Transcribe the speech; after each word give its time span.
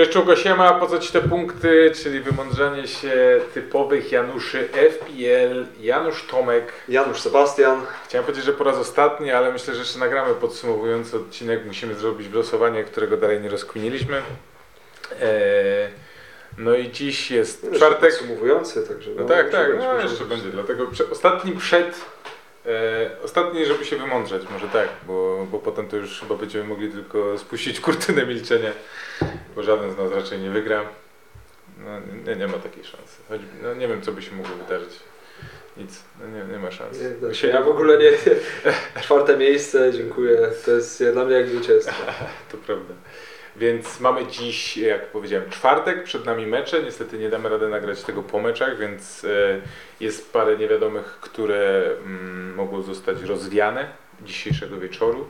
Cześć 0.00 0.12
Czugo, 0.12 0.36
siema, 0.36 0.72
po 0.72 0.86
co 0.86 0.98
Ci 0.98 1.12
te 1.12 1.20
punkty, 1.20 1.92
czyli 2.02 2.20
wymądrzanie 2.20 2.88
się 2.88 3.40
typowych 3.54 4.12
Januszy 4.12 4.68
FPL, 4.90 5.66
Janusz 5.80 6.26
Tomek. 6.26 6.72
Janusz 6.88 7.20
Sebastian. 7.20 7.82
Chciałem 8.04 8.24
powiedzieć, 8.24 8.44
że 8.44 8.52
po 8.52 8.64
raz 8.64 8.76
ostatni, 8.76 9.30
ale 9.30 9.52
myślę, 9.52 9.74
że 9.74 9.80
jeszcze 9.80 9.98
nagramy 9.98 10.34
podsumowujący 10.34 11.16
odcinek. 11.16 11.66
Musimy 11.66 11.94
zrobić 11.94 12.28
wylosowanie, 12.28 12.84
którego 12.84 13.16
dalej 13.16 13.40
nie 13.40 13.48
rozkminiliśmy. 13.48 14.22
Eee, 15.22 15.88
no 16.58 16.74
i 16.74 16.90
dziś 16.90 17.30
jest 17.30 17.64
Jeszcze 17.64 17.78
czwartek. 17.78 18.10
Podsumowujący, 18.10 18.86
także. 18.88 19.10
No 19.16 19.24
tak, 19.24 19.46
muszę 19.46 19.58
tak, 19.58 19.72
być, 19.72 19.84
no 19.84 20.00
jeszcze 20.00 20.24
będzie. 20.24 20.48
Dlatego 20.48 20.86
prze, 20.86 21.10
ostatni 21.10 21.52
przed, 21.52 22.00
e, 22.66 23.10
ostatni, 23.24 23.66
żeby 23.66 23.84
się 23.84 23.96
wymądrzeć, 23.96 24.42
może 24.52 24.68
tak, 24.68 24.88
bo, 25.06 25.46
bo 25.50 25.58
potem 25.58 25.88
to 25.88 25.96
już 25.96 26.20
chyba 26.20 26.34
będziemy 26.34 26.64
mogli 26.64 26.92
tylko 26.92 27.38
spuścić 27.38 27.80
kurtynę 27.80 28.26
milczenia, 28.26 28.70
bo 29.56 29.62
żaden 29.62 29.92
z 29.92 29.98
nas 29.98 30.12
raczej 30.12 30.38
nie 30.38 30.50
wygra. 30.50 30.84
No, 31.78 31.90
nie, 32.26 32.36
nie 32.36 32.46
ma 32.46 32.58
takiej 32.58 32.84
szansy. 32.84 33.16
Choć, 33.28 33.40
no, 33.62 33.74
nie 33.74 33.88
wiem, 33.88 34.02
co 34.02 34.12
by 34.12 34.22
się 34.22 34.34
mogło 34.34 34.56
wydarzyć. 34.56 34.90
Nic, 35.76 36.02
no, 36.20 36.26
nie, 36.26 36.52
nie 36.52 36.58
ma 36.58 36.70
szans. 36.70 36.98
Nie, 37.22 37.28
się. 37.28 37.34
Się- 37.34 37.48
Ja 37.48 37.62
w 37.62 37.68
ogóle 37.68 37.98
nie. 37.98 38.10
Czwarte 39.02 39.36
miejsce, 39.36 39.92
dziękuję. 39.92 40.38
To 40.64 40.70
jest 40.70 41.04
dla 41.12 41.24
mnie 41.24 41.34
jak 41.34 41.48
zwycięstwo. 41.48 42.12
To 42.52 42.56
prawda. 42.56 42.94
Więc 43.56 44.00
mamy 44.00 44.26
dziś, 44.26 44.76
jak 44.76 45.06
powiedziałem, 45.06 45.50
czwartek, 45.50 46.04
przed 46.04 46.24
nami 46.26 46.46
mecze. 46.46 46.82
Niestety 46.82 47.18
nie 47.18 47.28
damy 47.28 47.48
rady 47.48 47.68
nagrać 47.68 48.02
tego 48.02 48.22
po 48.22 48.40
meczach, 48.40 48.78
więc 48.78 49.24
e, 49.24 49.60
jest 50.00 50.32
parę 50.32 50.56
niewiadomych, 50.56 51.04
które 51.20 51.90
mm, 52.06 52.54
mogą 52.54 52.82
zostać 52.82 53.22
rozwiane 53.22 53.88
dzisiejszego 54.22 54.78
wieczoru. 54.78 55.26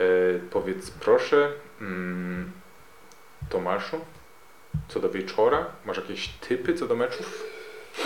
E, 0.00 0.04
powiedz 0.50 0.90
proszę, 0.90 1.52
mm, 1.80 2.52
Tomaszu, 3.48 3.96
co 4.88 5.00
do 5.00 5.10
wieczora, 5.10 5.66
masz 5.86 5.96
jakieś 5.96 6.28
typy 6.28 6.74
co 6.74 6.86
do 6.86 6.96
meczów? 6.96 7.44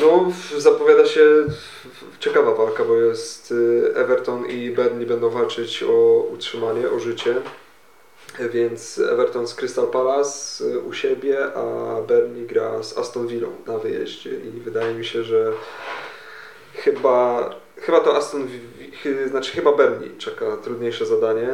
No, 0.00 0.32
zapowiada 0.58 1.06
się 1.06 1.20
ciekawa 2.20 2.54
walka, 2.54 2.84
bo 2.84 2.96
jest 2.96 3.52
y, 3.52 3.92
Everton 3.94 4.46
i 4.46 4.70
Burnley 4.70 5.06
będą 5.06 5.30
walczyć 5.30 5.82
o 5.82 6.26
utrzymanie, 6.32 6.90
o 6.90 6.98
życie. 6.98 7.34
Więc 8.52 8.98
Everton 8.98 9.46
z 9.46 9.54
Crystal 9.54 9.86
Palace 9.86 10.64
y, 10.64 10.78
u 10.78 10.92
siebie, 10.92 11.54
a 11.54 11.96
Burnley 12.02 12.46
gra 12.46 12.82
z 12.82 12.98
Aston 12.98 13.26
Villą 13.26 13.48
na 13.66 13.78
wyjeździe. 13.78 14.30
I 14.30 14.60
wydaje 14.60 14.94
mi 14.94 15.04
się, 15.04 15.22
że 15.22 15.52
chyba, 16.74 17.50
chyba 17.76 18.00
to 18.00 18.16
Aston 18.16 18.48
znaczy 19.26 19.52
chyba 19.52 19.72
Burnley 19.72 20.16
czeka 20.18 20.56
trudniejsze 20.56 21.06
zadanie, 21.06 21.48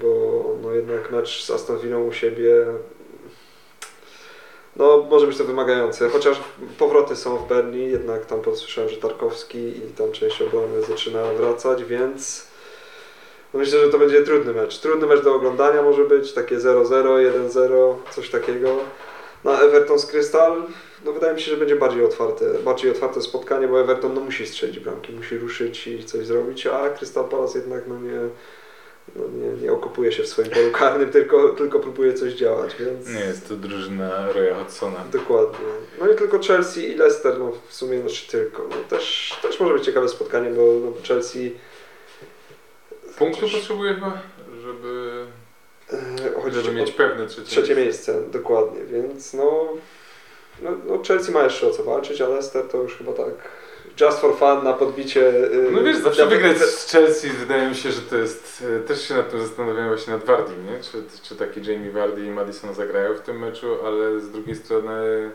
bo 0.00 0.44
no 0.62 0.72
jednak 0.72 1.10
mecz 1.10 1.44
z 1.44 1.50
Aston 1.50 1.78
Villą 1.78 2.04
u 2.04 2.12
siebie 2.12 2.66
no, 4.78 5.06
może 5.10 5.26
być 5.26 5.38
to 5.38 5.44
wymagające, 5.44 6.08
chociaż 6.08 6.40
powroty 6.78 7.16
są 7.16 7.36
w 7.36 7.48
Berni, 7.48 7.90
jednak 7.90 8.26
tam 8.26 8.40
podsłyszałem, 8.40 8.90
że 8.90 8.96
Tarkowski 8.96 9.58
i 9.58 9.80
tam 9.98 10.12
część 10.12 10.42
obrony 10.42 10.82
zaczyna 10.82 11.24
wracać, 11.24 11.84
więc 11.84 12.48
no 13.54 13.60
myślę, 13.60 13.80
że 13.80 13.88
to 13.88 13.98
będzie 13.98 14.22
trudny 14.22 14.52
mecz. 14.52 14.78
Trudny 14.78 15.06
mecz 15.06 15.24
do 15.24 15.34
oglądania 15.34 15.82
może 15.82 16.04
być, 16.04 16.32
takie 16.32 16.56
0-0, 16.56 16.84
1-0, 17.48 17.94
coś 18.10 18.30
takiego. 18.30 18.76
Na 19.44 19.60
Everton 19.60 19.98
z 19.98 20.06
Crystal, 20.06 20.62
no 21.04 21.12
wydaje 21.12 21.34
mi 21.34 21.40
się, 21.40 21.50
że 21.50 21.56
będzie 21.56 21.76
bardziej 21.76 22.04
otwarte, 22.04 22.44
bardziej 22.64 22.90
otwarte 22.90 23.22
spotkanie, 23.22 23.68
bo 23.68 23.80
Everton 23.80 24.14
no 24.14 24.20
musi 24.20 24.46
strzelić 24.46 24.78
bramki, 24.78 25.12
musi 25.12 25.38
ruszyć 25.38 25.86
i 25.86 26.04
coś 26.04 26.26
zrobić, 26.26 26.66
a 26.66 26.90
Crystal 26.90 27.24
Palace 27.24 27.58
jednak 27.58 27.82
no 27.88 28.00
nie, 28.00 28.20
no 29.18 29.46
nie, 29.46 29.62
nie 29.62 29.72
okopuje 29.72 30.12
się 30.12 30.22
w 30.22 30.28
swoim 30.28 30.50
polu 30.50 30.70
karnym, 30.72 31.10
tylko, 31.10 31.48
tylko 31.48 31.80
próbuje 31.80 32.14
coś 32.14 32.32
działać, 32.32 32.76
więc... 32.80 33.08
Nie 33.08 33.20
jest 33.20 33.48
to 33.48 33.56
drużyna 33.56 34.32
Roya 34.32 34.54
Hodgsona. 34.54 35.04
Dokładnie. 35.12 35.66
No 36.00 36.12
i 36.12 36.16
tylko 36.16 36.38
Chelsea 36.38 36.92
i 36.92 36.94
Leicester, 36.94 37.38
no 37.38 37.52
w 37.68 37.74
sumie 37.74 38.00
znaczy 38.00 38.30
tylko. 38.30 38.62
No 38.70 38.76
też, 38.88 39.36
też 39.42 39.60
może 39.60 39.74
być 39.74 39.84
ciekawe 39.84 40.08
spotkanie, 40.08 40.50
bo 40.50 40.62
no, 40.62 40.92
Chelsea. 41.08 41.54
Punktu 43.18 43.40
Chociaż- 43.40 43.56
potrzebuje 43.56 43.94
chyba, 43.94 44.22
żeby, 44.62 45.26
e, 45.92 46.42
chodzi 46.42 46.60
żeby 46.60 46.74
mieć 46.74 46.90
pewne 46.92 47.26
trzecie, 47.26 47.48
trzecie 47.48 47.76
miejsce, 47.76 48.22
dokładnie, 48.32 48.84
więc 48.84 49.34
no, 49.34 49.68
no, 50.62 50.70
no 50.86 51.02
Chelsea 51.02 51.32
ma 51.32 51.42
jeszcze 51.42 51.66
o 51.66 51.70
co 51.70 51.84
walczyć, 51.84 52.20
a 52.20 52.28
Leicester 52.28 52.68
to 52.68 52.82
już 52.82 52.96
chyba 52.96 53.12
tak 53.12 53.34
just 54.00 54.20
for 54.20 54.36
fun 54.38 54.64
na 54.64 54.72
podbicie. 54.72 55.28
y, 55.28 55.68
No 55.72 55.82
wiesz, 55.82 55.96
zawsze 55.96 56.24
na- 56.24 56.30
wygrać 56.30 56.58
z 56.58 56.90
Chelsea 56.92 57.28
wydaje 57.30 57.68
mi 57.68 57.74
się, 57.74 57.92
że 57.92 58.00
to 58.02 58.16
jest... 58.16 58.64
e, 58.76 58.80
Też 58.80 59.08
się 59.08 59.14
nad 59.14 59.30
tym 59.30 59.40
zastanawiałem 59.40 59.88
właśnie 59.88 60.12
nad 60.12 60.24
Vardy, 60.24 60.52
nie? 60.72 60.80
Czy, 60.82 61.02
czy 61.22 61.36
taki 61.36 61.72
Jamie 61.72 61.90
Vardy 61.90 62.24
i 62.26 62.30
Madison 62.30 62.74
zagrają 62.74 63.14
w 63.14 63.20
tym 63.20 63.38
meczu, 63.38 63.86
ale 63.86 64.20
z 64.20 64.30
drugiej 64.30 64.56
strony 64.56 65.30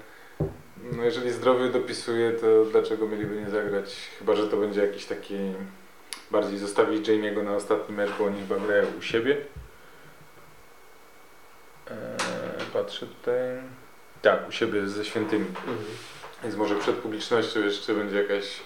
no 0.98 1.04
jeżeli 1.04 1.32
zdrowy 1.32 1.70
dopisuje, 1.70 2.32
to 2.32 2.66
dlaczego 2.72 3.08
mieliby 3.08 3.36
nie 3.42 3.50
zagrać? 3.50 3.96
Chyba, 4.20 4.36
że 4.36 4.48
to 4.48 4.58
będzie 4.58 4.82
jakiś 4.82 5.06
taki... 5.06 5.36
Bardziej 6.32 6.58
zostawić 6.60 7.08
Jamie'ego 7.08 7.44
na 7.44 7.56
ostatni 7.56 7.96
mecz, 7.96 8.10
bo 8.20 8.26
oni 8.26 8.40
chyba 8.40 8.66
grają 8.66 8.86
u 9.00 9.02
siebie. 9.02 9.38
Eee, 11.92 11.98
patrzę 12.74 13.06
tutaj... 13.08 13.40
Tak, 14.22 14.50
u 14.50 14.52
siebie 14.52 14.88
ze 14.88 15.06
świętymi. 15.06 15.46
Mhm. 15.46 15.78
Więc 16.44 16.56
może 16.56 16.76
przed 16.76 16.96
publicznością 16.96 17.60
jeszcze 17.60 17.94
będzie 17.94 18.18
jakaś 18.18 18.60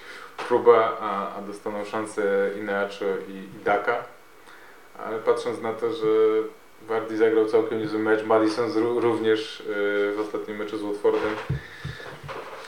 próba, 0.48 0.98
a, 1.02 1.36
a 1.36 1.42
dostaną 1.42 1.86
szansę 1.86 2.50
Ineacho 2.60 3.06
i, 3.28 3.32
i 3.32 3.64
Daka. 3.64 4.04
Ale 5.06 5.20
patrząc 5.20 5.62
na 5.62 5.74
to, 5.74 5.94
że 5.94 6.08
Wardy 6.88 7.18
zagrał 7.18 7.46
całkiem 7.46 7.80
niezły 7.80 8.00
mecz, 8.00 8.24
Madison 8.24 8.72
również 9.00 9.64
yy, 9.68 10.14
w 10.16 10.20
ostatnim 10.20 10.58
meczu 10.58 10.78
z 10.78 10.82
Watfordem. 10.82 11.36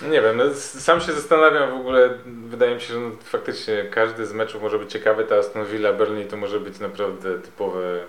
No 0.01 0.07
Nie 0.07 0.21
wiem, 0.21 0.37
no, 0.37 0.43
sam 0.55 1.01
się 1.01 1.11
zastanawiam 1.11 1.71
w 1.71 1.79
ogóle, 1.79 2.09
wydaje 2.25 2.75
mi 2.75 2.81
się, 2.81 2.93
że 2.93 2.99
no, 2.99 3.11
faktycznie 3.23 3.85
każdy 3.91 4.25
z 4.25 4.33
meczów 4.33 4.61
może 4.61 4.79
być 4.79 4.91
ciekawy, 4.91 5.23
ta 5.23 5.35
Aston 5.35 5.65
Villa, 5.65 5.93
Burnley 5.93 6.25
to 6.25 6.37
może 6.37 6.59
być 6.59 6.79
naprawdę 6.79 7.39
typowe 7.39 7.99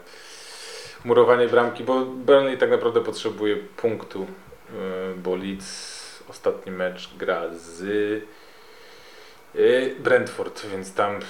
murowanie 1.04 1.48
bramki, 1.48 1.84
bo 1.84 2.00
Burnley 2.00 2.58
tak 2.58 2.70
naprawdę 2.70 3.00
potrzebuje 3.00 3.56
punktu, 3.56 4.20
yy, 4.20 5.14
bo 5.16 5.36
Leeds 5.36 5.99
ostatni 6.30 6.72
mecz 6.72 7.10
gra 7.16 7.42
z 7.54 7.80
yy, 9.54 9.94
Brentford, 9.98 10.66
więc 10.66 10.94
tam 10.94 11.20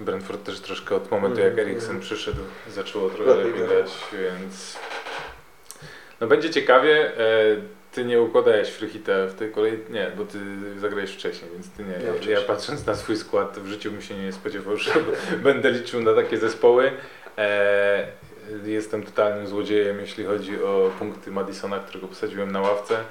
Brentford 0.00 0.44
też 0.44 0.60
troszkę 0.60 0.96
od 0.96 1.10
momentu 1.10 1.40
jak 1.40 1.50
Mhm, 1.50 1.68
Eriksen 1.68 1.90
mhm. 1.90 2.00
przyszedł 2.00 2.42
zaczęło 2.70 3.10
trochę 3.10 3.34
Lepiej 3.34 3.52
więc 4.12 4.78
no 6.20 6.26
będzie 6.26 6.50
ciekawie. 6.50 7.18
E, 7.18 7.82
Ty 7.92 8.04
nie 8.04 8.22
układałeś 8.22 8.68
Frychita 8.68 9.26
w 9.26 9.34
tej 9.34 9.50
kolei, 9.50 9.78
nie, 9.90 10.10
bo 10.16 10.24
ty 10.24 10.38
zagrałeś 10.78 11.10
wcześniej, 11.10 11.50
więc 11.52 11.70
ty 11.70 11.84
nie. 11.84 12.30
Ja 12.30 12.40
Ja, 12.40 12.46
patrząc 12.46 12.86
na 12.86 12.94
swój 12.94 13.16
skład, 13.16 13.58
w 13.58 13.66
życiu 13.66 13.90
bym 13.90 14.02
się 14.02 14.14
nie 14.14 14.32
spodziewał, 14.32 14.76
że 14.84 14.92
będę 15.42 15.70
liczył 15.70 16.02
na 16.02 16.14
takie 16.14 16.38
zespoły. 16.38 16.92
E, 17.38 18.06
jestem 18.64 19.02
totalnym 19.02 19.46
złodziejem, 19.46 20.00
jeśli 20.00 20.24
chodzi 20.24 20.62
o 20.62 20.90
punkty 20.98 21.30
Madisona, 21.30 21.78
którego 21.78 22.08
posadziłem 22.08 22.52
na 22.52 22.60
ławce. 22.60 23.04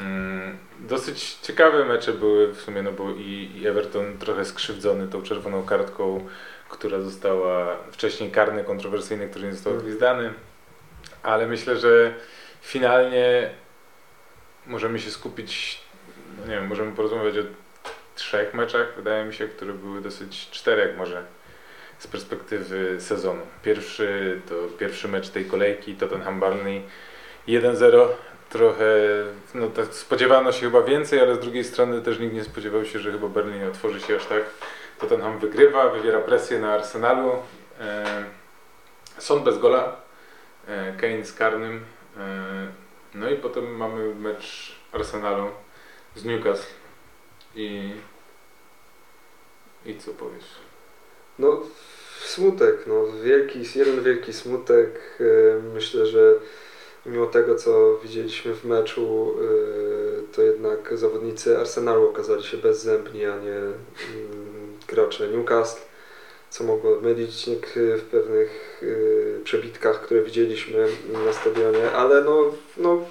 Mm, 0.00 0.58
Dosyć 0.80 1.34
ciekawe 1.42 1.84
mecze 1.84 2.12
były 2.12 2.52
w 2.52 2.60
sumie, 2.60 2.82
no 2.82 2.92
bo 2.92 3.10
i, 3.10 3.62
Everton 3.66 4.18
trochę 4.18 4.44
skrzywdzony 4.44 5.08
tą 5.08 5.22
czerwoną 5.22 5.62
kartką, 5.62 6.26
która 6.68 7.00
została 7.00 7.76
wcześniej 7.92 8.30
karny, 8.30 8.64
kontrowersyjny, 8.64 9.28
który 9.28 9.46
nie 9.46 9.52
został 9.52 9.72
odgwizdany. 9.72 10.32
Ale 11.22 11.46
myślę, 11.46 11.76
że 11.76 12.14
finalnie 12.62 13.50
możemy 14.66 14.98
się 14.98 15.10
skupić, 15.10 15.80
no 16.38 16.46
nie 16.46 16.54
wiem, 16.54 16.66
możemy 16.66 16.92
porozmawiać 16.92 17.38
o 17.38 17.42
trzech 18.14 18.54
meczach, 18.54 18.92
wydaje 18.96 19.24
mi 19.24 19.34
się, 19.34 19.48
które 19.48 19.72
były 19.72 20.00
dosyć 20.00 20.50
czterech 20.50 20.96
może 20.96 21.24
z 21.98 22.06
perspektywy 22.06 23.00
sezonu. 23.00 23.42
Pierwszy 23.62 24.40
to 24.48 24.54
pierwszy 24.78 25.08
mecz 25.08 25.28
tej 25.28 25.44
kolejki, 25.44 25.94
Tottenham 25.94 26.40
Burnley 26.40 26.82
1-0. 27.48 28.08
Trochę, 28.50 28.84
no 29.54 29.68
tak 29.68 29.86
spodziewano 29.86 30.52
się 30.52 30.60
chyba 30.60 30.82
więcej, 30.82 31.20
ale 31.20 31.34
z 31.36 31.38
drugiej 31.38 31.64
strony 31.64 32.02
też 32.02 32.18
nikt 32.18 32.34
nie 32.34 32.44
spodziewał 32.44 32.84
się, 32.84 32.98
że 32.98 33.12
chyba 33.12 33.28
Berlin 33.28 33.68
otworzy 33.68 34.00
się 34.00 34.16
aż 34.16 34.26
tak. 34.26 34.42
Tottenham 34.98 35.38
wygrywa, 35.38 35.88
wywiera 35.88 36.20
presję 36.20 36.58
na 36.58 36.72
Arsenalu. 36.72 37.32
E, 37.80 38.24
Son 39.18 39.44
bez 39.44 39.58
gola, 39.58 39.96
e, 40.68 40.96
Kane 41.00 41.24
z 41.24 41.32
karnym. 41.32 41.84
E, 42.16 42.66
no 43.14 43.30
i 43.30 43.36
potem 43.36 43.76
mamy 43.76 44.14
mecz 44.14 44.76
Arsenalu 44.92 45.50
z 46.16 46.24
Newcastle. 46.24 46.74
I, 47.54 47.92
i 49.86 49.96
co 49.96 50.10
powiesz? 50.10 50.54
No, 51.38 51.62
smutek, 52.24 52.86
no, 52.86 53.06
wielki, 53.24 53.78
jeden 53.78 54.02
wielki 54.02 54.32
smutek. 54.32 55.18
Myślę, 55.74 56.06
że 56.06 56.34
mimo 57.06 57.26
tego, 57.26 57.54
co 57.54 57.98
widzieliśmy 58.02 58.54
w 58.54 58.64
meczu, 58.64 59.34
e, 59.40 60.34
to 60.36 60.42
jednak 60.42 60.98
zawodnicy 60.98 61.58
Arsenalu 61.58 62.08
okazali 62.08 62.42
się 62.42 62.56
bezzębni, 62.56 63.24
a 63.24 63.36
nie 63.36 63.56
mm, 63.56 64.78
gracze 64.88 65.28
Newcastle. 65.28 65.80
co 66.50 66.64
mogło 66.64 67.00
mylić 67.00 67.50
w 67.76 68.02
pewnych 68.10 68.80
y, 68.82 69.40
przebitkach, 69.44 70.00
które 70.00 70.22
widzieliśmy 70.22 70.86
na 71.26 71.32
stadionie, 71.32 71.92
ale 71.92 72.24
no, 72.24 72.44
no 72.76 73.04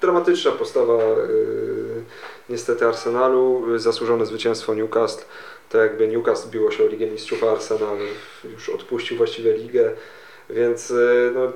dramatyczna 0.00 0.52
postawa 0.52 1.02
y, 1.02 2.02
niestety 2.48 2.86
Arsenalu, 2.86 3.74
y, 3.74 3.78
zasłużone 3.78 4.26
zwycięstwo 4.26 4.74
Newcastle, 4.74 5.24
to 5.68 5.78
jakby 5.78 6.08
Newcastle 6.08 6.50
biło 6.50 6.70
się 6.70 6.84
o 6.84 6.86
Ligę 6.86 7.06
Mistrzów, 7.06 7.44
a 7.44 7.50
Arsenal 7.50 7.98
już 8.52 8.68
odpuścił 8.68 9.16
właściwie 9.16 9.52
ligę, 9.52 9.90
więc 10.50 10.90
y, 10.90 11.32
no, 11.34 11.52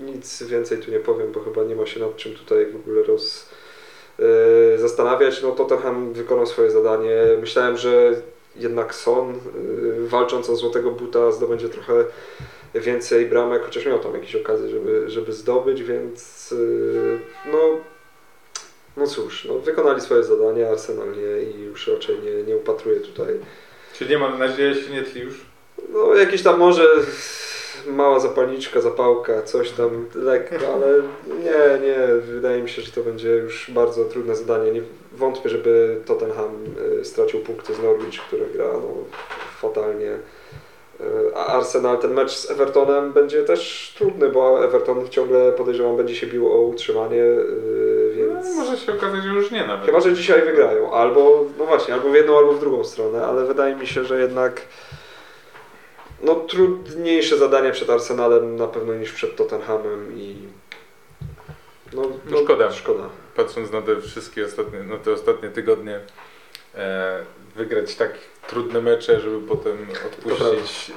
nic 0.00 0.42
więcej 0.42 0.78
tu 0.78 0.90
nie 0.90 1.00
powiem, 1.00 1.32
bo 1.32 1.40
chyba 1.40 1.64
nie 1.64 1.76
ma 1.76 1.86
się 1.86 2.00
nad 2.00 2.16
czym 2.16 2.34
tutaj 2.34 2.66
w 2.66 2.76
ogóle 2.76 3.02
roz, 3.02 3.48
y, 4.20 4.78
zastanawiać. 4.78 5.42
No 5.42 5.52
Tottenham 5.52 6.12
wykonał 6.12 6.46
swoje 6.46 6.70
zadanie. 6.70 7.16
Myślałem, 7.40 7.76
że 7.76 8.14
jednak 8.56 8.94
Son, 8.94 9.30
y, 9.30 10.08
walcząc 10.08 10.50
o 10.50 10.56
złotego 10.56 10.90
buta, 10.90 11.32
zdobędzie 11.32 11.68
trochę 11.68 12.04
więcej 12.74 13.26
bramek, 13.26 13.62
chociaż 13.62 13.86
miał 13.86 13.98
tam 13.98 14.14
jakieś 14.14 14.36
okazje, 14.36 14.68
żeby, 14.68 15.10
żeby 15.10 15.32
zdobyć, 15.32 15.82
więc 15.82 16.52
y, 16.52 17.18
no, 17.52 17.58
no 18.96 19.06
cóż, 19.06 19.44
no, 19.44 19.58
wykonali 19.58 20.00
swoje 20.00 20.24
zadanie, 20.24 20.70
Arsenal 20.70 21.08
nie 21.12 21.50
i 21.50 21.60
już 21.60 21.86
raczej 21.86 22.16
nie, 22.20 22.42
nie 22.42 22.56
upatruje 22.56 23.00
tutaj. 23.00 23.34
Czyli 23.98 24.10
nie 24.10 24.18
ma 24.18 24.38
nadzieję 24.38 24.74
się 24.74 24.90
nie 24.90 25.02
tli 25.02 25.20
już? 25.20 25.40
No 25.92 26.14
jakieś 26.14 26.42
tam 26.42 26.58
może 26.58 26.88
mała 27.86 28.20
zapalniczka, 28.20 28.80
zapałka, 28.80 29.42
coś 29.42 29.70
tam 29.70 30.06
lekko, 30.14 30.56
ale 30.74 30.86
nie, 31.28 31.86
nie, 31.86 31.96
wydaje 32.20 32.62
mi 32.62 32.68
się, 32.68 32.82
że 32.82 32.92
to 32.92 33.00
będzie 33.00 33.28
już 33.28 33.70
bardzo 33.70 34.04
trudne 34.04 34.36
zadanie. 34.36 34.70
Nie 34.72 34.82
wątpię, 35.12 35.48
żeby 35.48 36.00
Tottenham 36.06 36.50
y, 37.00 37.04
stracił 37.04 37.40
punkty 37.40 37.74
z 37.74 37.82
Norwich, 37.82 38.20
które 38.20 38.46
gra 38.46 38.64
no, 38.64 38.90
fatalnie. 39.60 40.10
Y, 41.00 41.36
A 41.36 41.46
Arsenal, 41.46 41.98
ten 41.98 42.14
mecz 42.14 42.36
z 42.36 42.50
Evertonem 42.50 43.12
będzie 43.12 43.42
też 43.42 43.92
trudny, 43.98 44.28
bo 44.28 44.64
Everton 44.64 45.08
ciągle 45.08 45.52
podejrzewam 45.52 45.96
będzie 45.96 46.14
się 46.14 46.26
bił 46.26 46.52
o 46.52 46.60
utrzymanie, 46.60 47.22
y, 47.22 48.12
więc... 48.16 48.46
No, 48.46 48.64
może 48.64 48.78
się 48.78 48.92
okazać, 48.92 49.22
że 49.22 49.28
już 49.28 49.50
nie 49.50 49.66
nawet. 49.66 49.86
Chyba, 49.86 50.00
że 50.00 50.14
dzisiaj 50.14 50.42
wygrają, 50.42 50.92
albo, 50.92 51.44
no 51.58 51.66
właśnie, 51.66 51.94
albo 51.94 52.10
w 52.10 52.14
jedną, 52.14 52.38
albo 52.38 52.52
w 52.52 52.60
drugą 52.60 52.84
stronę, 52.84 53.26
ale 53.26 53.44
wydaje 53.44 53.76
mi 53.76 53.86
się, 53.86 54.04
że 54.04 54.20
jednak 54.20 54.60
no 56.24 56.34
trudniejsze 56.34 57.38
zadanie 57.38 57.72
przed 57.72 57.90
Arsenalem 57.90 58.56
na 58.56 58.66
pewno 58.66 58.94
niż 58.94 59.12
przed 59.12 59.36
Tottenhamem 59.36 60.18
i 60.18 60.36
no, 61.92 62.02
No 62.30 62.38
szkoda. 62.38 62.72
szkoda. 62.72 63.08
Patrząc 63.36 63.70
na 63.72 63.82
te 63.82 64.00
wszystkie 64.00 64.46
ostatnie, 64.46 64.78
na 64.80 64.98
te 64.98 65.12
ostatnie 65.12 65.48
tygodnie, 65.48 66.00
e, 66.74 67.20
wygrać 67.56 67.94
tak 67.94 68.10
trudne 68.48 68.80
mecze, 68.80 69.20
żeby 69.20 69.48
potem 69.48 69.86
odpuścić. 70.06 70.92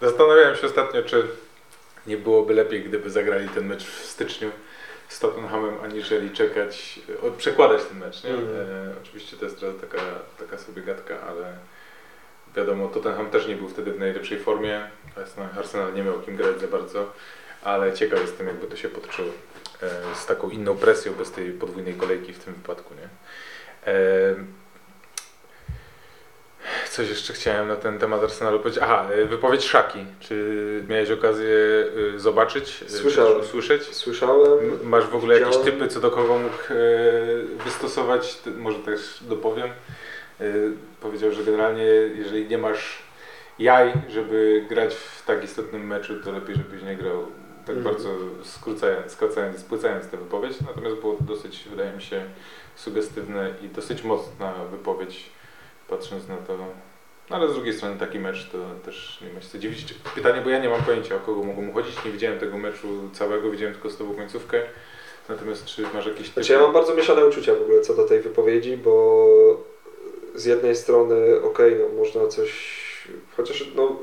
E, 0.00 0.06
zastanawiałem 0.06 0.56
się 0.56 0.66
ostatnio, 0.66 1.02
czy 1.02 1.26
nie 2.06 2.16
byłoby 2.16 2.54
lepiej, 2.54 2.82
gdyby 2.84 3.10
zagrali 3.10 3.48
ten 3.48 3.66
mecz 3.66 3.84
w 3.84 4.04
styczniu 4.06 4.50
z 5.08 5.20
Tottenhamem, 5.20 5.74
aniżeli 5.82 6.30
czekać, 6.30 7.00
o, 7.22 7.30
przekładać 7.30 7.84
ten 7.84 7.98
mecz. 7.98 8.24
Nie? 8.24 8.30
Mhm. 8.30 8.56
E, 8.60 8.94
oczywiście 9.02 9.36
to 9.36 9.44
jest 9.44 9.60
teraz 9.60 9.74
taka, 9.80 9.98
taka 10.38 10.58
sobie 10.58 10.82
gadka, 10.82 11.20
ale 11.20 11.56
wiadomo, 12.56 12.88
Tottenham 12.88 13.30
też 13.30 13.46
nie 13.46 13.56
był 13.56 13.68
wtedy 13.68 13.92
w 13.92 13.98
najlepszej 13.98 14.38
formie. 14.38 14.90
Arsenal- 15.56 15.94
nie 15.94 16.02
miał 16.02 16.20
kim 16.20 16.36
grać 16.36 16.60
za 16.60 16.66
bardzo, 16.66 17.12
ale 17.62 17.92
ciekaw 17.92 18.20
jestem, 18.20 18.46
jakby 18.46 18.66
to 18.66 18.76
się 18.76 18.88
potoczyło 18.88 19.28
e, 19.82 19.90
z 20.14 20.26
taką 20.26 20.50
inną 20.50 20.76
presją 20.76 21.12
bez 21.12 21.30
tej 21.32 21.50
podwójnej 21.52 21.94
kolejki 21.94 22.32
w 22.32 22.38
tym 22.44 22.54
wypadku. 22.54 22.94
Nie? 22.94 23.08
E, 23.92 24.34
Coś 26.90 27.08
jeszcze 27.08 27.32
chciałem 27.32 27.68
na 27.68 27.76
ten 27.76 27.98
temat 27.98 28.22
Arsenalu 28.24 28.58
powiedzieć. 28.60 28.82
Aha, 28.82 29.06
e, 29.12 29.24
wypowiedź 29.24 29.64
Szaki. 29.64 29.98
Czy 30.20 30.84
miałeś 30.88 31.10
okazję 31.10 31.48
zobaczyć? 32.16 32.84
Słyszałem. 32.88 33.40
Usłyszeć? 33.40 33.82
Słyszałem, 33.96 34.78
Masz 34.88 35.04
w 35.06 35.14
ogóle 35.14 35.34
jakieś 35.40 35.56
widziałem. 35.56 35.78
typy, 35.78 35.88
co 35.88 36.00
do 36.00 36.10
kogo 36.10 36.38
mógł 36.38 36.56
wystosować? 37.64 38.38
Może 38.56 38.78
też 38.78 39.00
dopowiem. 39.20 39.68
E, 40.42 40.52
powiedział, 41.00 41.32
że 41.32 41.44
generalnie 41.44 41.84
jeżeli 42.14 42.48
nie 42.48 42.58
masz 42.58 43.02
jaj, 43.58 43.92
żeby 44.08 44.64
grać 44.68 44.94
w 44.94 45.24
tak 45.26 45.44
istotnym 45.44 45.86
meczu, 45.86 46.20
to 46.24 46.32
lepiej, 46.32 46.56
żebyś 46.56 46.82
nie 46.82 46.96
grał. 46.96 47.26
Tak 47.66 47.76
Mhm. 47.76 47.94
bardzo 47.94 48.08
skrócając, 48.44 49.12
skrócając, 49.12 49.58
spłycając 49.58 50.08
tę 50.08 50.16
wypowiedź. 50.16 50.60
Natomiast 50.66 50.96
było 50.96 51.14
to 51.16 51.24
dosyć, 51.24 51.64
wydaje 51.70 51.92
mi 51.92 52.02
się, 52.02 52.24
sugestywne 52.76 53.50
i 53.62 53.68
dosyć 53.68 54.02
mocna 54.02 54.54
wypowiedź, 54.70 55.30
patrząc 55.88 56.28
na 56.28 56.36
to. 56.36 56.56
No 57.30 57.36
ale 57.36 57.48
z 57.50 57.54
drugiej 57.54 57.74
strony 57.74 57.98
taki 57.98 58.18
mecz 58.18 58.50
to 58.50 58.58
też 58.84 59.18
nie 59.26 59.32
ma 59.32 59.40
się 59.40 59.48
co 59.48 59.58
dziwić. 59.58 59.94
Pytanie, 60.14 60.40
bo 60.40 60.50
ja 60.50 60.58
nie 60.58 60.68
mam 60.68 60.82
pojęcia 60.82 61.16
o 61.16 61.18
kogo 61.18 61.42
mu 61.42 61.72
chodzić. 61.72 62.04
Nie 62.04 62.10
widziałem 62.10 62.38
tego 62.38 62.58
meczu 62.58 63.10
całego, 63.12 63.50
widziałem 63.50 63.74
tylko 63.74 63.90
z 63.90 63.96
tobą 63.96 64.14
końcówkę. 64.14 64.62
Natomiast 65.28 65.66
czy 65.66 65.82
masz 65.82 66.06
jakieś 66.06 66.28
typy? 66.28 66.32
Znaczy 66.32 66.52
ja 66.52 66.58
mam 66.58 66.72
bardzo 66.72 66.94
mieszane 66.94 67.26
uczucia 67.26 67.54
w 67.54 67.62
ogóle 67.62 67.80
co 67.80 67.94
do 67.94 68.04
tej 68.08 68.20
wypowiedzi, 68.20 68.76
bo 68.76 69.61
z 70.34 70.44
jednej 70.44 70.76
strony 70.76 71.42
okej, 71.42 71.76
no 71.80 71.98
można 71.98 72.26
coś, 72.26 72.52
chociaż 73.36 73.70
no 73.76 73.96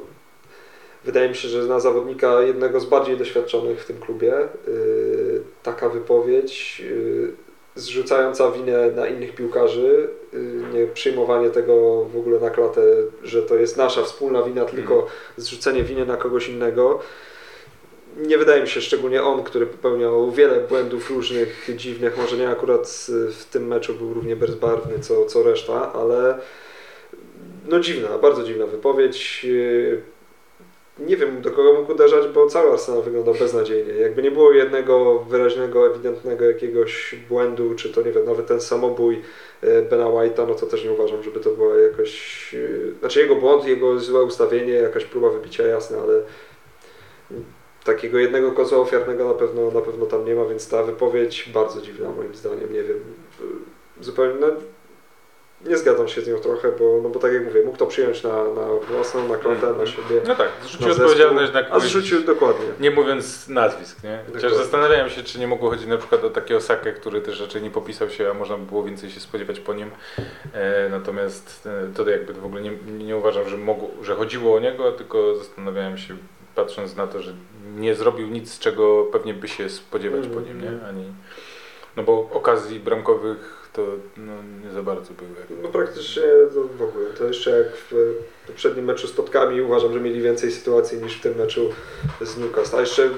wydaje 1.05 1.29
mi 1.29 1.35
się, 1.35 1.47
że 1.47 1.63
na 1.63 1.79
zawodnika 1.79 2.41
jednego 2.41 2.79
z 2.79 2.85
bardziej 2.85 3.17
doświadczonych 3.17 3.81
w 3.83 3.85
tym 3.85 3.99
klubie 3.99 4.33
yy, 4.67 5.41
taka 5.63 5.89
wypowiedź 5.89 6.79
yy, 6.79 7.31
zrzucająca 7.75 8.51
winę 8.51 8.91
na 8.91 9.07
innych 9.07 9.35
piłkarzy, 9.35 10.09
yy, 10.33 10.39
nie 10.73 10.87
przyjmowanie 10.87 11.49
tego 11.49 12.05
w 12.05 12.17
ogóle 12.17 12.39
na 12.39 12.49
klatę, 12.49 12.81
że 13.23 13.41
to 13.43 13.55
jest 13.55 13.77
nasza 13.77 14.03
wspólna 14.03 14.43
wina, 14.43 14.65
tylko 14.65 14.93
Mhm. 14.93 15.11
zrzucenie 15.37 15.83
winy 15.83 16.05
na 16.05 16.17
kogoś 16.17 16.49
innego. 16.49 16.99
Nie 18.17 18.38
wydaje 18.38 18.61
mi 18.61 18.67
się, 18.67 18.81
szczególnie 18.81 19.23
on, 19.23 19.44
który 19.44 19.65
popełniał 19.65 20.31
wiele 20.31 20.59
błędów 20.59 21.09
różnych, 21.09 21.69
dziwnych, 21.75 22.17
może 22.17 22.38
nie 22.38 22.50
akurat 22.50 23.07
y, 23.09 23.31
w 23.31 23.45
tym 23.45 23.67
meczu 23.67 23.94
był 23.94 24.13
równie 24.13 24.35
bezbarwny 24.35 25.00
co, 25.00 25.25
co 25.25 25.44
reszta, 25.44 25.94
ale 25.94 26.39
no 27.67 27.79
dziwna, 27.79 28.17
bardzo 28.17 28.44
dziwna 28.44 28.65
wypowiedź. 28.67 29.41
Y, 29.50 30.01
Nie 31.00 31.17
wiem 31.17 31.41
do 31.41 31.51
kogo 31.51 31.73
mógł 31.73 31.91
uderzać, 31.91 32.27
bo 32.27 32.47
cały 32.47 32.71
Arsenal 32.71 33.01
wyglądał 33.03 33.33
beznadziejnie. 33.33 33.94
Jakby 33.94 34.23
nie 34.23 34.31
było 34.31 34.51
jednego 34.51 35.19
wyraźnego, 35.19 35.88
ewidentnego 35.88 36.45
jakiegoś 36.45 37.15
błędu, 37.29 37.75
czy 37.75 37.89
to 37.89 38.01
nie 38.01 38.12
wiem, 38.12 38.25
nawet 38.25 38.47
ten 38.47 38.62
samobój 38.62 39.21
y, 39.63 39.81
Bena 39.89 40.05
White'a, 40.05 40.47
no 40.47 40.55
to 40.55 40.65
też 40.65 40.83
nie 40.83 40.91
uważam, 40.91 41.23
żeby 41.23 41.39
to 41.39 41.50
była 41.50 41.77
jakoś... 41.77 42.12
Znaczy 43.00 43.19
jego 43.19 43.36
błąd, 43.36 43.65
jego 43.65 44.00
złe 44.00 44.24
ustawienie, 44.24 44.74
jakaś 44.74 45.05
próba 45.05 45.29
wybicia, 45.29 45.67
jasne, 45.67 45.98
ale 46.01 46.22
takiego 47.93 48.17
jednego 48.19 48.51
kozła 48.51 48.77
ofiarnego 48.77 49.27
na 49.27 49.34
pewno, 49.34 49.72
na 49.72 49.81
pewno 49.81 50.05
tam 50.05 50.25
nie 50.25 50.36
ma, 50.36 50.46
więc 50.46 50.69
ta 50.69 50.84
wypowiedź 50.84 51.50
bardzo 51.53 51.81
dziwna 51.81 52.10
moim 52.12 52.36
zdaniem, 52.36 52.74
nie 52.74 52.84
wiem, 52.84 53.00
zupełnie, 54.01 54.34
no, 54.39 54.48
nie 55.65 55.77
zgadzam 55.77 56.08
się 56.08 56.22
z 56.22 56.27
nią 56.27 56.38
trochę, 56.39 56.72
bo, 56.72 57.00
no 57.03 57.10
bo 57.10 57.19
tak 57.19 57.34
jak 57.34 57.46
mówię, 57.46 57.63
mógł 57.63 57.77
to 57.77 57.86
przyjąć 57.86 58.24
na, 58.24 58.43
na 58.43 58.67
własną, 58.91 59.27
na 59.27 59.38
klatę, 59.38 59.74
na 59.74 59.86
siebie, 59.86 60.22
No 60.27 60.36
tak, 60.36 60.50
zrzucił 60.63 60.88
na 60.88 60.93
odpowiedzialność 60.93 61.53
na 61.53 61.60
zespół, 61.60 61.75
a 61.75 61.79
kogoś. 61.79 61.89
zrzucił 61.89 62.22
dokładnie. 62.24 62.65
Nie 62.79 62.91
mówiąc 62.91 63.48
nazwisk, 63.48 64.03
nie? 64.03 64.19
Chociaż 64.25 64.41
Dokładnie. 64.41 64.58
zastanawiałem 64.58 65.10
się, 65.10 65.24
czy 65.24 65.39
nie 65.39 65.48
mogło 65.48 65.69
chodzić 65.69 65.88
na 65.88 65.98
przykład 65.98 66.24
o 66.24 66.29
takiego 66.29 66.62
Sakę, 66.62 66.93
który 66.93 67.22
też 67.22 67.41
raczej 67.41 67.62
nie 67.62 67.72
popisał 67.72 68.10
się, 68.10 68.29
a 68.29 68.34
można 68.34 68.58
by 68.58 68.65
było 68.65 68.84
więcej 68.84 69.10
się 69.10 69.19
spodziewać 69.19 69.60
po 69.60 69.74
nim. 69.74 69.91
E, 70.53 70.89
natomiast 70.89 71.67
e, 71.67 71.93
to 71.96 72.10
jakby 72.10 72.34
w 72.34 72.46
ogóle 72.46 72.62
nie, 72.62 72.72
nie 73.05 73.17
uważam, 73.17 73.50
że, 73.50 73.58
mogło, 73.58 73.89
że 74.01 74.15
chodziło 74.15 74.55
o 74.55 74.60
niego, 74.60 74.91
tylko 74.91 75.36
zastanawiałem 75.36 75.98
się, 75.98 76.15
patrząc 76.60 76.96
na 76.96 77.08
to, 77.08 77.22
że 77.22 77.34
nie 77.75 77.96
zrobił 77.96 78.28
nic, 78.28 78.60
czego 78.60 79.06
pewnie 79.12 79.34
by 79.34 79.48
się 79.48 79.70
spodziewać 79.70 80.28
po 80.28 80.42
nim, 80.42 80.62
nie? 80.62 80.86
Ani, 80.88 81.06
no 81.98 82.04
bo 82.04 82.30
okazji 82.34 82.80
bramkowych 82.80 83.70
to 83.74 83.86
no, 84.18 84.34
nie 84.63 84.72
za 84.72 84.84
bardzo 84.84 85.13
były. 85.13 85.62
No 85.63 85.70
praktycznie 85.70 86.24
to 86.54 86.63
w 86.63 86.82
ogóle, 86.82 87.06
to 87.18 87.25
jeszcze 87.25 87.58
jak 87.58 87.68
w 87.75 88.16
poprzednim 88.48 88.86
meczu 88.86 89.08
z 89.08 89.16
Totkami 89.16 89.62
uważam, 89.62 89.94
że 89.94 90.00
mieli 90.00 90.22
więcej 90.22 90.51
sytuacji 90.51 90.98
niż 90.98 91.18
w 91.18 91.22
tym 91.22 91.36
meczu 91.36 91.70
z 92.22 92.38
Newcastle. 92.38 92.78
A 92.78 92.82
jeszcze 92.82 93.10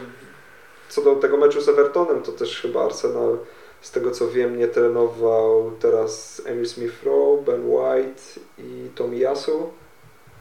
co 0.89 1.01
do 1.01 1.15
tego 1.15 1.37
meczu 1.37 1.61
z 1.61 1.69
Evertonem, 1.69 2.21
to 2.21 2.31
też 2.31 2.61
chyba 2.61 2.85
Arsenal 2.85 3.37
z 3.81 3.91
tego 3.91 4.11
co 4.11 4.27
wiem 4.27 4.57
nie 4.57 4.67
trenował 4.67 5.71
teraz 5.79 6.41
Emil 6.45 6.65
Smith-Rowe, 6.65 7.43
Ben 7.43 7.65
White 7.65 8.21
i 8.57 8.89
Tomiyasu, 8.95 9.69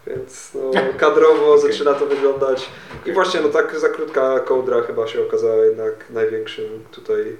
więc 0.06 0.54
no, 0.54 0.70
kadrowo 0.98 1.52
Okej. 1.54 1.72
zaczyna 1.72 1.94
to 1.94 2.06
wyglądać 2.06 2.70
i 3.06 3.12
właśnie 3.12 3.40
no 3.40 3.48
tak 3.48 3.78
za 3.78 3.88
krótka 3.88 4.40
kołdra 4.40 4.82
chyba 4.82 5.06
się 5.06 5.22
okazała 5.22 5.64
jednak 5.64 6.10
największym 6.10 6.84
tutaj 6.90 7.36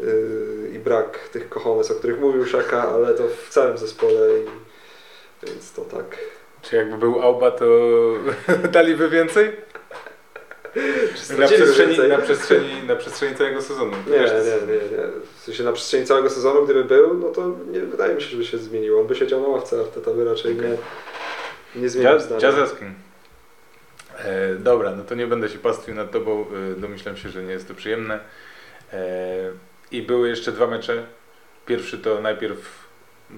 yy, 0.00 0.70
i 0.74 0.78
brak 0.78 1.18
tych 1.18 1.48
kochones, 1.48 1.90
o 1.90 1.94
których 1.94 2.20
mówił 2.20 2.46
Szaka, 2.46 2.88
ale 2.88 3.14
to 3.14 3.22
w 3.46 3.48
całym 3.48 3.78
zespole 3.78 4.20
i 4.38 4.44
więc 5.46 5.72
to 5.72 5.82
tak. 5.82 6.18
Czy 6.62 6.76
jakby 6.76 6.98
był 6.98 7.22
Auba, 7.22 7.50
to 7.50 7.66
daliby 8.72 9.08
więcej? 9.08 9.52
Na 11.38 11.46
przestrzeni, 11.46 11.88
więcej? 11.88 12.08
na, 12.08 12.18
przestrzeni, 12.18 12.82
na 12.86 12.96
przestrzeni 12.96 13.36
całego 13.36 13.62
sezonu. 13.62 13.92
Nie, 14.06 14.18
nie, 14.18 14.66
nie, 14.66 14.96
nie. 14.96 15.08
W 15.36 15.40
sensie 15.40 15.64
na 15.64 15.72
przestrzeni 15.72 16.06
całego 16.06 16.30
sezonu, 16.30 16.64
gdyby 16.64 16.84
był, 16.84 17.14
no 17.14 17.28
to 17.28 17.52
nie 17.70 17.80
wydaje 17.80 18.14
mi 18.14 18.22
się, 18.22 18.28
żeby 18.28 18.44
się 18.44 18.58
zmienił. 18.58 19.00
On 19.00 19.06
by 19.06 19.14
siedział 19.14 19.40
na 19.40 19.48
ławce, 19.48 19.80
Arteta 19.80 20.10
by 20.10 20.24
raczej 20.24 20.52
Okej. 20.52 20.70
nie, 20.70 20.76
nie 21.76 21.88
zmienił 21.88 22.12
Jazz, 22.12 22.24
zdania. 22.24 22.40
E, 24.18 24.54
dobra, 24.54 24.90
no 24.96 25.04
to 25.04 25.14
nie 25.14 25.26
będę 25.26 25.48
się 25.48 25.58
pastwił 25.58 25.94
nad 25.94 26.10
tobą, 26.10 26.46
e, 26.72 26.80
domyślam 26.80 27.16
się, 27.16 27.28
że 27.28 27.42
nie 27.42 27.52
jest 27.52 27.68
to 27.68 27.74
przyjemne. 27.74 28.20
E, 28.92 28.98
I 29.90 30.02
były 30.02 30.28
jeszcze 30.28 30.52
dwa 30.52 30.66
mecze. 30.66 31.06
Pierwszy 31.66 31.98
to 31.98 32.20
najpierw 32.20 32.88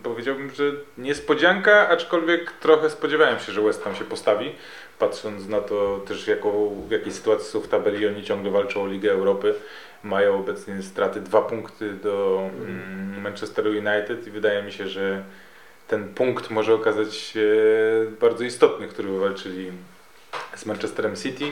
powiedziałbym, 0.02 0.50
że 0.50 0.64
niespodzianka, 0.98 1.88
aczkolwiek 1.88 2.52
trochę 2.52 2.90
spodziewałem 2.90 3.38
się, 3.38 3.52
że 3.52 3.60
West 3.62 3.84
Ham 3.84 3.94
się 3.94 4.04
postawi. 4.04 4.52
Patrząc 4.98 5.48
na 5.48 5.60
to 5.60 6.00
też 6.08 6.26
jaką, 6.26 6.82
w 6.88 6.90
jakiej 6.90 7.12
sytuacji 7.12 7.46
są 7.46 7.60
w 7.60 7.68
tabeli, 7.68 8.06
oni 8.06 8.24
ciągle 8.24 8.50
walczą 8.50 8.82
o 8.82 8.86
Ligę 8.86 9.10
Europy. 9.10 9.54
Mają 10.04 10.38
obecnie 10.38 10.82
straty 10.82 11.20
dwa 11.20 11.42
punkty 11.42 11.92
do 11.92 12.42
mm, 12.58 13.20
Manchesteru 13.20 13.70
United 13.70 14.26
i 14.26 14.30
wydaje 14.30 14.62
mi 14.62 14.72
się, 14.72 14.88
że 14.88 15.22
ten 15.90 16.08
punkt 16.14 16.50
może 16.50 16.74
okazać 16.74 17.14
się 17.14 17.50
bardzo 18.20 18.44
istotny, 18.44 18.88
który 18.88 19.08
wywalczyli 19.08 19.70
z 20.56 20.66
Manchesterem 20.66 21.16
City. 21.16 21.44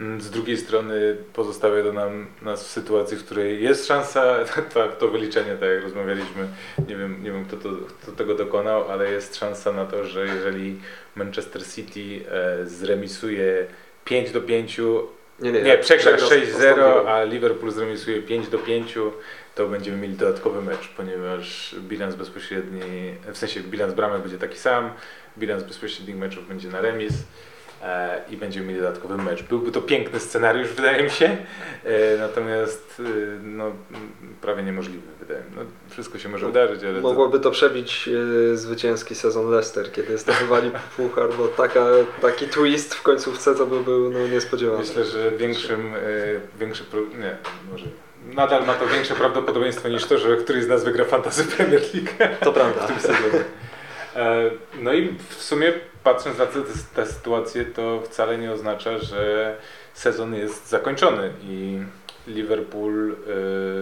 Mm, 0.00 0.20
Z 0.20 0.30
drugiej 0.30 0.56
strony 0.56 1.16
pozostawia 1.32 1.82
to 1.82 1.92
nam, 1.92 2.26
nas 2.42 2.64
w 2.64 2.70
sytuacji, 2.70 3.16
w 3.16 3.24
której 3.24 3.62
jest 3.62 3.86
szansa, 3.86 4.36
to, 4.74 4.88
to 4.88 5.08
wyliczenie, 5.08 5.54
tak 5.60 5.68
jak 5.68 5.82
rozmawialiśmy, 5.82 6.48
nie 6.88 6.96
wiem, 6.96 7.22
nie 7.22 7.32
wiem 7.32 7.44
kto, 7.44 7.56
to, 7.56 7.68
kto 8.02 8.12
tego 8.12 8.34
dokonał, 8.34 8.90
ale 8.90 9.10
jest 9.12 9.36
szansa 9.36 9.72
na 9.72 9.86
to, 9.86 10.04
że 10.04 10.26
jeżeli 10.26 10.80
Manchester 11.14 11.66
City 11.66 12.30
e, 12.30 12.66
zremisuje 12.66 13.66
5 14.04 14.30
do 14.30 14.40
5, 14.40 14.80
Nie, 15.40 15.52
nie, 15.52 15.62
nie, 15.62 15.78
przegra 15.78 16.16
przegrał 16.16 16.28
z 16.28 16.32
6-0, 16.32 16.56
Aston 16.56 16.74
Villą. 16.74 17.08
a 17.08 17.22
Liverpool 17.22 17.72
zremisuje 17.72 18.22
5 18.22 18.48
do 18.48 18.58
5, 18.58 18.98
to 19.56 19.68
będziemy 19.68 19.96
mieli 19.96 20.14
dodatkowy 20.14 20.62
mecz, 20.62 20.88
ponieważ 20.96 21.76
bilans 21.78 22.14
bezpośredni, 22.14 23.14
w 23.32 23.38
sensie 23.38 23.60
bilans 23.60 23.94
bramek 23.94 24.22
będzie 24.22 24.38
taki 24.38 24.58
sam, 24.58 24.90
bilans 25.38 25.62
bezpośrednich 25.62 26.16
meczów 26.16 26.48
będzie 26.48 26.68
na 26.68 26.80
remis 26.80 27.14
e, 27.82 28.20
i 28.30 28.36
będziemy 28.36 28.66
mieli 28.66 28.80
dodatkowy 28.80 29.16
mecz. 29.16 29.42
Byłby 29.42 29.72
to 29.72 29.82
piękny 29.82 30.20
scenariusz, 30.20 30.68
wydaje 30.68 31.02
mi 31.02 31.10
się, 31.10 31.36
e, 31.84 32.18
natomiast 32.18 33.00
e, 33.00 33.02
no, 33.42 33.72
prawie 34.40 34.62
niemożliwy, 34.62 35.06
wydaje 35.20 35.40
mi 35.40 35.50
się. 35.50 35.56
No, 35.56 35.62
wszystko 35.90 36.18
się 36.18 36.28
może 36.28 36.46
wydarzyć, 36.46 36.84
ale 36.84 37.00
Mogłoby 37.00 37.40
to 37.40 37.50
przebić 37.50 38.08
y, 38.52 38.56
zwycięski 38.56 39.14
sezon 39.14 39.50
Leicester, 39.50 39.92
kiedy 39.92 40.18
zdobywali 40.18 40.70
puchar, 40.96 41.28
bo 41.38 41.48
taka, 41.48 41.86
taki 42.22 42.48
twist 42.48 42.94
w 42.94 43.02
końcówce 43.02 43.54
to 43.54 43.66
by 43.66 43.84
był 43.84 44.10
no, 44.10 44.28
niespodziewany. 44.28 44.78
myślę, 44.78 45.04
że 45.04 45.30
większym, 45.30 45.94
e, 45.94 45.98
większy, 46.58 46.84
pro, 46.84 47.00
nie, 47.00 47.36
może 47.70 47.86
nadal 48.34 48.66
ma 48.66 48.74
to 48.74 48.86
większe 48.86 49.14
prawdopodobieństwo 49.14 49.88
niż 49.88 50.04
to, 50.04 50.18
że 50.18 50.36
któryś 50.36 50.64
z 50.64 50.68
nas 50.68 50.84
wygra 50.84 51.04
Fantasy 51.04 51.44
Premier 51.44 51.82
League. 51.94 52.36
To 52.40 52.52
prawda. 52.52 52.82
w 52.86 52.86
tym 52.86 53.00
sezonie. 53.00 53.44
E, 54.16 54.50
No 54.80 54.92
i 54.92 55.18
w 55.28 55.42
sumie 55.42 55.72
patrząc 56.04 56.38
na 56.38 56.46
tę, 56.46 56.58
tę 56.94 57.06
sytuację, 57.06 57.64
to 57.64 58.00
wcale 58.04 58.38
nie 58.38 58.52
oznacza, 58.52 58.98
że 58.98 59.56
sezon 59.94 60.34
jest 60.34 60.68
zakończony 60.68 61.32
i 61.42 61.78
Liverpool, 62.26 63.12
e, 63.12 63.16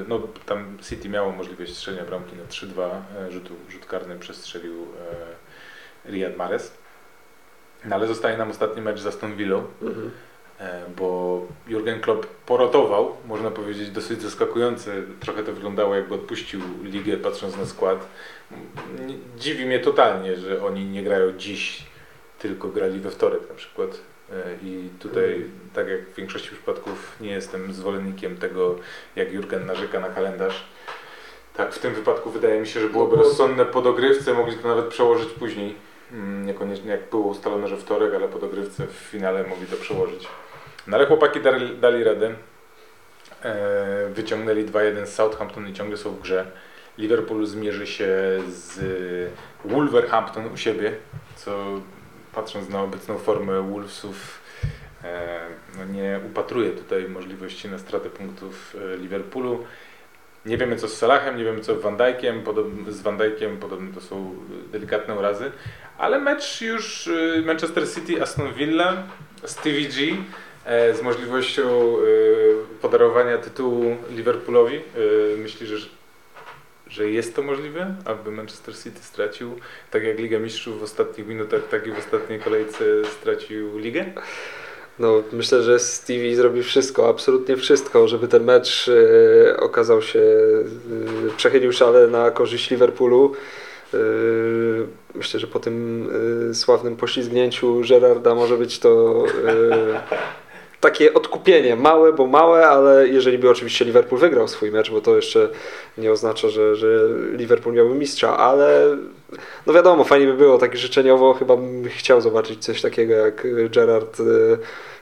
no 0.08 0.20
tam 0.46 0.78
City 0.82 1.08
miało 1.08 1.32
możliwość 1.32 1.76
strzelenia 1.76 2.04
bramki 2.04 2.36
na 2.36 2.44
3-2, 2.44 2.90
e, 3.18 3.30
rzutu, 3.32 3.54
rzut 3.70 3.86
karny 3.86 4.18
przestrzelił 4.18 4.86
Riyad 6.06 6.36
Mahrez. 6.36 6.72
No 7.84 7.96
ale 7.96 8.06
zostaje 8.06 8.36
nam 8.38 8.50
ostatni 8.50 8.82
mecz 8.82 9.00
z 9.00 9.06
Aston 9.06 9.36
Villą, 9.36 9.64
Mhm. 9.82 10.10
E, 10.64 10.82
bo 10.96 11.40
Jurgen 11.68 12.00
Klopp 12.00 12.26
porotował, 12.26 13.16
można 13.26 13.50
powiedzieć 13.50 13.90
dosyć 13.90 14.22
zaskakujące, 14.22 15.02
trochę 15.20 15.42
to 15.42 15.52
wyglądało 15.52 15.94
jakby 15.94 16.14
odpuścił 16.14 16.60
ligę 16.82 17.16
patrząc 17.16 17.56
na 17.56 17.66
skład. 17.66 18.08
Dziwi 19.38 19.66
mnie 19.66 19.78
totalnie, 19.78 20.36
że 20.36 20.64
oni 20.64 20.84
nie 20.84 21.02
grają 21.02 21.32
dziś, 21.32 21.82
tylko 22.38 22.68
grali 22.68 23.00
we 23.00 23.10
wtorek 23.10 23.48
na 23.48 23.54
przykład. 23.54 23.90
E, 24.32 24.34
I 24.62 24.88
tutaj, 24.98 25.44
tak 25.74 25.88
jak 25.88 26.00
w 26.08 26.14
większości 26.14 26.48
przypadków, 26.48 27.16
nie 27.20 27.30
jestem 27.30 27.72
zwolennikiem 27.72 28.36
tego, 28.36 28.76
jak 29.16 29.32
Jurgen 29.32 29.66
narzeka 29.66 30.00
na 30.00 30.08
kalendarz. 30.08 30.64
Tak, 31.56 31.74
w 31.74 31.78
tym 31.78 31.94
wypadku 31.94 32.30
wydaje 32.30 32.60
mi 32.60 32.66
się, 32.66 32.80
że 32.80 32.88
byłoby 32.88 33.16
No 33.16 33.22
rozsądne 33.22 33.64
po 33.64 33.82
dogrywce, 33.82 34.34
mogli 34.34 34.56
to 34.56 34.68
nawet 34.68 34.86
przełożyć 34.86 35.28
później. 35.28 35.74
Mm, 36.12 36.46
Niekoniecznie 36.46 36.90
jak 36.90 37.10
było 37.10 37.26
ustalone, 37.26 37.68
że 37.68 37.76
wtorek, 37.76 38.14
ale 38.14 38.28
po 38.28 38.38
dogrywce 38.38 38.86
w 38.86 38.92
finale 38.92 39.44
mogli 39.46 39.66
to 39.66 39.76
przełożyć. 39.76 40.28
No 40.86 40.96
ale 40.96 41.06
chłopaki 41.06 41.40
dali, 41.40 41.76
dali 41.78 42.04
radę. 42.04 42.34
E, 43.44 44.08
wyciągnęli 44.14 44.64
2-1 44.64 45.06
z 45.06 45.14
Southampton 45.14 45.68
i 45.68 45.72
ciągle 45.72 45.96
są 45.96 46.10
w 46.10 46.20
grze. 46.20 46.46
Liverpool 46.98 47.46
zmierzy 47.46 47.86
się 47.86 48.08
z 48.48 48.80
Wolverhampton 49.64 50.46
u 50.52 50.56
siebie, 50.56 50.92
co 51.36 51.80
patrząc 52.34 52.68
na 52.68 52.82
obecną 52.82 53.18
formę 53.18 53.62
Wolvesów 53.62 54.40
e, 55.04 55.40
no 55.78 55.84
nie 55.84 56.20
upatruje 56.26 56.70
tutaj 56.70 57.08
możliwości 57.08 57.68
na 57.68 57.78
stratę 57.78 58.10
punktów 58.10 58.76
e, 58.94 58.96
Liverpoolu. 58.96 59.64
Nie 60.46 60.58
wiemy 60.58 60.76
co 60.76 60.88
z 60.88 60.96
Salahem, 60.96 61.36
nie 61.36 61.44
wiemy 61.44 61.60
co 61.60 61.78
z 61.78 61.82
Van 61.82 61.96
Dijkiem, 61.96 62.42
podob- 62.42 62.90
z 62.90 63.02
Van 63.02 63.18
Dijkiem 63.18 63.56
podobno 63.56 63.94
to 63.94 64.00
są 64.00 64.34
delikatne 64.72 65.14
urazy, 65.14 65.52
ale 65.98 66.20
mecz 66.20 66.60
już 66.60 67.06
y, 67.06 67.42
Manchester 67.46 67.88
City, 67.94 68.22
Aston 68.22 68.52
Villa, 68.52 69.02
Stevie 69.44 69.88
G 69.88 70.02
e, 70.12 70.16
z 70.66 71.02
możliwością 71.02 71.96
y, 71.98 72.54
podarowania 72.82 73.38
tytułu 73.38 73.96
Liverpoolowi. 74.10 74.76
Y, 74.76 75.36
Myśli, 75.38 75.66
że, 75.66 75.76
że 76.86 77.10
jest 77.10 77.36
to 77.36 77.42
możliwe, 77.42 77.94
aby 78.04 78.30
Manchester 78.30 78.74
City 78.76 79.02
stracił, 79.02 79.58
tak 79.90 80.04
jak 80.04 80.18
Liga 80.18 80.38
Mistrzów 80.38 80.80
w 80.80 80.82
ostatnich 80.82 81.26
minutach, 81.26 81.60
tak 81.70 81.86
i 81.86 81.90
w 81.90 81.98
ostatniej 81.98 82.40
kolejce 82.40 82.84
stracił 83.20 83.78
ligę? 83.78 84.04
No, 84.98 85.22
myślę, 85.32 85.62
że 85.62 85.78
Stevie 85.78 86.36
zrobi 86.36 86.62
wszystko, 86.62 87.08
absolutnie 87.08 87.56
wszystko, 87.56 88.08
żeby 88.08 88.28
ten 88.28 88.44
mecz 88.44 88.88
e, 88.88 89.56
okazał 89.56 90.02
się, 90.02 90.20
e, 90.20 91.36
przechylił 91.36 91.72
szale 91.72 92.06
na 92.06 92.30
korzyść 92.30 92.70
Liverpoolu. 92.70 93.34
E, 93.94 93.98
myślę, 95.14 95.40
że 95.40 95.46
po 95.46 95.60
tym 95.60 96.08
e, 96.50 96.54
sławnym 96.54 96.96
poślizgnięciu 96.96 97.80
Gerarda 97.88 98.34
może 98.34 98.56
być 98.56 98.78
to 98.78 99.24
e, 99.48 100.34
takie 100.84 101.14
odkupienie. 101.14 101.76
Małe, 101.76 102.12
bo 102.12 102.26
małe, 102.26 102.68
ale 102.68 103.08
jeżeli 103.08 103.38
by 103.38 103.50
oczywiście 103.50 103.84
Liverpool 103.84 104.20
wygrał 104.20 104.48
swój 104.48 104.70
mecz, 104.70 104.90
bo 104.90 105.00
to 105.00 105.16
jeszcze 105.16 105.48
nie 105.98 106.12
oznacza, 106.12 106.48
że, 106.48 106.76
że 106.76 106.88
Liverpool 107.32 107.74
miałby 107.74 107.94
mistrza, 107.94 108.36
ale 108.36 108.96
no 109.66 109.72
wiadomo, 109.72 110.04
fajnie 110.04 110.26
by 110.26 110.34
było 110.34 110.58
tak 110.58 110.76
życzeniowo, 110.76 111.34
chyba 111.34 111.56
bym 111.56 111.88
chciał 111.88 112.20
zobaczyć 112.20 112.64
coś 112.64 112.82
takiego 112.82 113.14
jak 113.14 113.46
Gerard 113.70 114.20
e, 114.20 114.24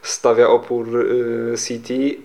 stawia 0.02 0.48
opór 0.48 0.86
e, 0.88 1.58
City, 1.58 2.16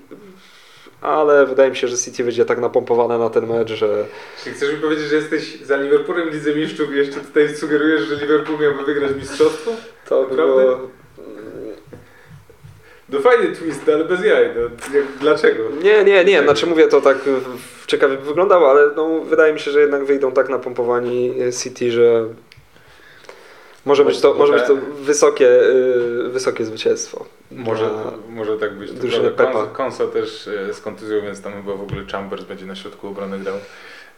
ale 1.02 1.46
wydaje 1.46 1.70
mi 1.70 1.76
się, 1.76 1.88
że 1.88 1.98
City 1.98 2.24
będzie 2.24 2.46
tak 2.46 2.60
napompowane 2.60 3.18
na 3.18 3.30
ten 3.30 3.48
mecz, 3.48 3.70
że 3.70 4.06
Czy 4.44 4.52
chcesz 4.52 4.74
mi 4.74 4.80
powiedzieć, 4.80 5.06
że 5.06 5.16
jesteś 5.16 5.62
za 5.62 5.78
Liverpoolem 5.78 6.30
w 6.30 6.34
Lidze 6.34 6.56
Mistrzów 6.56 6.94
i 6.94 6.98
jeszcze 6.98 7.20
tutaj 7.20 7.56
sugerujesz, 7.56 8.02
że 8.02 8.16
Liverpool 8.16 8.60
miałby 8.60 8.84
wygrać 8.84 9.12
mistrzostwo? 9.16 9.72
to 10.10 10.24
by 10.24 10.36
było... 10.36 10.90
No 13.10 13.20
fajny 13.20 13.56
twist, 13.56 13.90
ale 13.90 14.06
bez 14.06 14.26
jaj. 14.26 14.50
No, 14.56 14.70
dlaczego? 15.20 15.64
Nie, 15.84 16.04
nie, 16.04 16.26
nie, 16.26 16.44
znaczy 16.44 16.68
mówię 16.68 16.88
to 16.88 17.02
tak 17.02 17.18
ciekawie 17.88 18.18
by 18.18 18.24
wyglądało, 18.24 18.72
ale 18.72 18.90
no, 18.96 19.20
wydaje 19.20 19.54
mi 19.54 19.60
się, 19.60 19.72
że 19.72 19.82
jednak 19.82 20.06
wyjdą 20.06 20.32
tak 20.32 20.50
napompowani 20.50 21.34
City, 21.64 21.92
że 21.92 22.26
może 23.86 24.06
być 24.06 24.22
to, 24.22 24.34
może 24.34 24.54
być 24.54 24.64
to 24.64 24.76
wysokie, 25.02 25.62
e, 25.62 26.30
wysokie 26.30 26.66
zwycięstwo. 26.66 27.26
Może, 27.52 27.90
może 28.30 28.58
tak 28.58 28.74
być. 28.78 28.92
Drużyny. 28.92 29.32
Pepa. 29.32 29.66
Konsa, 29.66 30.08
też 30.08 30.50
z 30.74 30.82
kontuzją, 30.82 31.22
więc 31.22 31.42
tam 31.42 31.54
chyba 31.54 31.76
w 31.76 31.82
ogóle 31.82 32.06
Chambers 32.12 32.44
będzie 32.44 32.66
na 32.66 32.76
środku 32.76 33.08
obrony 33.08 33.40
grał. 33.40 33.56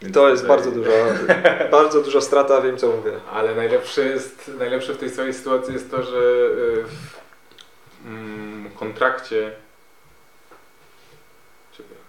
Więc 0.02 0.14
To 0.14 0.30
jest 0.30 0.42
tutaj- 0.44 0.58
bardzo 0.58 0.72
duża, 0.72 0.92
bardzo 1.72 2.02
duża 2.02 2.22
strata, 2.22 2.62
wiem 2.62 2.78
co 2.78 2.88
mówię. 2.88 3.12
Ale 3.34 3.56
najlepsze 3.56 4.06
jest, 4.06 4.52
najlepsze 4.60 4.94
w 4.94 4.98
tej 4.98 5.12
całej 5.12 5.34
sytuacji 5.34 5.74
jest 5.74 5.92
to, 5.92 6.04
że 6.04 6.22
w 6.88 7.19
mm, 8.06 8.70
kontrakcie 8.70 9.52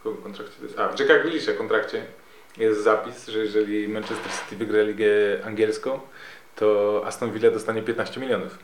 jakim 0.05 0.23
kontrakcie 0.23 0.57
to 0.57 0.65
jest? 0.65 0.79
A, 0.79 0.89
w 0.89 1.01
Jacka 1.01 1.19
Grealisha 1.19 1.53
kontrakcie 1.53 2.05
jest 2.57 2.83
zapis, 2.83 3.29
że 3.29 3.39
jeżeli 3.39 3.89
Manchester 3.89 4.33
City 4.33 4.57
wygra 4.57 4.83
ligę 4.83 5.07
angielską, 5.45 6.01
to 6.57 7.03
Aston 7.07 7.33
Villa 7.33 7.51
dostanie 7.51 7.83
15 7.83 8.21
milionów. 8.21 8.59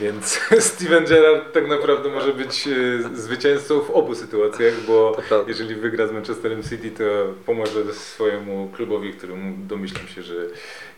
Więc 0.00 0.40
Steven 0.68 1.04
Gerrard 1.04 1.52
tak 1.52 1.68
naprawdę 1.68 2.08
może 2.08 2.32
być 2.32 2.68
e, 2.68 3.16
zwycięzcą 3.16 3.80
w 3.80 3.90
obu 3.90 4.14
sytuacjach, 4.14 4.74
bo 4.86 5.16
jeżeli 5.46 5.74
wygra 5.74 6.06
z 6.06 6.12
Manchesterem 6.12 6.62
City, 6.62 6.90
to 6.90 7.04
pomoże 7.46 7.94
swojemu 7.94 8.70
klubowi, 8.76 9.12
któremu 9.12 9.56
domyślam 9.68 10.08
się, 10.08 10.22
że 10.22 10.34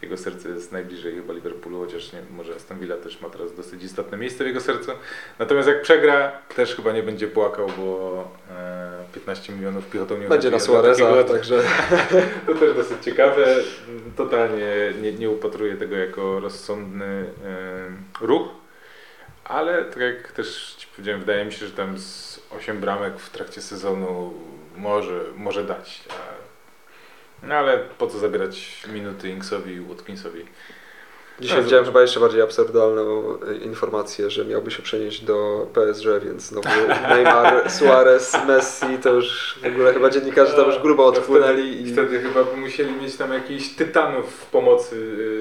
jego 0.02 0.16
serce 0.16 0.48
jest 0.48 0.72
najbliżej 0.72 1.14
chyba 1.14 1.32
Liverpoolu, 1.32 1.80
chociaż 1.80 2.12
nie, 2.12 2.22
może 2.30 2.54
Aston 2.54 2.78
Villa 2.78 2.96
też 2.96 3.20
ma 3.20 3.30
teraz 3.30 3.54
dosyć 3.54 3.84
istotne 3.84 4.18
miejsce 4.18 4.44
w 4.44 4.46
jego 4.46 4.60
sercu. 4.60 4.90
Natomiast 5.38 5.68
jak 5.68 5.82
przegra, 5.82 6.32
też 6.56 6.76
chyba 6.76 6.92
nie 6.92 7.02
będzie 7.02 7.28
płakał, 7.28 7.66
bo 7.78 8.28
e, 8.50 9.04
15 9.14 9.52
milionów 9.52 9.90
piechotą 9.90 10.18
nie 10.18 10.28
Będzie 10.28 10.50
na 10.50 10.60
Suareza, 10.60 11.24
także 11.24 11.62
to 12.46 12.54
też 12.54 12.76
dosyć 12.76 13.04
ciekawe. 13.04 13.56
Totalnie 14.16 14.92
nie, 15.02 15.12
nie 15.12 15.30
upatruję 15.30 15.76
tego 15.76 15.96
jako 15.96 16.40
rozsądny 16.40 17.24
e, 17.44 18.26
ruch. 18.26 18.48
Ale 19.48 19.84
tak 19.84 19.96
jak 19.96 20.32
też 20.32 20.74
Ci 20.78 20.86
powiedziałem, 20.86 21.20
wydaje 21.20 21.44
mi 21.44 21.52
się, 21.52 21.66
że 21.66 21.72
tam 21.72 21.98
z 21.98 22.40
8 22.50 22.80
bramek 22.80 23.18
w 23.18 23.30
trakcie 23.30 23.60
sezonu 23.60 24.34
może, 24.76 25.24
może 25.36 25.64
dać. 25.64 26.04
No 27.42 27.54
ale 27.54 27.78
po 27.78 28.06
co 28.06 28.18
zabierać 28.18 28.86
minuty 28.92 29.28
Inksowi 29.28 29.72
i 29.72 29.80
Watkinsowi? 29.80 30.44
Dzisiaj 31.40 31.57
Tak, 31.57 31.64
widziałem 31.64 31.85
zobacz. 31.85 31.95
chyba 31.95 32.02
jeszcze 32.02 32.21
bardziej 32.21 32.42
absurdalną 32.42 33.38
e, 33.49 33.54
informację, 33.54 34.30
że 34.30 34.45
miałby 34.45 34.71
się 34.71 34.83
przenieść 34.83 35.25
do 35.25 35.66
PSG, 35.73 36.07
więc 36.25 36.42
znowu 36.42 36.68
Neymar, 37.09 37.71
Suarez, 37.71 38.37
Messi, 38.47 38.99
to 39.02 39.14
już 39.14 39.59
w 39.62 39.66
ogóle 39.66 39.95
chyba 39.95 40.11
dziennikarze 40.11 40.52
tam 40.52 40.66
już 40.66 40.78
grubo 40.78 41.12
To 41.12 41.18
odpłynęli 41.18 41.83
i 41.83 41.92
Wtedy 41.92 42.21
chyba 42.21 42.45
by 42.45 42.57
musieli 42.57 42.92
mieć 42.92 43.16
tam 43.16 43.33
jakichś 43.33 43.68
tytanów 43.68 44.26
w 44.35 44.47
pomocy, 44.47 44.97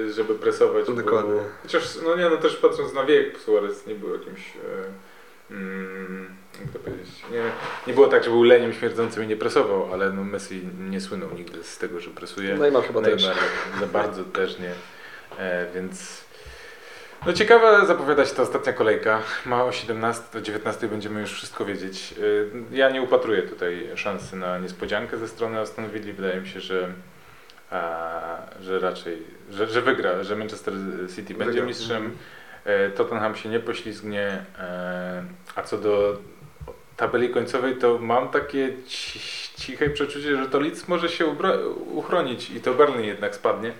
y, 0.08 0.12
żeby 0.12 0.34
presować. 0.34 0.86
Dokładnie. 0.86 1.34
Bo, 1.34 1.40
chociaż, 1.62 1.82
no 2.04 2.16
nie, 2.16 2.30
no 2.30 2.36
też 2.36 2.56
patrząc 2.56 2.94
na 2.94 3.04
wiek, 3.04 3.38
Suarez 3.40 3.86
nie 3.86 3.94
był 3.94 4.12
jakimś... 4.12 4.40
E, 4.56 5.54
mm, 5.54 6.30
jak 6.60 6.72
to 6.72 6.78
powiedzieć? 6.78 7.22
Nie, 7.32 7.42
nie 7.86 7.94
było 7.94 8.06
tak, 8.06 8.24
że 8.24 8.30
był 8.30 8.42
leniem 8.42 8.72
śmierdzącym 8.72 9.24
i 9.24 9.26
nie 9.26 9.36
presował, 9.36 9.92
ale 9.92 10.12
no 10.12 10.24
Messi 10.24 10.62
nie 10.90 11.00
słynął 11.00 11.28
nigdy 11.36 11.64
z 11.64 11.78
tego, 11.78 12.00
że 12.00 12.10
presuje. 12.10 12.54
Neymar 12.54 12.84
chyba 12.84 13.02
też. 13.02 13.22
Neymar 13.22 13.38
za 13.80 13.86
bardzo 13.86 14.24
też 14.24 14.58
nie. 14.58 14.72
E, 15.38 15.66
więc 15.74 16.24
no 17.26 17.32
ciekawa 17.32 17.86
zapowiada 17.86 18.26
się 18.26 18.34
ta 18.34 18.42
ostatnia 18.42 18.72
kolejka. 18.72 19.22
Ma 19.46 19.64
o 19.64 19.72
17 19.72 20.24
do 20.32 20.40
19 20.40 20.88
będziemy 20.88 21.20
już 21.20 21.32
wszystko 21.32 21.64
wiedzieć. 21.64 22.14
E, 22.72 22.76
ja 22.76 22.90
nie 22.90 23.02
upatruję 23.02 23.42
tutaj 23.42 23.88
szansy 23.94 24.36
na 24.36 24.58
niespodziankę 24.58 25.18
ze 25.18 25.28
strony 25.28 25.60
Aston 25.60 25.90
Villa. 25.90 26.12
Wydaje 26.16 26.40
mi 26.40 26.48
się, 26.48 26.60
że, 26.60 26.88
że 28.60 28.78
raczej, 28.80 29.22
że, 29.50 29.66
że 29.66 29.82
wygra, 29.82 30.24
że 30.24 30.36
Manchester 30.36 30.74
City 31.16 31.34
będzie 31.34 31.52
Wygra. 31.52 31.66
mistrzem. 31.66 32.16
E, 32.64 32.90
Tottenham 32.90 33.36
się 33.36 33.48
nie 33.48 33.60
poślizgnie. 33.60 34.44
A 35.54 35.62
co 35.62 35.78
do 35.78 36.18
tabeli 36.96 37.30
końcowej, 37.30 37.76
to 37.76 37.98
mam 37.98 38.28
takie 38.28 38.72
ci- 38.86 39.20
ciche 39.58 39.90
przeczucie, 39.90 40.36
że 40.36 40.46
to 40.48 40.60
Leeds 40.60 40.88
może 40.88 41.08
się 41.08 41.26
uchronić 41.94 42.50
i 42.50 42.60
to 42.60 42.74
Burnley 42.74 43.06
jednak 43.06 43.34
spadnie, 43.34 43.72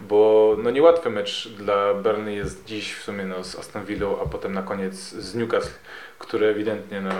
bo 0.00 0.56
no 0.62 0.70
niełatwy 0.70 1.10
mecz 1.10 1.48
dla 1.48 1.94
Burnley 1.94 2.36
jest 2.36 2.64
dziś 2.64 2.94
w 2.94 3.02
sumie 3.02 3.24
no, 3.24 3.44
z 3.44 3.56
Aston 3.58 3.84
Villą, 3.84 4.16
a 4.22 4.26
potem 4.28 4.52
na 4.52 4.62
koniec 4.62 4.94
z 4.94 5.34
Newcastle, 5.34 5.74
które 6.18 6.46
ewidentnie 6.48 7.00
no, 7.00 7.10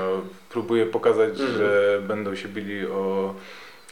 próbuje 0.51 0.87
pokazać, 0.87 1.31
Mhm. 1.31 1.59
że 1.59 2.01
będą 2.09 2.35
się 2.35 2.49
bili 2.49 2.87
o 2.87 3.35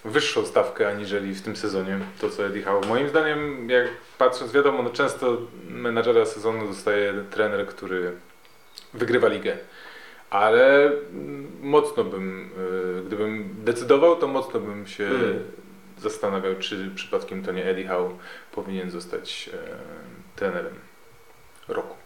wyższą 0.04 0.47
stawkę 0.47 0.88
aniżeli 0.88 1.35
w 1.35 1.42
tym 1.42 1.57
sezonie, 1.57 1.99
to 2.21 2.30
co 2.30 2.47
Eddie 2.47 2.62
Howe. 2.62 2.87
Moim 2.88 3.09
zdaniem, 3.09 3.71
jak 3.71 3.88
patrząc, 4.18 4.52
wiadomo, 4.52 4.83
no 4.83 4.90
często 4.90 5.37
menadżera 5.71 6.25
sezonu 6.26 6.66
dostaje 6.68 7.14
trener, 7.30 7.66
który 7.66 8.12
wygrywa 8.95 9.28
ligę. 9.28 9.57
Ale 10.30 10.85
mm, 10.87 11.47
mocno 11.62 12.04
bym, 12.04 12.50
y, 13.00 13.02
gdybym 13.07 13.49
decydował, 13.64 14.16
to 14.16 14.26
mocno 14.26 14.61
bym 14.61 14.87
się 14.87 15.04
Mm. 15.07 15.38
Zastanawiał, 16.00 16.55
czy 16.59 16.90
przypadkiem 16.95 17.43
to 17.45 17.52
nie 17.52 17.64
Eddie 17.64 17.88
Howe 17.88 18.11
powinien 18.52 18.90
zostać 18.90 19.50
e, 19.55 19.57
trenerem 20.37 20.75
roku. 21.69 21.97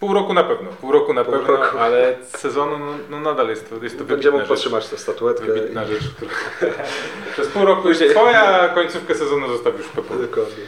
Pół 0.00 0.14
roku 0.14 0.34
na 0.34 0.44
pewno, 0.44 0.70
pół 0.70 0.92
roku 0.92 1.14
na 1.14 1.24
Pół 1.24 1.32
pewno, 1.34 1.56
roku. 1.56 1.78
ale 1.78 2.16
sezonu 2.24 2.78
no, 2.78 2.92
no 3.10 3.20
nadal 3.20 3.48
jest 3.48 3.70
to, 3.70 3.84
jest 3.84 3.98
to 3.98 4.04
będzie 4.04 4.14
wybitna 4.14 4.30
mógł 4.30 4.40
rzecz. 4.40 4.48
podtrzymać 4.48 4.88
tę 4.88 4.98
statuetkę. 4.98 5.46
Wybitna 5.46 5.86
rzecz, 5.86 6.08
która... 6.16 6.30
Przez 7.32 7.48
pół 7.48 7.64
roku 7.64 7.88
już 7.88 7.98
twoja 7.98 8.68
końcówkę 8.68 9.14
sezonu 9.14 9.48
zostawi 9.48 9.78
już 9.78 9.86
I... 9.86 9.96
Dokładnie. 9.96 10.64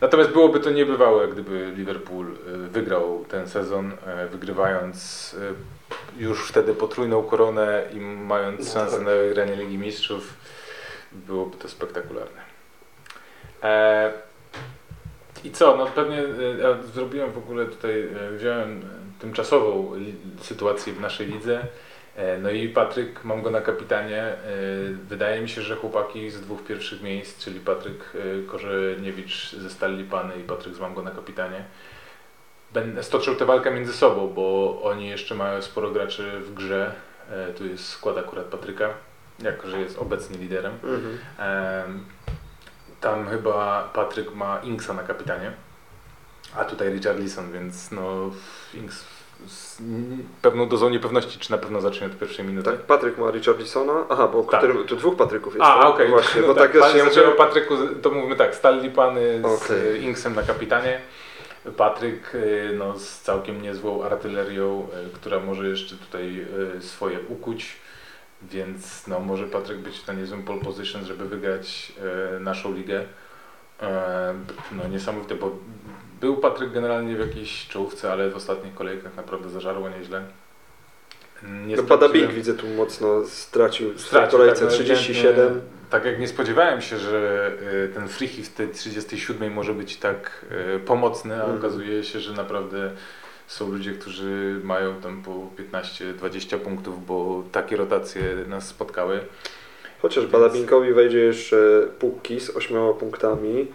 Natomiast 0.00 0.30
byłoby 0.30 0.60
to 0.60 0.70
niebywałe, 0.70 1.28
gdyby 1.28 1.72
Liverpool 1.76 2.26
y, 2.26 2.68
wygrał 2.68 3.24
ten 3.28 3.48
sezon, 3.48 3.92
y, 4.24 4.28
wygrywając 4.28 5.34
y, 6.18 6.22
już 6.22 6.48
wtedy 6.48 6.74
potrójną 6.74 7.22
koronę 7.22 7.84
i 7.94 8.00
mając 8.00 8.66
No 8.66 8.72
szansę 8.80 8.96
tak. 8.96 9.04
na 9.06 9.10
wygranie 9.10 9.56
Ligi 9.56 9.78
Mistrzów. 9.78 10.34
Byłoby 11.12 11.56
to 11.56 11.68
spektakularne. 11.68 12.40
E, 13.62 14.12
I 15.44 15.50
co? 15.50 15.76
No 15.76 15.86
pewnie 15.86 16.22
y, 16.22 16.58
ja 16.62 16.82
zrobiłem 16.82 17.32
w 17.32 17.38
ogóle 17.38 17.66
tutaj, 17.66 18.00
y, 18.00 18.36
wziąłem 18.38 18.78
y, 18.78 18.82
tymczasową 19.20 19.92
sytuację 20.40 20.92
w 20.92 21.00
naszej 21.00 21.26
lidze. 21.26 21.66
E, 22.16 22.38
No 22.38 22.50
i 22.50 22.68
Patryk, 22.68 23.24
mam 23.24 23.42
go 23.42 23.50
na 23.50 23.60
kapitanie. 23.60 24.22
E, 24.22 24.36
Wydaje 25.08 25.40
mi 25.42 25.48
się, 25.48 25.62
że 25.62 25.76
chłopaki 25.76 26.30
z 26.30 26.40
dwóch 26.40 26.62
pierwszych 26.64 27.02
miejsc, 27.02 27.44
czyli 27.44 27.60
Patryk 27.60 28.12
e, 28.14 28.46
Korzeniewicz 28.46 29.52
ze 29.52 29.70
Stali 29.70 29.96
Lipany 29.96 30.36
i 30.36 30.42
Patryk 30.44 30.74
z 30.74 30.80
Mam 30.80 30.94
go 30.94 31.02
na 31.02 31.10
kapitanie, 31.10 31.64
stoczył 33.02 33.34
tę 33.36 33.44
walkę 33.46 33.70
między 33.70 33.92
sobą, 33.92 34.28
bo 34.28 34.78
oni 34.82 35.08
jeszcze 35.08 35.34
mają 35.34 35.62
sporo 35.62 35.90
graczy 35.90 36.40
w 36.40 36.54
grze. 36.54 36.92
E, 37.30 37.52
Tu 37.52 37.66
jest 37.66 37.88
skład 37.88 38.18
akurat 38.18 38.44
Patryka, 38.46 38.94
jako 39.42 39.68
że 39.68 39.80
jest 39.80 39.98
obecnie 39.98 40.38
liderem. 40.38 40.72
Mhm. 40.72 41.18
Tam 43.00 43.28
chyba 43.28 43.90
Patryk 43.94 44.34
ma 44.34 44.58
Inksa 44.58 44.94
na 44.94 45.02
kapitanie, 45.02 45.52
a 46.56 46.64
tutaj 46.64 46.92
Richarlison, 46.92 47.52
więc 47.52 47.90
no 47.90 48.30
Inks 48.74 49.04
z 49.46 49.82
pewną 50.42 50.68
dozą 50.68 50.88
niepewności, 50.88 51.38
czy 51.38 51.50
na 51.50 51.58
pewno 51.58 51.80
zacznie 51.80 52.06
od 52.06 52.18
pierwszej 52.18 52.44
minuty. 52.44 52.70
Tak, 52.70 52.80
Patryk 52.80 53.18
ma 53.18 53.30
Richarlisona. 53.30 54.04
Aha, 54.08 54.28
bo 54.28 54.42
Tak. 54.42 54.60
którym, 54.60 54.86
tu 54.86 54.96
dwóch 54.96 55.16
Patryków 55.16 55.54
jest. 55.54 55.66
A, 55.66 55.78
tak? 55.78 55.86
okej. 55.86 56.08
Właśnie, 56.08 56.40
No 56.40 56.46
bo 56.46 56.54
tak, 56.54 56.72
tak, 56.80 56.94
ja 56.94 57.04
mówię 57.04 57.28
o. 57.28 57.32
Patryku, 57.32 57.74
to 58.02 58.10
mówimy 58.10 58.36
tak, 58.36 58.54
Stalli 58.54 58.90
Pany 58.90 59.42
z. 59.68 59.96
Inksem 60.02 60.34
na 60.34 60.42
kapitanie. 60.42 61.00
Patryk 61.76 62.34
y, 62.34 62.74
no, 62.78 62.98
z 62.98 63.20
całkiem 63.20 63.62
niezłą 63.62 64.04
artylerią, 64.04 64.88
y, 65.06 65.14
która 65.14 65.40
może 65.40 65.68
jeszcze 65.68 65.96
tutaj 65.96 66.46
y, 66.78 66.82
swoje 66.82 67.18
ukuć, 67.28 67.76
więc 68.42 69.06
no, 69.06 69.20
może 69.20 69.46
Patryk 69.46 69.78
być 69.78 70.06
na 70.06 70.12
niezłym 70.12 70.42
pole 70.42 70.60
position, 70.60 71.04
żeby 71.04 71.28
wygrać 71.28 71.92
y, 72.36 72.40
naszą 72.40 72.74
ligę. 72.74 73.04
E, 73.82 74.34
No 74.72 74.88
niesamowite, 74.88 75.34
bo 75.34 75.58
był 76.20 76.36
Patryk 76.36 76.72
generalnie 76.72 77.16
w 77.16 77.20
jakiejś 77.20 77.68
czołówce, 77.68 78.12
ale 78.12 78.30
w 78.30 78.36
ostatnich 78.36 78.74
kolejkach 78.74 79.16
naprawdę 79.16 79.48
zażarło 79.50 79.88
nieźle. 79.88 80.22
Nie 81.42 81.76
No, 81.76 81.82
Badabing 81.82 82.24
sprawdziłem- 82.24 82.34
widzę 82.34 82.54
tu 82.54 82.66
mocno 82.66 83.24
stracił 83.26 83.92
w 83.92 84.00
Stracił, 84.00 84.38
kolejce 84.38 84.60
tak, 84.60 84.70
no, 84.70 84.74
37. 84.74 85.30
ewidentnie, 85.34 85.60
Tak 85.90 86.04
jak 86.04 86.20
nie 86.20 86.28
spodziewałem 86.28 86.80
się, 86.82 86.98
że 86.98 87.50
y, 87.84 87.88
ten 87.94 88.08
free 88.08 88.28
hit 88.28 88.46
w 88.46 88.54
tej 88.54 88.68
37 88.68 89.52
może 89.52 89.74
być 89.74 89.96
tak 89.96 90.44
y, 90.76 90.80
pomocny, 90.80 91.34
a 91.34 91.40
Mhm. 91.40 91.58
okazuje 91.58 92.04
się, 92.04 92.20
że 92.20 92.32
naprawdę 92.32 92.90
są 93.50 93.72
ludzie, 93.72 93.92
którzy 93.92 94.60
mają 94.64 95.00
tam 95.00 95.22
po 95.22 95.50
15-20 95.58 96.58
punktów, 96.58 97.06
bo 97.06 97.42
takie 97.52 97.76
rotacje 97.76 98.22
nas 98.48 98.68
spotkały. 98.68 99.20
Chociaż 100.02 100.24
Więc- 100.24 100.32
Badabinkowi 100.32 100.92
wejdzie 100.92 101.18
jeszcze 101.18 101.56
Pukki 101.98 102.40
z 102.40 102.56
ośmioma 102.56 102.92
punktami. 102.94 103.66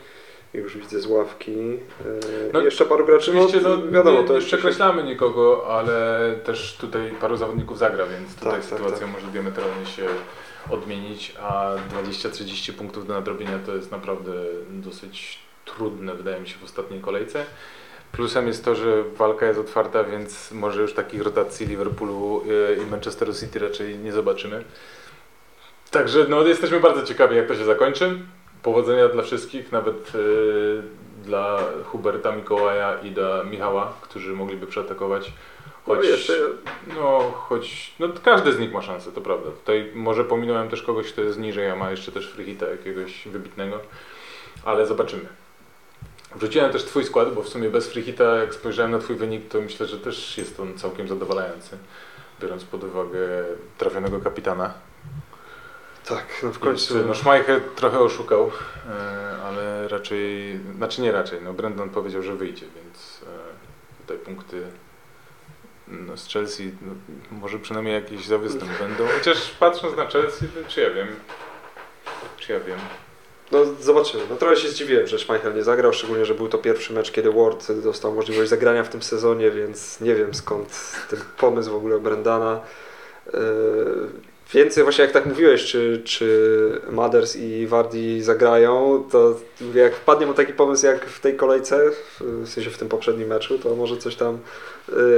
Już 0.53 0.77
widzę 0.77 0.99
z 0.99 1.05
ławki. 1.07 1.51
E, 1.51 2.53
No, 2.53 2.61
jeszcze 2.61 2.85
paru 2.85 3.05
graczy. 3.05 3.31
Oczywiście, 3.31 3.69
no, 3.69 3.91
wiadomo, 3.91 4.21
nie, 4.21 4.27
to 4.27 4.33
jeszcze 4.35 4.49
się... 4.49 4.57
przekreślamy 4.57 5.03
nikogo, 5.03 5.67
ale 5.69 6.31
też 6.43 6.77
tutaj 6.81 7.11
paru 7.21 7.38
zawodników 7.38 7.77
zagra, 7.77 8.05
więc 8.05 8.35
tutaj 8.35 8.51
Tak, 8.51 8.61
tak, 8.61 8.69
sytuacja 8.69 8.99
tak. 9.07 9.15
może 9.15 9.27
diametralnie 9.27 9.85
się 9.85 10.05
odmienić, 10.69 11.35
a 11.41 11.71
20-30 12.03 12.73
punktów 12.73 13.07
do 13.07 13.13
nadrobienia 13.13 13.59
to 13.65 13.75
jest 13.75 13.91
naprawdę 13.91 14.31
dosyć 14.69 15.39
trudne, 15.65 16.13
wydaje 16.13 16.41
mi 16.41 16.47
się, 16.47 16.57
w 16.57 16.63
ostatniej 16.63 17.01
kolejce. 17.01 17.45
Plusem 18.15 18.47
jest 18.47 18.65
to, 18.65 18.75
że 18.75 19.04
walka 19.04 19.45
jest 19.45 19.60
otwarta, 19.60 20.04
więc 20.04 20.51
może 20.51 20.82
już 20.82 20.93
takich 20.93 21.21
rotacji 21.21 21.67
Liverpoolu 21.67 22.41
y, 22.41 22.84
i 22.84 22.91
Manchesteru 22.91 23.34
City 23.34 23.60
raczej 23.60 23.97
nie 23.97 24.12
zobaczymy. 24.12 24.63
Także 25.91 26.25
no, 26.30 26.41
jesteśmy 26.41 26.80
bardzo 26.80 27.04
ciekawi, 27.04 27.36
jak 27.36 27.47
to 27.47 27.56
się 27.56 27.65
zakończy. 27.65 28.19
Powodzenia 28.63 29.08
dla 29.08 29.23
wszystkich, 29.23 29.71
nawet 29.71 30.15
y, 30.15 30.82
dla 31.23 31.60
Huberta, 31.86 32.36
Mikołaja 32.36 32.99
i 33.04 33.12
dla 33.12 33.43
Michała, 33.43 33.93
którzy 34.01 34.34
mogliby 34.34 34.67
przeatakować. 34.67 35.32
No 35.88 35.95
Choć, 35.95 36.06
jeszcze 36.06 36.34
no, 36.95 37.34
choć 37.36 37.93
no, 37.99 38.08
każdy 38.23 38.54
z 38.54 38.60
nich 38.60 38.73
ma 38.73 38.82
szansę, 38.82 39.12
to 39.12 39.21
prawda. 39.21 39.51
Tutaj 39.51 39.91
może 39.95 40.23
pominąłem 40.23 40.69
też 40.69 40.82
kogoś, 40.82 41.13
kto 41.13 41.21
jest 41.21 41.39
niżej, 41.39 41.69
a 41.69 41.75
ma 41.75 41.91
jeszcze 41.91 42.12
też 42.12 42.32
freehita 42.32 42.67
jakiegoś 42.67 43.28
wybitnego, 43.28 43.80
ale 44.65 44.86
zobaczymy. 44.86 45.44
Wrzuciłem 46.35 46.71
też 46.71 46.83
Twój 46.83 47.05
skład, 47.05 47.33
bo 47.33 47.43
w 47.43 47.49
sumie 47.49 47.69
bez 47.69 47.88
freehita, 47.88 48.35
jak 48.35 48.53
spojrzałem 48.53 48.91
na 48.91 48.99
Twój 48.99 49.15
wynik, 49.15 49.49
to 49.49 49.61
myślę, 49.61 49.88
że 49.88 49.99
też 49.99 50.38
jest 50.38 50.59
on 50.59 50.77
całkiem 50.77 51.07
zadowalający, 51.07 51.77
biorąc 52.41 52.63
pod 52.63 52.83
uwagę 52.83 53.19
trafionego 53.77 54.19
kapitana. 54.19 54.73
tak, 56.05 56.25
no 56.43 56.51
w 56.51 56.59
końcu. 56.59 56.93
Jeszcze, 56.93 57.07
No 57.07 57.15
Schmeichel 57.15 57.61
trochę 57.75 57.99
oszukał, 57.99 58.51
e, 58.89 59.38
ale 59.45 59.88
raczej, 59.88 60.59
znaczy 60.75 61.01
nie 61.01 61.11
raczej, 61.11 61.39
no 61.43 61.53
Brandon 61.53 61.89
powiedział, 61.89 62.23
że 62.23 62.35
wyjdzie, 62.35 62.65
więc 62.75 63.21
e, 63.23 64.01
tutaj 64.01 64.17
punkty 64.17 64.63
no, 65.88 66.17
z 66.17 66.27
Chelsea, 66.27 66.71
no, 66.81 66.93
może 67.31 67.59
przynajmniej 67.59 67.95
jakiś 67.95 68.25
zawystęp 68.25 68.79
będą, 68.79 69.07
chociaż 69.17 69.51
patrząc 69.59 69.97
na 69.97 70.05
Chelsea, 70.05 70.45
to 70.47 70.69
czy 70.69 70.81
ja 70.81 70.89
wiem, 70.89 71.07
czy 72.38 72.53
ja 72.53 72.59
wiem. 72.59 72.79
No 73.51 73.60
zobaczymy. 73.81 74.23
No 74.29 74.36
trochę 74.36 74.55
się 74.55 74.69
zdziwiłem, 74.69 75.08
że 75.08 75.19
Schmeichel 75.19 75.55
nie 75.55 75.63
zagrał, 75.63 75.93
szczególnie, 75.93 76.25
że 76.25 76.34
był 76.36 76.47
to 76.47 76.58
pierwszy 76.58 76.93
mecz, 76.93 77.12
kiedy 77.12 77.31
Ward 77.31 77.71
dostał 77.71 78.13
możliwość 78.13 78.49
zagrania 78.49 78.84
w 78.84 78.89
tym 78.89 79.03
sezonie, 79.03 79.51
więc 79.51 80.01
nie 80.01 80.15
wiem 80.15 80.34
skąd 80.34 80.69
ten 81.10 81.19
pomysł 81.38 81.71
w 81.71 81.75
ogóle 81.75 81.99
Brendana. 81.99 82.62
Yy, 83.34 83.39
Więcej 84.53 84.84
właśnie 84.84 85.03
jak 85.03 85.13
tak 85.13 85.25
mówiłeś, 85.25 85.65
czy, 85.65 86.01
czy 86.05 86.81
Maders 86.89 87.36
i 87.36 87.67
Wardi 87.67 88.21
zagrają, 88.21 89.03
to 89.12 89.36
jak 89.73 89.95
wpadnie 89.95 90.25
mu 90.25 90.34
taki 90.34 90.53
pomysł 90.53 90.86
jak 90.86 91.05
w 91.05 91.19
tej 91.19 91.36
kolejce, 91.36 91.91
w 92.19 92.49
sensie 92.49 92.69
w 92.69 92.77
tym 92.77 92.89
poprzednim 92.89 93.27
meczu, 93.27 93.60
to 93.60 93.75
może 93.75 93.97
coś 93.97 94.15
tam, 94.15 94.39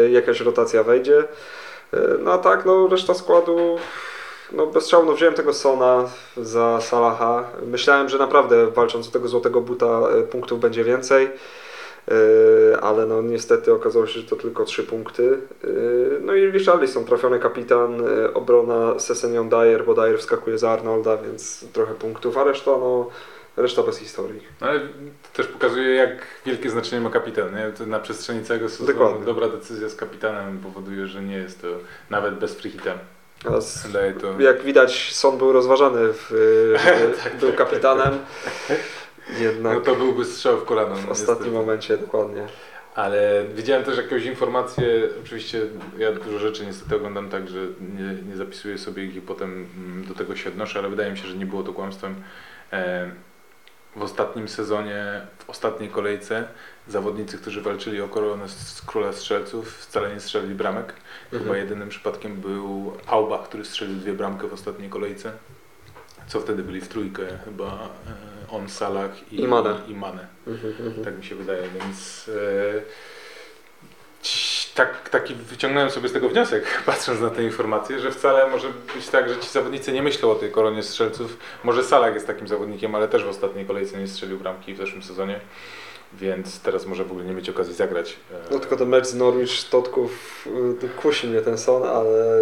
y, 0.05 0.09
jakaś 0.11 0.39
rotacja 0.39 0.83
wejdzie. 0.83 1.19
Y, 1.19 1.97
no 2.19 2.33
a 2.33 2.37
tak, 2.37 2.65
no 2.65 2.87
reszta 2.87 3.13
składu, 3.13 3.77
no 4.51 4.67
bez 4.67 4.83
strzału, 4.83 5.05
no 5.05 5.13
wziąłem 5.13 5.33
tego 5.35 5.53
Sona 5.53 6.09
za 6.37 6.81
Salaha. 6.81 7.51
Myślałem, 7.65 8.09
że 8.09 8.17
naprawdę 8.17 8.67
walcząc 8.67 9.07
o 9.07 9.11
tego 9.11 9.27
złotego 9.27 9.61
buta 9.61 10.01
y, 10.19 10.23
punktów 10.23 10.59
będzie 10.59 10.83
więcej. 10.83 11.29
Yy, 12.07 12.77
ale 12.81 13.05
no 13.05 13.21
niestety 13.21 13.73
okazało 13.73 14.07
się, 14.07 14.19
że 14.19 14.27
to 14.27 14.35
tylko 14.35 14.65
trzy 14.65 14.83
punkty. 14.83 15.37
Yy, 15.63 16.19
no 16.21 16.35
i 16.35 16.51
Richarlison, 16.51 17.05
trafiony 17.05 17.39
kapitan, 17.39 18.03
yy, 18.03 18.33
obrona 18.33 18.99
Sesenion 18.99 19.49
Dyer, 19.49 19.85
bo 19.85 19.93
Dyer 19.93 20.19
wskakuje 20.19 20.57
za 20.57 20.71
Arnolda, 20.71 21.17
więc 21.17 21.65
trochę 21.73 21.93
punktów, 21.93 22.37
a 22.37 22.43
reszta 22.43 22.71
no 22.71 23.09
reszta 23.57 23.83
bez 23.83 23.97
historii. 23.97 24.41
Ale 24.59 24.79
to 24.79 24.87
też 25.33 25.47
pokazuje, 25.47 25.95
jak 25.95 26.25
wielkie 26.45 26.69
znaczenie 26.69 27.01
ma 27.01 27.09
kapitan. 27.09 27.49
Nie? 27.55 27.85
Na 27.85 27.99
przestrzeni 27.99 28.45
całego 28.45 28.69
sezonu 28.69 28.93
Dokładnie. 28.93 29.25
dobra 29.25 29.49
decyzja 29.49 29.89
z 29.89 29.95
kapitanem 29.95 30.59
powoduje, 30.59 31.07
że 31.07 31.21
nie 31.21 31.37
jest 31.37 31.61
to 31.61 31.67
nawet 32.09 32.35
bez 32.35 32.55
free 32.55 32.71
hitem. 32.71 32.97
A 33.53 33.61
z, 33.61 33.91
Daje 33.91 34.13
to... 34.13 34.41
jak 34.41 34.61
widać, 34.63 35.13
Son 35.13 35.37
był 35.37 35.51
rozważany, 35.51 35.99
w, 36.13 36.29
że 36.83 37.29
był 37.39 37.53
kapitanem. 37.53 38.17
Jednak 39.39 39.73
No 39.73 39.81
to 39.81 39.95
byłby 39.95 40.25
strzał 40.25 40.57
w 40.57 40.65
kolano. 40.65 40.95
w 40.95 41.05
no, 41.05 41.11
ostatnim 41.11 41.37
niestety. 41.37 41.51
momencie, 41.65 41.97
dokładnie. 41.97 42.47
Ale 42.95 43.45
widziałem 43.55 43.83
też 43.83 43.97
jakąś 43.97 44.25
informację, 44.25 45.09
oczywiście 45.23 45.61
ja 45.97 46.11
dużo 46.11 46.39
rzeczy 46.39 46.65
niestety 46.65 46.95
oglądam 46.95 47.29
tak, 47.29 47.49
że 47.49 47.59
nie, 47.97 48.29
nie 48.29 48.35
zapisuję 48.37 48.77
sobie 48.77 49.03
ich 49.05 49.15
i 49.15 49.21
potem 49.21 49.67
mm, 49.77 50.05
do 50.05 50.13
tego 50.13 50.35
się 50.35 50.49
odnoszę, 50.49 50.79
ale 50.79 50.89
wydaje 50.89 51.11
mi 51.11 51.17
się, 51.17 51.27
że 51.27 51.35
nie 51.35 51.45
było 51.45 51.63
to 51.63 51.73
kłamstwem. 51.73 52.15
E, 52.73 53.11
W 53.97 54.01
ostatnim 54.03 54.47
sezonie, 54.47 55.21
w 55.39 55.49
ostatniej 55.49 55.89
kolejce 55.89 56.47
zawodnicy, 56.87 57.37
którzy 57.37 57.61
walczyli 57.61 58.01
o 58.01 58.07
koronę 58.07 58.49
z 58.49 58.81
króla 58.81 59.13
strzelców 59.13 59.77
wcale 59.77 60.13
nie 60.13 60.19
strzelili 60.19 60.55
bramek. 60.55 60.93
Chyba 61.31 61.41
Mhm. 61.43 61.59
jedynym 61.59 61.89
przypadkiem 61.89 62.35
był 62.35 62.93
Auba, 63.07 63.43
który 63.43 63.65
strzelił 63.65 63.95
dwie 63.95 64.13
bramki 64.13 64.47
w 64.47 64.53
ostatniej 64.53 64.89
kolejce. 64.89 65.31
Co 66.27 66.39
wtedy 66.39 66.63
byli 66.63 66.81
w 66.81 66.87
trójkę 66.87 67.23
chyba 67.45 67.65
e, 68.47 68.51
on, 68.51 68.69
Salah 68.69 69.31
i, 69.33 69.41
I 69.41 69.47
Mane. 69.47 69.75
I 69.87 69.95
Mane. 69.95 70.27
Mhm, 70.47 70.73
mhm. 70.87 71.05
Tak 71.05 71.17
mi 71.17 71.25
się 71.25 71.35
wydaje, 71.35 71.63
więc 71.69 72.29
e, 72.29 72.81
tak, 74.75 75.09
taki 75.09 75.35
wyciągnąłem 75.35 75.89
sobie 75.89 76.09
z 76.09 76.13
tego 76.13 76.29
wniosek, 76.29 76.63
patrząc 76.85 77.21
na 77.21 77.29
te 77.29 77.43
informacje, 77.43 77.99
że 77.99 78.11
wcale 78.11 78.49
może 78.49 78.67
być 78.95 79.07
tak, 79.07 79.29
że 79.29 79.37
ci 79.37 79.49
zawodnicy 79.49 79.91
nie 79.91 80.03
myślą 80.03 80.31
o 80.31 80.35
tej 80.35 80.51
koronie 80.51 80.83
strzelców. 80.83 81.37
Może 81.63 81.83
Salah 81.83 82.13
jest 82.13 82.27
takim 82.27 82.47
zawodnikiem, 82.47 82.95
ale 82.95 83.07
też 83.07 83.23
w 83.23 83.27
ostatniej 83.27 83.65
kolejce 83.65 83.97
nie 83.97 84.07
strzelił 84.07 84.37
bramki 84.39 84.73
w 84.73 84.77
zeszłym 84.77 85.03
sezonie, 85.03 85.39
więc 86.13 86.59
teraz 86.61 86.85
może 86.85 87.03
w 87.05 87.11
ogóle 87.11 87.25
nie 87.25 87.33
mieć 87.33 87.49
okazji 87.49 87.73
zagrać. 87.73 88.17
E, 88.33 88.35
No 88.53 88.59
tylko 88.59 88.77
ten 88.77 88.89
mecz 88.89 89.05
z 89.07 89.15
Norwich 89.15 89.69
Totków 89.69 90.47
y, 90.83 90.89
kusi 90.89 91.27
mnie 91.27 91.41
ten 91.41 91.57
Son, 91.57 91.83
ale 91.83 92.37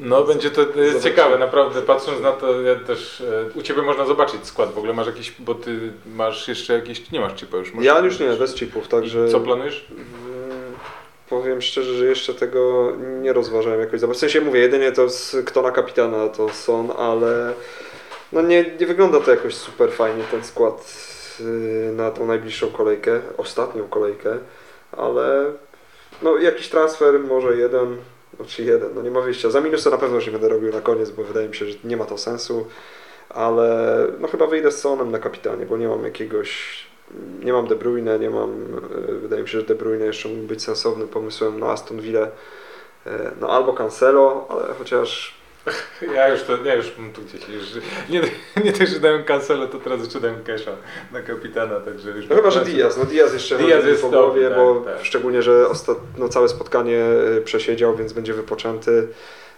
No 0.00 0.24
będzie 0.24 0.50
to 0.50 0.62
Zobaczymy. 0.62 1.00
ciekawe, 1.00 1.38
naprawdę 1.38 1.82
patrząc 1.82 2.20
na 2.20 2.32
to, 2.32 2.60
ja 2.62 2.76
też 2.76 3.20
e, 3.20 3.58
u 3.58 3.62
Ciebie 3.62 3.82
można 3.82 4.04
zobaczyć 4.06 4.46
skład, 4.46 4.72
w 4.72 4.78
ogóle 4.78 4.92
masz 4.92 5.06
jakiś, 5.06 5.32
bo 5.38 5.54
Ty 5.54 5.92
masz 6.06 6.48
jeszcze 6.48 6.72
jakieś, 6.72 7.10
nie 7.10 7.20
masz 7.20 7.34
chipa 7.40 7.56
już. 7.56 7.72
Ja 7.80 7.98
już 7.98 8.20
nie, 8.20 8.28
bez 8.28 8.54
chipów, 8.54 8.88
także... 8.88 9.26
I 9.28 9.30
Co 9.30 9.40
planujesz? 9.40 9.86
Powiem 11.32 11.62
szczerze, 11.62 11.94
że 11.94 12.06
jeszcze 12.06 12.34
tego 12.34 12.92
nie 13.20 13.32
rozważałem 13.32 13.80
jakoś. 13.80 14.00
W 14.00 14.16
sensie 14.16 14.40
mówię, 14.40 14.60
jedynie 14.60 14.92
to 14.92 15.08
z, 15.08 15.36
kto 15.44 15.62
na 15.62 15.70
kapitana 15.70 16.28
to 16.28 16.48
Son, 16.48 16.90
ale 16.98 17.52
no 18.32 18.42
nie, 18.42 18.64
nie 18.80 18.86
wygląda 18.86 19.20
to 19.20 19.30
jakoś 19.30 19.54
super 19.54 19.92
fajnie 19.92 20.24
ten 20.30 20.44
skład 20.44 20.94
yy, 21.40 21.92
na 21.92 22.10
tą 22.10 22.26
najbliższą 22.26 22.68
kolejkę, 22.70 23.20
ostatnią 23.36 23.88
kolejkę, 23.88 24.38
ale 24.92 25.52
no 26.22 26.36
jakiś 26.36 26.68
transfer, 26.68 27.20
może 27.20 27.56
jeden, 27.56 27.96
znaczy 28.36 28.62
jeden, 28.62 28.94
no 28.94 29.02
nie 29.02 29.10
ma 29.10 29.20
wyjścia. 29.20 29.50
Za 29.50 29.60
minusa 29.60 29.90
na 29.90 29.98
pewno 29.98 30.16
już 30.16 30.26
nie 30.26 30.32
będę 30.32 30.48
robił 30.48 30.72
na 30.72 30.80
koniec, 30.80 31.10
bo 31.10 31.24
wydaje 31.24 31.48
mi 31.48 31.54
się, 31.54 31.66
że 31.66 31.78
nie 31.84 31.96
ma 31.96 32.04
to 32.04 32.18
sensu, 32.18 32.66
ale 33.28 33.98
no 34.20 34.28
chyba 34.28 34.46
wyjdę 34.46 34.72
z 34.72 34.80
Sonem 34.80 35.10
na 35.10 35.18
kapitanie, 35.18 35.66
bo 35.66 35.76
nie 35.76 35.88
mam 35.88 36.04
jakiegoś 36.04 36.91
nie 37.44 37.52
mam 37.52 37.66
De 37.66 37.76
Bruyne, 37.76 38.18
nie 38.18 38.30
mam, 38.30 38.50
e, 39.08 39.12
wydaje 39.12 39.42
mi 39.42 39.48
się, 39.48 39.60
że 39.60 39.66
De 39.66 39.74
Bruyne 39.74 40.06
jeszcze 40.06 40.28
mógł 40.28 40.42
być 40.42 40.62
sensownym 40.62 41.08
pomysłem 41.08 41.60
na 41.60 41.66
Aston 41.66 42.00
Villa. 42.00 42.28
E, 43.06 43.30
No 43.40 43.48
albo 43.48 43.72
Cancelo, 43.72 44.46
ale 44.50 44.74
chociaż 44.78 45.42
Ja 46.14 46.28
już 46.28 46.42
to, 46.42 46.64
ja 46.64 46.74
już 46.74 46.86
tu 47.14 47.22
gdzieś, 47.22 47.48
już, 47.48 47.84
nie, 48.10 48.22
nie 48.64 48.72
też, 48.72 48.90
że 48.90 49.00
dają 49.00 49.24
Cancelo, 49.24 49.66
to 49.66 49.78
teraz 49.78 50.00
jeszcze 50.00 50.20
dają 50.20 50.34
Kesha 50.44 50.70
na 51.12 51.22
kapitana, 51.22 51.80
także 51.80 52.10
już... 52.10 52.28
no 52.28 52.36
chyba, 52.36 52.50
że 52.50 52.64
Diaz, 52.64 52.96
no 52.98 53.04
Diaz 53.04 53.32
jeszcze 53.32 53.58
Diaz 53.58 53.84
jest 53.84 54.02
po 54.02 54.08
głowie, 54.08 54.42
dobry, 54.42 54.56
bo 54.56 54.80
tak, 54.80 54.96
tak. 54.96 55.04
szczególnie, 55.04 55.42
że 55.42 55.68
ostat... 55.68 55.98
no, 56.18 56.28
całe 56.28 56.48
spotkanie 56.48 57.04
e, 57.38 57.40
przesiedział, 57.40 57.96
więc 57.96 58.12
będzie 58.12 58.34
wypoczęty. 58.34 59.08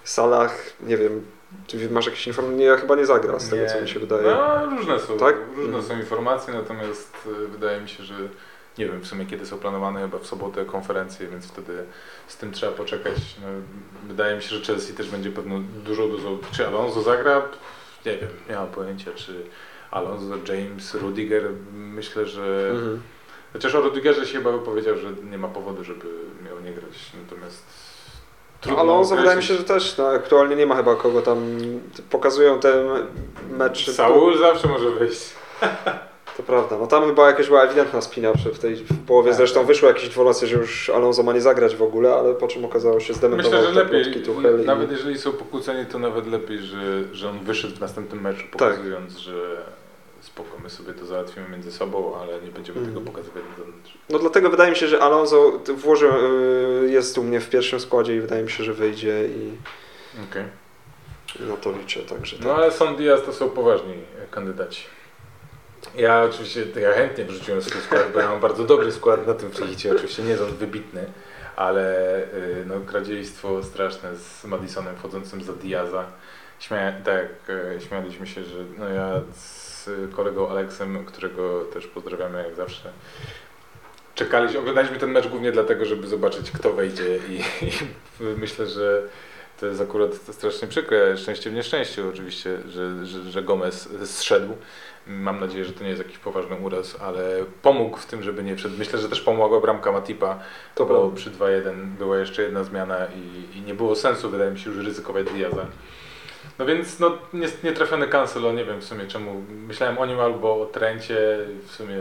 Salah, 0.04 0.54
nie 0.86 0.96
wiem, 0.96 1.22
czy 1.66 1.90
masz 1.90 2.06
jakieś 2.06 2.26
informacje? 2.26 2.58
Nie, 2.58 2.76
chyba 2.76 2.96
nie 2.96 3.06
zagra 3.06 3.38
z 3.38 3.48
tego, 3.50 3.62
Nie. 3.62 3.68
co 3.68 3.80
mi 3.80 3.88
się 3.88 4.00
wydaje. 4.00 4.22
No, 4.22 4.66
różne 4.76 5.00
są, 5.00 5.18
Tak? 5.18 5.36
różne 5.56 5.64
Mhm. 5.76 5.84
są 5.84 5.96
informacje, 5.98 6.54
natomiast 6.54 7.16
y, 7.44 7.48
wydaje 7.48 7.80
mi 7.80 7.88
się, 7.88 8.04
że 8.04 8.14
nie 8.78 8.86
wiem 8.86 9.00
w 9.00 9.06
sumie 9.06 9.26
kiedy 9.26 9.46
są 9.46 9.58
planowane, 9.58 10.00
chyba 10.00 10.18
w 10.18 10.26
sobotę 10.26 10.64
konferencje, 10.64 11.28
więc 11.28 11.46
wtedy 11.46 11.84
z 12.28 12.36
tym 12.36 12.52
trzeba 12.52 12.72
poczekać. 12.72 13.14
No, 13.42 13.46
wydaje 14.08 14.36
mi 14.36 14.42
się, 14.42 14.56
że 14.56 14.64
Chelsea 14.64 14.92
też 14.94 15.08
będzie 15.10 15.30
pewno 15.30 15.60
dużo, 15.84 16.08
dużo... 16.08 16.38
Czy 16.52 16.66
Alonso 16.66 17.02
zagra? 17.02 17.42
Nie 18.06 18.16
wiem, 18.16 18.28
nie 18.48 18.54
mam 18.54 18.66
pojęcia, 18.68 19.10
czy 19.14 19.42
Alonso, 19.90 20.52
James, 20.52 20.94
Rudiger, 20.94 21.42
myślę, 21.72 22.26
że... 22.26 22.70
Mhm. 22.70 23.02
Chociaż 23.52 23.74
o 23.74 23.80
Rudigerze 23.80 24.26
się 24.26 24.38
chyba 24.38 24.58
powiedział, 24.58 24.96
że 24.98 25.12
nie 25.30 25.38
ma 25.38 25.48
powodu, 25.48 25.84
żeby 25.84 26.06
miał 26.44 26.60
nie 26.60 26.72
grać, 26.72 27.12
natomiast... 27.24 27.64
trudno 28.64 28.80
Alonso 28.82 29.16
wydaje 29.16 29.36
mi 29.36 29.42
się, 29.42 29.54
że 29.54 29.64
też 29.64 29.98
no, 29.98 30.08
aktualnie 30.08 30.56
nie 30.56 30.66
ma 30.66 30.76
chyba 30.76 30.94
kogo 30.94 31.22
tam, 31.22 31.58
pokazują 32.10 32.60
ten 32.60 32.86
mecz. 33.50 33.90
Saul 33.90 34.38
zawsze 34.38 34.68
może 34.68 34.90
wyjść. 34.90 35.20
To 36.36 36.42
prawda, 36.42 36.78
no 36.78 36.86
tam 36.86 37.06
chyba 37.06 37.26
jakaś 37.26 37.46
była 37.46 37.62
ewidentna 37.62 38.00
spina 38.00 38.32
w 38.54 38.58
tej 38.58 38.74
w 38.76 39.06
połowie, 39.06 39.28
Tak, 39.30 39.36
zresztą 39.36 39.60
tak. 39.60 39.66
wyszły 39.66 39.88
jakieś 39.88 40.04
informacje, 40.04 40.48
że 40.48 40.56
już 40.56 40.90
Alonso 40.90 41.22
ma 41.22 41.32
nie 41.32 41.40
zagrać 41.40 41.76
w 41.76 41.82
ogóle, 41.82 42.14
ale 42.14 42.34
po 42.34 42.48
czym 42.48 42.64
okazało 42.64 43.00
się 43.00 43.14
zdementował 43.14 43.60
Myślę, 43.60 43.74
że 43.74 43.86
te 43.86 43.92
lepiej, 43.96 44.22
Tuchel 44.22 44.62
i... 44.62 44.64
nawet 44.64 44.90
jeżeli 44.90 45.18
są 45.18 45.32
pokłóceni, 45.32 45.86
to 45.86 45.98
nawet 45.98 46.26
lepiej, 46.26 46.58
że, 46.58 47.04
że 47.12 47.28
on 47.30 47.38
wyszedł 47.38 47.76
w 47.76 47.80
następnym 47.80 48.20
meczu, 48.20 48.42
Tak. 48.42 48.50
pokazując, 48.52 49.18
że 49.18 49.56
spoko, 50.24 50.58
my 50.62 50.70
sobie 50.70 50.92
to 50.94 51.06
załatwimy 51.06 51.48
między 51.48 51.72
sobą, 51.72 52.16
ale 52.20 52.40
nie 52.40 52.50
będziemy 52.50 52.78
Mhm. 52.78 52.96
tego 52.96 53.10
pokazywać. 53.10 53.42
No 54.10 54.18
dlatego 54.18 54.50
wydaje 54.50 54.70
mi 54.70 54.76
się, 54.76 54.88
że 54.88 55.00
Alonso 55.02 55.52
włożył, 55.76 56.10
y, 56.84 56.90
jest 56.90 57.18
u 57.18 57.22
mnie 57.22 57.40
w 57.40 57.50
pierwszym 57.50 57.80
składzie 57.80 58.16
i 58.16 58.20
wydaje 58.20 58.42
mi 58.42 58.50
się, 58.50 58.64
że 58.64 58.72
wyjdzie 58.74 59.24
i 59.28 59.52
Okej. 60.30 60.44
na 61.48 61.56
to 61.56 61.72
liczę, 61.72 62.00
także 62.00 62.36
tak. 62.36 62.46
No 62.46 62.54
ale 62.54 62.72
Son 62.72 62.96
Diaz 62.96 63.20
to 63.26 63.32
są 63.32 63.50
poważni 63.50 63.94
kandydaci. 64.30 64.82
Ja 65.96 66.22
oczywiście, 66.22 66.66
ja 66.80 66.92
chętnie 66.92 67.24
wrzuciłem 67.24 67.62
swój 67.62 67.80
skład, 67.82 68.12
bo 68.14 68.20
ja 68.20 68.28
mam 68.28 68.40
bardzo 68.40 68.64
dobry 68.64 68.92
skład 68.92 69.26
na 69.26 69.34
tym 69.34 69.50
frichicie, 69.50 69.92
oczywiście 69.92 70.22
nie 70.22 70.30
jest 70.30 70.42
on 70.42 70.54
wybitny, 70.54 71.04
ale 71.56 72.16
y, 72.22 72.64
no, 72.66 72.74
kradziejstwo 72.86 73.62
straszne 73.62 74.16
z 74.16 74.44
Madisonem 74.44 74.96
wchodzącym 74.96 75.42
za 75.42 75.52
Diaza. 75.52 76.04
Śmia 76.58 76.92
tak, 77.04 77.26
e, 77.76 77.80
śmialiśmy 77.80 78.26
się, 78.26 78.44
że 78.44 78.58
no 78.78 78.88
ja 78.88 79.20
z 79.84 80.14
kolegą 80.14 80.48
Aleksem, 80.48 81.04
którego 81.04 81.64
też 81.64 81.86
pozdrawiamy 81.86 82.44
jak 82.44 82.54
zawsze, 82.54 82.90
czekaliśmy, 84.14 84.58
oglądaliśmy 84.58 84.98
ten 84.98 85.10
mecz 85.10 85.28
głównie 85.28 85.52
dlatego, 85.52 85.84
żeby 85.84 86.06
zobaczyć 86.06 86.50
kto 86.50 86.72
wejdzie 86.72 87.16
i, 87.28 87.40
i 87.66 87.70
myślę, 88.44 88.66
że 88.66 89.02
to 89.60 89.66
jest 89.66 89.80
akurat 89.80 90.14
strasznie 90.14 90.68
przykre, 90.68 91.16
szczęście 91.16 91.50
w 91.50 91.54
nieszczęściu 91.54 92.08
oczywiście, 92.08 92.58
że, 92.68 93.06
że, 93.06 93.22
że 93.30 93.42
Gomez 93.42 93.88
zszedł. 94.04 94.56
Mam 95.06 95.40
nadzieję, 95.40 95.64
że 95.64 95.72
to 95.72 95.82
nie 95.82 95.88
jest 95.90 96.02
jakiś 96.02 96.18
poważny 96.18 96.56
uraz, 96.56 96.96
ale 97.00 97.44
pomógł 97.62 97.96
w 97.96 98.06
tym, 98.06 98.22
żeby 98.22 98.42
nie 98.44 98.56
wszedł. 98.56 98.74
Myślę, 98.78 98.98
że 98.98 99.08
też 99.08 99.20
pomogła 99.20 99.60
bramka 99.60 99.92
Matipa, 99.92 100.38
To 100.74 100.86
bo 100.86 100.94
prawda. 100.94 101.16
przy 101.16 101.30
2-1 101.30 101.86
była 101.98 102.18
jeszcze 102.18 102.42
jedna 102.42 102.64
zmiana 102.64 103.06
i, 103.06 103.58
i 103.58 103.62
nie 103.62 103.74
było 103.74 103.96
sensu, 103.96 104.30
wydaje 104.30 104.50
mi 104.50 104.58
się, 104.58 104.70
już 104.70 104.84
ryzykować 104.84 105.26
Diaza. 105.26 105.66
No 106.58 106.66
więc 106.66 107.00
no, 107.00 107.18
nie, 107.32 107.48
nietrafiony 107.64 108.08
Cancelo, 108.08 108.52
nie 108.52 108.64
wiem 108.64 108.80
w 108.80 108.84
sumie 108.84 109.06
czemu. 109.06 109.42
Myślałem 109.66 109.98
o 109.98 110.06
nim 110.06 110.20
albo 110.20 110.62
o 110.62 110.66
Trencie, 110.66 111.38
w 111.66 111.70
sumie 111.70 111.96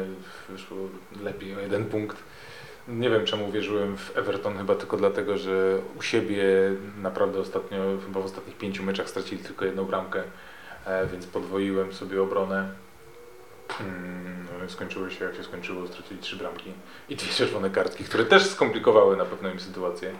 wyszło 0.50 0.78
lepiej 1.22 1.56
o 1.56 1.60
jeden 1.60 1.86
punkt. 1.86 2.18
Nie 2.88 3.10
wiem 3.10 3.26
czemu 3.26 3.52
wierzyłem 3.52 3.98
w 3.98 4.18
Everton, 4.18 4.58
chyba 4.58 4.76
tylko 4.76 4.98
dlatego, 4.98 5.38
że 5.38 5.80
u 6.00 6.02
siebie 6.02 6.44
naprawdę 7.02 7.40
ostatnio, 7.40 7.80
chyba 8.06 8.20
w 8.20 8.26
ostatnich 8.26 8.58
pięciu 8.58 8.84
meczach 8.84 9.10
stracili 9.10 9.44
tylko 9.44 9.66
jedną 9.66 9.86
bramkę, 9.86 10.24
e, 10.86 11.08
więc 11.08 11.26
podwoiłem 11.26 11.94
sobie 11.94 12.22
obronę. 12.22 12.70
Mm, 13.80 14.48
no, 14.62 14.70
skończyło 14.70 15.10
się 15.10 15.26
jak 15.26 15.36
się 15.36 15.44
skończyło, 15.44 15.88
stracili 15.88 16.20
trzy 16.20 16.36
bramki 16.36 16.74
i 17.10 17.16
dwie 17.16 17.34
czerwone 17.38 17.70
kartki, 17.70 18.04
które 18.04 18.26
też 18.26 18.46
skomplikowały 18.46 19.18
na 19.18 19.26
pewno 19.26 19.50
im 19.50 19.60
sytuację. 19.60 20.14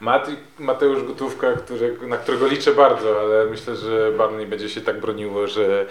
Mati, 0.00 0.36
Mateusz 0.58 1.04
Gotówka, 1.04 1.52
który, 1.52 1.96
na 2.08 2.16
którego 2.16 2.46
liczę 2.46 2.74
bardzo, 2.74 3.20
ale 3.20 3.46
myślę, 3.46 3.76
że 3.76 4.12
Barney 4.12 4.46
będzie 4.46 4.68
się 4.68 4.80
tak 4.80 5.00
broniło, 5.00 5.46
że 5.46 5.86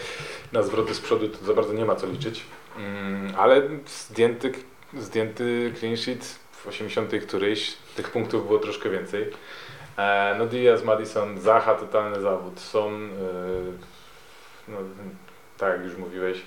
na 0.51 0.63
zwroty 0.63 0.93
z 0.93 0.99
przodu 0.99 1.29
to 1.29 1.45
za 1.45 1.53
bardzo 1.53 1.73
nie 1.73 1.85
ma 1.85 1.95
co 1.95 2.07
liczyć. 2.07 2.45
Mm, 2.77 3.33
ale 3.37 3.61
zdjęty, 3.87 4.51
zdjęty 4.93 5.73
clean 5.79 5.97
sheet 5.97 6.39
w 6.51 6.67
80 6.67 7.11
któryś, 7.27 7.73
tych 7.95 8.11
punktów 8.11 8.47
było 8.47 8.59
troszkę 8.59 8.89
więcej. 8.89 9.31
E, 9.97 10.35
no 10.39 10.45
Diaz, 10.45 10.83
Madison, 10.83 11.39
Zaha, 11.39 11.75
totalny 11.75 12.21
zawód. 12.21 12.59
Są, 12.59 12.89
e, 12.89 12.99
no, 14.67 14.77
tak 15.57 15.73
jak 15.73 15.83
już 15.83 15.97
mówiłeś, 15.97 16.41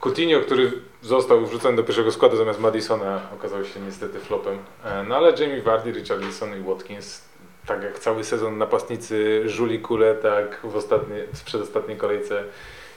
Coutinho, 0.00 0.40
który 0.40 0.72
został 1.02 1.46
wrzucony 1.46 1.76
do 1.76 1.82
pierwszego 1.82 2.12
składu 2.12 2.36
zamiast 2.36 2.60
Madisona, 2.60 3.20
okazał 3.34 3.64
się 3.64 3.80
niestety 3.80 4.20
flopem. 4.20 4.58
E, 4.84 5.02
no 5.02 5.16
ale 5.16 5.30
Jamie 5.30 5.62
Vardy, 5.62 5.92
Richarlison 5.92 6.60
i 6.60 6.62
Watkins, 6.62 7.22
tak 7.66 7.82
jak 7.82 7.98
cały 7.98 8.24
sezon 8.24 8.58
napastnicy 8.58 9.42
żuli 9.48 9.80
kule, 9.80 10.14
tak 10.14 10.60
w, 10.64 10.76
ostatniej, 10.76 11.26
w 11.34 11.44
przedostatniej 11.44 11.96
kolejce 11.96 12.44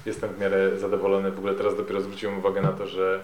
jestem 0.05 0.29
w 0.29 0.39
miarę 0.39 0.79
zadowolony. 0.79 1.31
W 1.31 1.37
ogóle 1.37 1.53
teraz 1.55 1.77
dopiero 1.77 2.01
zwróciłem 2.01 2.37
uwagę 2.37 2.61
na 2.61 2.71
to, 2.71 2.87
że 2.87 3.23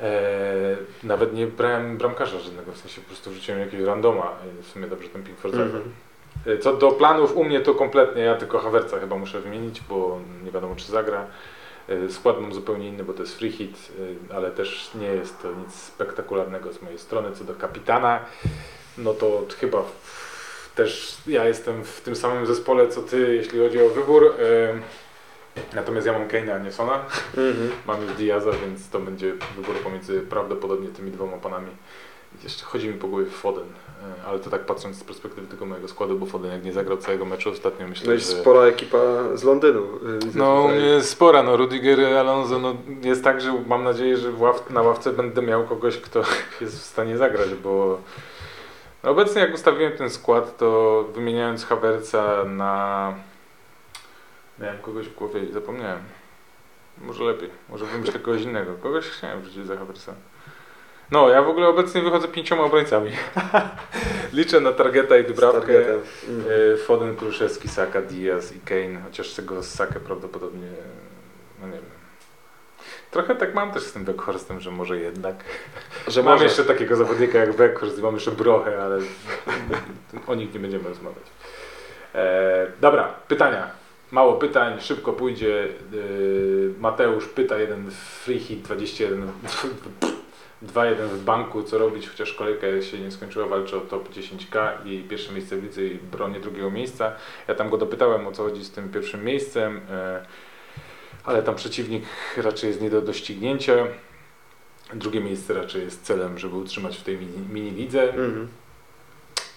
e, 0.00 0.76
nawet 1.02 1.34
nie 1.34 1.46
brałem 1.46 1.96
bramkarza 1.96 2.38
żadnego, 2.38 2.72
w 2.72 2.78
sensie 2.78 3.00
po 3.00 3.06
prostu 3.06 3.30
wrzuciłem 3.30 3.60
jakiegoś 3.60 3.86
randoma. 3.86 4.32
W 4.62 4.66
sumie 4.66 4.86
dobrze 4.86 5.08
ten 5.08 5.22
Pickford 5.22 5.54
zagrał. 5.54 5.82
Mhm. 5.82 5.92
E, 6.46 6.58
Co 6.58 6.76
do 6.76 6.90
planów 6.90 7.36
u 7.36 7.44
mnie 7.44 7.60
to 7.60 7.74
kompletnie, 7.74 8.22
ja 8.22 8.34
tylko 8.34 8.58
Hawerca 8.58 9.00
chyba 9.00 9.16
muszę 9.16 9.40
wymienić, 9.40 9.80
bo 9.80 10.18
nie 10.44 10.50
wiadomo 10.50 10.76
czy 10.76 10.86
zagra. 10.86 11.26
E, 11.88 12.08
Skład 12.10 12.40
mam 12.40 12.54
zupełnie 12.54 12.88
inny, 12.88 13.04
bo 13.04 13.12
to 13.12 13.22
jest 13.22 13.38
free 13.38 13.52
hit, 13.52 13.92
e, 14.30 14.34
ale 14.34 14.50
też 14.50 14.90
nie 14.94 15.06
jest 15.06 15.42
to 15.42 15.48
nic 15.52 15.74
spektakularnego 15.74 16.72
z 16.72 16.82
mojej 16.82 16.98
strony. 16.98 17.32
Co 17.32 17.44
do 17.44 17.54
kapitana, 17.54 18.24
no 18.98 19.14
to 19.14 19.46
chyba 19.60 19.82
też 20.74 21.16
ja 21.26 21.44
jestem 21.44 21.84
w 21.84 22.00
tym 22.00 22.16
samym 22.16 22.46
zespole 22.46 22.88
co 22.88 23.02
ty, 23.02 23.34
jeśli 23.36 23.58
chodzi 23.58 23.82
o 23.82 23.88
wybór. 23.88 24.34
E, 24.38 25.02
Natomiast 25.74 26.06
ja 26.06 26.12
mam 26.12 26.28
Kane'a, 26.28 26.50
a 26.50 26.58
nie 26.58 26.72
Sona. 26.72 27.04
Mhm. 27.36 27.70
Mam 27.86 28.02
już 28.02 28.12
Diaza, 28.12 28.50
więc 28.52 28.88
to 28.90 29.00
będzie 29.00 29.32
wybór 29.56 29.76
pomiędzy 29.76 30.20
prawdopodobnie 30.20 30.88
tymi 30.88 31.10
dwoma 31.10 31.36
panami. 31.36 31.70
Jeszcze 32.44 32.64
chodzi 32.64 32.88
mi 32.88 32.94
po 32.94 33.08
głowie 33.08 33.26
Foden, 33.26 33.64
ale 34.26 34.38
to 34.38 34.50
tak 34.50 34.66
patrząc 34.66 34.96
z 34.96 35.04
perspektywy 35.04 35.46
tylko 35.46 35.66
mojego 35.66 35.88
składu, 35.88 36.18
bo 36.18 36.26
Foden 36.26 36.50
jak 36.52 36.64
nie 36.64 36.72
zagrał 36.72 36.96
całego 36.98 37.24
meczu 37.24 37.50
ostatnio 37.50 37.88
myślę, 37.88 38.06
No 38.08 38.12
i 38.14 38.18
że... 38.18 38.24
spora 38.24 38.60
ekipa 38.60 38.98
z 39.34 39.44
Londynu. 39.44 39.80
y, 39.80 40.18
No 40.34 40.70
jest 40.72 41.08
spora, 41.08 41.42
no 41.42 41.56
Rudiger, 41.56 42.00
Alonso, 42.16 42.58
no 42.58 42.74
jest 43.02 43.24
tak, 43.24 43.40
że 43.40 43.52
mam 43.66 43.84
nadzieję, 43.84 44.16
że 44.16 44.32
ław, 44.32 44.70
na 44.70 44.82
ławce 44.82 45.12
będę 45.12 45.42
miał 45.42 45.64
kogoś, 45.64 45.96
kto 45.98 46.22
jest 46.60 46.78
w 46.78 46.82
stanie 46.84 47.16
zagrać, 47.16 47.54
bo 47.54 47.98
no 49.04 49.10
obecnie 49.10 49.40
jak 49.40 49.54
ustawiłem 49.54 49.92
ten 49.92 50.10
skład, 50.10 50.56
to 50.56 51.04
wymieniając 51.14 51.64
Havertza 51.64 52.44
na... 52.44 53.14
Miałem 54.58 54.78
kogoś 54.78 55.08
w 55.08 55.14
głowie 55.14 55.40
i 55.44 55.52
zapomniałem. 55.52 55.98
Może 56.98 57.24
lepiej, 57.24 57.50
może 57.68 57.84
wymyślę 57.86 58.20
kogoś 58.20 58.42
innego. 58.42 58.72
Kogoś 58.82 59.04
chciałem 59.04 59.42
wrzucić 59.42 59.66
za 59.66 59.76
Havertza. 59.76 60.14
No, 61.12 61.28
ja 61.28 61.42
w 61.42 61.48
ogóle 61.48 61.68
obecnie 61.68 62.02
wychodzę 62.02 62.28
pięcioma 62.28 62.62
obrońcami. 62.62 63.10
Liczę 64.32 64.60
na 64.60 64.72
Targeta 64.72 65.16
i 65.16 65.24
Dubrawkę. 65.24 65.78
Mhm. 65.78 66.02
E, 66.74 66.76
Foden, 66.76 67.16
Kruszewski, 67.16 67.68
Saka, 67.68 68.02
Diaz 68.02 68.56
i 68.56 68.60
Kane, 68.60 69.00
chociaż 69.04 69.34
tego 69.34 69.62
Sakę 69.62 70.00
prawdopodobnie, 70.00 70.68
no 71.60 71.66
nie 71.66 71.72
wiem. 71.72 71.82
Trochę 73.10 73.34
tak 73.34 73.54
mam 73.54 73.72
też 73.72 73.82
z 73.82 73.92
tym 73.92 74.04
Weghorstem, 74.04 74.60
że 74.60 74.70
może 74.70 74.98
jednak. 74.98 75.44
Że 76.08 76.22
mam 76.22 76.32
może. 76.32 76.44
jeszcze 76.44 76.64
takiego 76.64 76.96
zawodnika 76.96 77.38
jak 77.38 77.52
Weghorst 77.52 77.98
i 77.98 78.02
mam 78.02 78.14
jeszcze 78.14 78.30
Brochę, 78.30 78.82
ale 78.82 78.98
o 80.26 80.34
nich 80.34 80.54
nie 80.54 80.60
będziemy 80.60 80.88
rozmawiać. 80.88 81.24
E, 82.14 82.66
dobra, 82.80 83.14
pytania. 83.28 83.70
Mało 84.10 84.34
pytań, 84.34 84.80
szybko 84.80 85.12
pójdzie. 85.12 85.64
E, 85.64 85.68
Mateusz 86.80 87.28
pyta 87.28 87.58
jeden 87.58 87.90
free 88.24 88.38
hit 88.38 88.62
21 88.62 89.32
2-1 90.66 91.08
w 91.08 91.24
banku, 91.24 91.62
co 91.62 91.78
robić, 91.78 92.08
chociaż 92.08 92.32
kolejka 92.32 92.82
się 92.82 92.98
nie 92.98 93.10
skończyła, 93.10 93.46
walczy 93.46 93.76
o 93.76 93.80
top 93.80 94.08
10k 94.08 94.86
i 94.86 95.02
pierwsze 95.02 95.32
miejsce 95.32 95.56
w 95.56 95.62
lidze 95.62 95.84
i 95.84 95.94
bronię 95.94 96.40
drugiego 96.40 96.70
miejsca. 96.70 97.12
Ja 97.48 97.54
tam 97.54 97.70
go 97.70 97.78
dopytałem 97.78 98.26
o 98.26 98.32
co 98.32 98.42
chodzi 98.42 98.64
z 98.64 98.70
tym 98.70 98.88
pierwszym 98.88 99.24
miejscem, 99.24 99.80
e, 99.90 100.26
ale 101.24 101.42
tam 101.42 101.54
przeciwnik 101.54 102.04
raczej 102.36 102.68
jest 102.68 102.80
nie 102.80 102.90
do 102.90 103.02
doścignięcia. 103.02 103.72
Drugie 104.94 105.20
miejsce 105.20 105.54
raczej 105.54 105.82
jest 105.82 106.02
celem, 106.02 106.38
żeby 106.38 106.56
utrzymać 106.56 106.98
w 106.98 107.02
tej 107.02 107.18
mini, 107.18 107.38
mini 107.50 107.70
lidze. 107.70 108.02
Mhm. 108.02 108.48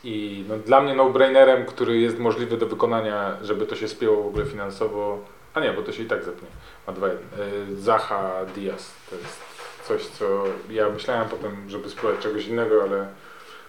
I 0.04 0.46
no, 0.50 0.58
dla 0.58 0.82
mnie 0.82 0.96
no-brainerem, 0.96 1.66
który 1.66 2.00
jest 2.00 2.20
możliwy 2.20 2.58
do 2.58 2.66
wykonania, 2.66 3.38
żeby 3.42 3.66
to 3.66 3.76
się 3.76 3.88
spięło 3.88 4.24
w 4.24 4.28
ogóle 4.28 4.46
finansowo, 4.46 5.20
a 5.54 5.60
nie, 5.60 5.74
bo 5.74 5.82
to 5.82 5.92
się 5.92 6.04
i 6.04 6.06
tak 6.06 6.24
zepnie, 6.24 6.48
ma 6.88 6.94
2-1. 6.94 7.10
Y, 7.10 7.82
Zaha 7.82 8.46
Diaz 8.56 8.92
to 9.10 9.16
jest 9.16 9.55
coś, 9.88 10.06
co 10.06 10.44
ja 10.70 10.90
myślałem 10.90 11.30
potem, 11.30 11.70
żeby 11.70 11.90
spróbować 11.90 12.24
czegoś 12.24 12.48
innego, 12.48 12.84
ale 12.84 13.08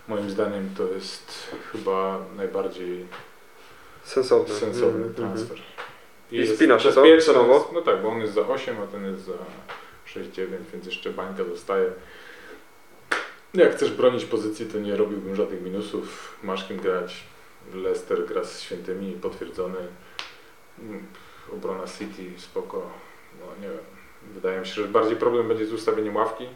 moim 0.08 0.30
zdaniem 0.30 0.70
to 0.76 0.86
jest 0.86 1.56
chyba 1.72 2.18
najbardziej 2.36 3.06
Sensowny. 4.04 4.54
sensowny 4.54 5.06
Mhm. 5.06 5.14
transfer. 5.14 5.58
I 6.32 6.36
jest 6.36 6.54
spina 6.54 6.78
się 6.78 6.92
to 6.92 7.02
cenowo? 7.20 7.70
No 7.74 7.82
tak, 7.82 8.02
bo 8.02 8.08
on 8.08 8.20
jest 8.20 8.34
za 8.34 8.40
8, 8.40 8.76
a 8.82 8.86
ten 8.86 9.04
jest 9.12 9.24
za 9.24 9.32
6-9, 10.06 10.46
więc 10.72 10.86
jeszcze 10.86 11.10
bańka 11.10 11.44
dostaje. 11.44 11.90
Jak 13.54 13.72
chcesz 13.76 13.90
bronić 13.90 14.24
pozycji, 14.24 14.66
to 14.66 14.78
nie 14.78 14.96
robiłbym 14.96 15.36
żadnych 15.36 15.62
minusów. 15.62 16.36
Masz 16.42 16.68
kim 16.68 16.76
grać. 16.80 17.24
Leicester 17.74 18.26
gra 18.26 18.44
z 18.44 18.60
świętymi, 18.60 19.12
potwierdzony. 19.12 19.78
Mm, 20.78 21.06
Obrona 21.52 21.86
City, 21.86 22.22
spoko. 22.40 22.90
No 23.40 23.46
nie 23.62 23.68
wiem. 23.68 23.95
Wydaje 24.34 24.60
mi 24.60 24.66
się, 24.66 24.72
że 24.82 24.88
bardziej 24.88 25.16
problem 25.16 25.48
będzie 25.48 25.66
z 25.66 25.72
ustawieniem 25.72 26.16
ławki. 26.16 26.46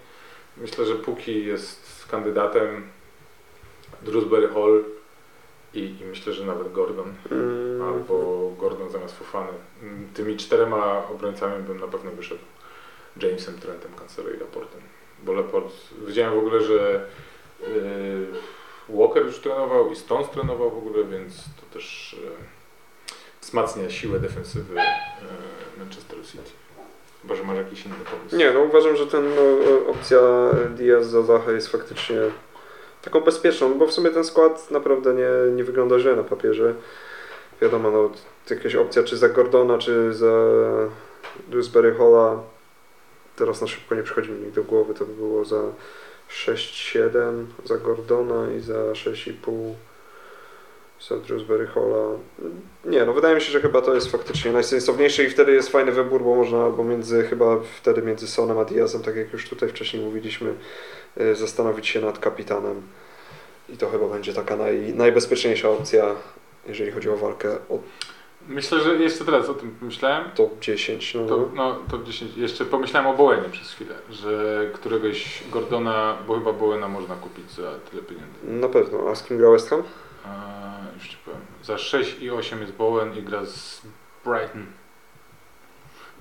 Myślę, 0.57 0.87
że 0.87 0.95
póki 0.95 1.47
jest 1.47 2.07
kandydatem 2.11 2.89
Drewsbury 4.03 4.49
Hall 4.49 4.85
i, 5.75 5.97
i 6.01 6.05
myślę, 6.05 6.33
że 6.33 6.45
nawet 6.47 6.73
Gordon 6.73 7.15
Mhm. 7.33 7.83
albo 7.83 8.15
Gordon 8.59 8.91
zamiast 8.91 9.19
Fofany. 9.19 9.53
Mm, 9.83 10.09
Tymi 10.15 10.37
czterema 10.37 11.09
obrońcami 11.09 11.63
bym 11.63 11.81
na 11.81 11.89
pewno 11.89 12.11
wyszedł. 12.11 12.41
Jamesem, 13.23 13.59
Trentem, 13.59 13.95
Cancelo 13.95 14.31
i 14.31 14.37
Laportem. 14.37 14.81
Bo 15.23 15.33
Laport, 15.33 15.75
widziałem 16.07 16.35
w 16.35 16.39
ogóle, 16.39 16.61
że 16.61 17.07
yy, 17.61 18.27
Walker 18.89 19.27
już 19.27 19.39
trenował 19.39 19.93
i 19.93 19.97
Stones 19.97 20.31
trenował 20.31 20.71
w 20.71 20.79
ogóle, 20.79 21.05
więc 21.05 21.37
to 21.45 21.75
też 21.75 22.17
yy, 22.23 22.31
wzmacnia 23.41 23.91
siłę 23.91 24.21
defensywy 24.21 24.75
yy, 24.75 24.83
Manchester 25.79 26.19
City. 26.27 26.51
Chyba, 27.23 27.35
że 27.35 27.45
masz 27.45 27.57
jakiś 27.57 27.87
inny 27.87 27.95
pomysł. 28.11 28.37
Nie, 28.37 28.51
no 28.51 28.61
uważam, 28.61 28.97
że 28.97 29.07
ten 29.07 29.35
no, 29.35 29.43
opcja 29.91 30.21
Diaz 30.77 31.07
za 31.07 31.23
Zachę 31.23 31.53
jest 31.53 31.69
faktycznie 31.69 32.17
taką 33.03 33.21
bezpieczną, 33.21 33.79
bo 33.79 33.87
w 33.87 33.93
sumie 33.93 34.11
ten 34.11 34.25
skład 34.25 34.71
naprawdę 34.71 35.15
nie, 35.15 35.53
nie 35.57 35.65
wygląda 35.65 35.99
źle 35.99 36.17
na 36.17 36.23
papierze. 36.23 36.75
Wiadomo, 37.63 37.91
no, 37.91 38.11
jakaś 38.51 38.75
opcja 38.75 39.03
czy 39.03 39.17
za 39.17 39.29
Gordona, 39.29 39.79
czy 39.79 40.15
za 40.15 40.33
Dewsbury 41.49 41.95
Halla 41.95 42.43
teraz 43.37 43.61
na 43.61 43.67
szybko 43.67 43.95
nie 43.95 44.03
przychodzi 44.03 44.31
mi 44.31 44.41
nikt 44.41 44.55
do 44.55 44.65
głowy, 44.65 44.95
to 44.95 45.05
by 45.05 45.15
było 45.15 45.45
za 45.45 45.63
6-7 46.31 47.45
za 47.65 47.77
Gordona 47.77 48.53
i 48.53 48.61
za 48.61 48.75
6,5 48.75 49.75
Dewsbury 51.29 51.67
Halla. 51.67 52.19
Nie, 52.85 53.05
no 53.05 53.13
wydaje 53.13 53.35
mi 53.35 53.41
się, 53.41 53.53
że 53.53 53.61
chyba 53.61 53.81
to 53.83 53.95
jest 53.95 54.11
faktycznie 54.13 54.53
najsensowniejsze 54.53 55.25
i 55.25 55.31
wtedy 55.31 55.53
jest 55.53 55.69
fajny 55.69 55.93
wybór, 55.93 56.23
bo 56.23 56.35
można 56.35 56.65
albo 56.65 56.85
między, 56.85 57.23
chyba 57.23 57.57
wtedy 57.81 58.03
między 58.03 58.29
Sonem 58.29 58.59
a 58.59 58.65
Diazem, 58.65 59.03
tak 59.03 59.17
jak 59.17 59.33
już 59.33 59.49
tutaj 59.49 59.69
wcześniej 59.69 60.05
mówiliśmy, 60.05 60.55
y, 61.21 61.35
zastanowić 61.35 61.87
się 61.89 62.01
nad 62.01 62.19
kapitanem. 62.19 62.83
I 63.69 63.77
to 63.77 63.91
chyba 63.91 64.09
będzie 64.09 64.33
taka 64.35 64.57
naj, 64.57 64.95
najbezpieczniejsza 64.95 65.71
opcja, 65.71 66.15
jeżeli 66.67 66.91
chodzi 66.91 67.11
o 67.11 67.17
walkę 67.17 67.49
o 67.71 67.79
Myślę, 68.49 68.81
że 68.81 68.95
jeszcze 68.97 69.25
teraz 69.25 69.49
o 69.49 69.55
tym 69.55 69.75
myślałem. 69.83 70.31
top 70.35 70.61
10. 70.61 71.15
No, 71.15 71.27
To, 71.27 71.49
no, 71.55 71.79
to 71.91 71.99
10. 71.99 72.37
Jeszcze 72.37 72.65
pomyślałem 72.65 73.09
o 73.11 73.15
Bowenie 73.15 73.49
przez 73.49 73.71
chwilę, 73.73 73.95
że 74.11 74.67
któregoś 74.75 75.43
Gordona, 75.53 76.17
bo 76.27 76.35
chyba 76.35 76.53
Bowena 76.53 76.89
można 76.89 77.15
kupić 77.15 77.51
za 77.51 77.73
tyle 77.91 78.03
pieniędzy. 78.03 78.39
Na 78.45 78.69
pewno. 78.69 79.11
A 79.11 79.15
z 79.15 79.25
kim 79.25 79.39
gra 79.39 79.51
West 79.51 79.71
Ham? 79.71 79.83
Już 80.95 81.09
ci 81.09 81.17
powiem. 81.25 81.41
Za 81.63 81.79
6 81.79 82.19
i 82.21 82.31
8 82.31 82.61
jest 82.61 82.73
Bowen 82.73 83.17
i 83.19 83.23
gra 83.23 83.45
z 83.45 83.83
Brighton. 84.25 84.67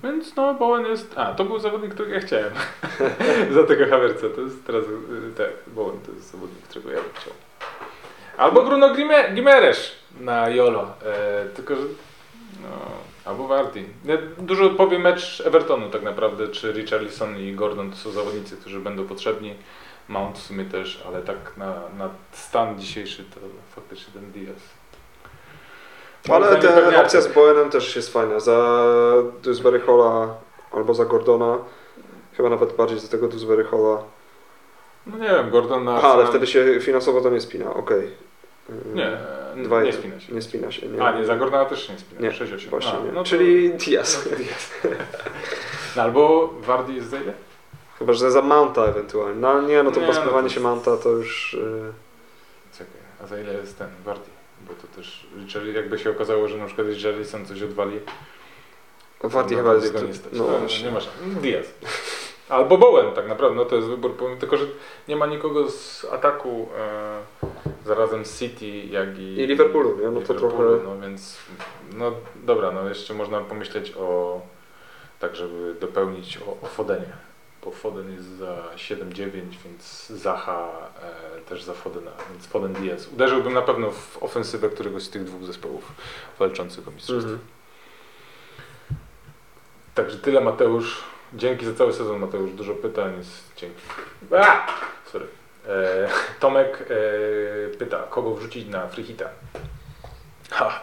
Więc 0.04 0.36
no, 0.36 0.54
Bowen 0.54 0.86
jest. 0.86 1.18
A, 1.18 1.34
to 1.34 1.44
był 1.44 1.58
zawodnik, 1.58 1.94
którego 1.94 2.14
ja 2.14 2.20
chciałem. 2.20 2.52
za 3.54 3.64
tego 3.64 3.86
Havertza. 3.86 4.26
To 4.34 4.40
jest 4.40 4.66
teraz. 4.66 4.84
y, 4.84 5.34
Tak, 5.36 5.50
Bowen 5.66 6.00
to 6.00 6.12
jest 6.12 6.30
zawodnik, 6.32 6.62
którego 6.62 6.90
ja 6.90 6.96
bym 6.96 7.12
chciał. 7.14 7.32
Albo 8.36 8.62
Bruno 8.64 8.94
Gime- 8.94 9.34
Gimeres 9.34 9.92
na 10.20 10.48
Jolo. 10.48 10.82
E, 11.06 11.44
tylko, 11.56 11.76
że. 11.76 11.82
No, 12.62 12.68
Albo 13.24 13.48
Wardy. 13.48 13.84
Nie, 14.04 14.18
Dużo 14.38 14.70
powie 14.70 14.98
mecz 14.98 15.42
Evertonu 15.46 15.90
tak 15.90 16.02
naprawdę, 16.02 16.48
czy 16.48 16.72
Richarlison 16.72 17.38
i 17.38 17.52
Gordon 17.52 17.90
to 17.90 17.96
są 17.96 18.10
zawodnicy, 18.10 18.56
którzy 18.56 18.80
będą 18.80 19.06
potrzebni. 19.06 19.54
Mount 20.10 20.38
w 20.38 20.42
sumie 20.42 20.64
też, 20.64 21.02
ale 21.06 21.22
tak 21.22 21.36
na, 21.56 21.74
na 21.98 22.10
stan 22.32 22.78
dzisiejszy 22.80 23.24
to 23.24 23.40
faktycznie 23.74 24.12
ten 24.12 24.30
Diaz. 24.32 24.56
Moim 26.28 26.42
Ale 26.42 26.56
ta 26.56 26.68
pewniaczek. 26.68 27.00
opcja 27.00 27.20
z 27.20 27.28
Bowenem 27.28 27.70
też 27.70 27.96
jest 27.96 28.12
fajna. 28.12 28.40
Za 28.40 28.82
Dewsbury 29.42 29.82
albo 30.72 30.94
za 30.94 31.04
Gordona. 31.04 31.58
Chyba 32.36 32.50
nawet 32.50 32.76
bardziej 32.76 32.98
za 32.98 33.08
tego 33.08 33.28
Dewsbury. 33.28 33.66
No 35.06 35.18
nie 35.18 35.28
wiem, 35.28 35.50
Gordon 35.50 35.84
na... 35.84 35.96
Aha, 35.96 36.08
ale 36.12 36.26
wtedy 36.26 36.46
się 36.46 36.80
finansowo 36.80 37.20
to 37.20 37.30
nie 37.30 37.40
spina, 37.40 37.74
okej. 37.74 38.10
Yy, 38.68 38.74
Nie, 38.94 39.16
Dwa 39.64 39.82
nie 39.82 39.92
spina 39.92 40.20
się. 40.20 40.34
Nie 40.34 40.42
spina 40.42 40.72
się. 40.72 40.88
Nie. 40.88 41.02
A, 41.04 41.18
nie, 41.18 41.24
za 41.24 41.36
Gordona 41.36 41.64
też 41.64 41.88
nie 41.88 41.98
spina. 41.98 42.20
Nie, 42.20 42.30
6-8. 42.30 42.68
Właśnie 42.68 42.92
A, 42.92 43.12
no 43.12 43.20
to- 43.20 43.24
Czyli 43.24 43.70
Diaz. 43.70 44.28
No, 44.30 44.36
Diaz. 44.36 44.70
No, 45.96 46.02
albo 46.02 46.48
Wardy 46.60 46.92
jest 46.92 47.10
za 47.10 47.16
ile? 47.16 47.32
Chyba, 48.00 48.12
że 48.12 48.30
za 48.30 48.42
Mounta 48.42 48.84
ewentualnie. 48.84 49.40
No 49.40 49.62
nie, 49.62 49.82
no 49.82 49.90
to 49.90 50.00
Nie, 50.00 50.06
pozbywanie 50.06 50.42
no 50.42 50.48
to- 50.48 50.54
się 50.54 50.60
Mounta 50.60 50.96
to 50.96 51.08
już... 51.08 51.56
Yy, 51.60 51.92
Czekaj, 52.78 53.00
a 53.24 53.26
za 53.26 53.40
ile 53.40 53.54
jest 53.54 53.78
ten 53.78 53.88
Wardy? 54.04 54.30
Bo 54.68 54.72
to 54.74 54.96
też, 54.96 55.26
jakby 55.74 55.98
się 55.98 56.10
okazało, 56.10 56.48
że 56.48 56.56
na 56.58 56.66
przykład 56.66 56.86
Richarlison 56.86 57.46
coś 57.46 57.62
odwali, 57.62 58.00
Wardy 59.22 59.50
to 59.54 59.56
chyba 59.62 59.74
jest... 59.74 59.86
Wardiego 59.92 60.08
nie 60.08 60.14
stać. 60.14 60.32
No, 60.32 60.46
No, 60.46 60.58
właśnie. 60.58 60.84
nie 60.84 60.90
masz. 60.90 61.08
Diaz. 61.42 61.66
Albo 62.48 62.78
Bowen 62.78 63.12
tak 63.14 63.28
naprawdę, 63.28 63.56
no 63.56 63.64
to 63.64 63.76
jest 63.76 63.88
wybór, 63.88 64.14
tylko 64.40 64.56
że 64.56 64.64
nie 65.08 65.16
ma 65.16 65.26
nikogo 65.26 65.70
z 65.70 66.04
ataku 66.12 66.68
e, 66.78 67.20
zarazem 67.86 68.24
z 68.24 68.38
City, 68.38 68.66
jak 68.66 69.18
i... 69.18 69.22
I 69.22 69.46
Liverpoolu, 69.46 69.98
nie? 69.98 70.08
No 70.10 70.20
to 70.20 70.32
Liverpoolu, 70.34 70.78
trochę- 70.78 70.84
No 70.94 71.00
więc, 71.08 71.36
no 71.92 72.12
dobra, 72.36 72.70
no 72.72 72.88
jeszcze 72.88 73.14
można 73.14 73.40
pomyśleć 73.40 73.92
o, 73.98 74.40
tak 75.20 75.36
żeby 75.36 75.74
dopełnić 75.80 76.38
o, 76.46 76.66
o 76.66 76.66
Fodenie, 76.66 77.12
bo 77.64 77.70
Foden 77.70 78.12
jest 78.12 78.26
za 78.28 78.56
7-9, 78.76 79.30
więc 79.64 80.06
Zaha 80.08 80.68
e, 81.36 81.40
też 81.40 81.62
za 81.62 81.74
Fodena, 81.74 82.10
więc 82.32 82.46
Foden 82.46 82.72
Diaz. 82.72 83.08
Uderzyłbym 83.12 83.52
na 83.54 83.62
pewno 83.62 83.90
w 83.90 84.22
ofensywę 84.22 84.68
któregoś 84.68 85.02
z 85.02 85.10
tych 85.10 85.24
dwóch 85.24 85.44
zespołów 85.44 85.92
walczących 86.38 86.88
o 86.88 86.90
mistrzostwo. 86.90 87.30
Mhm. 87.32 87.48
Także 89.94 90.18
tyle 90.18 90.40
Mateusz. 90.40 91.04
Dzięki 91.34 91.66
za 91.66 91.74
cały 91.74 91.92
sezon 91.92 92.18
Mateusz. 92.18 92.50
Dużo 92.52 92.74
pytań. 92.74 93.16
jest- 93.18 93.52
Dzięki. 93.56 93.80
A! 94.38 94.66
Sorry. 95.12 95.26
E, 95.68 96.08
Tomek 96.40 96.84
e, 96.90 97.76
pyta, 97.76 97.98
kogo 98.02 98.34
wrzucić 98.34 98.68
na 98.68 98.88
Freehita? 98.88 99.28
Ha. 100.50 100.80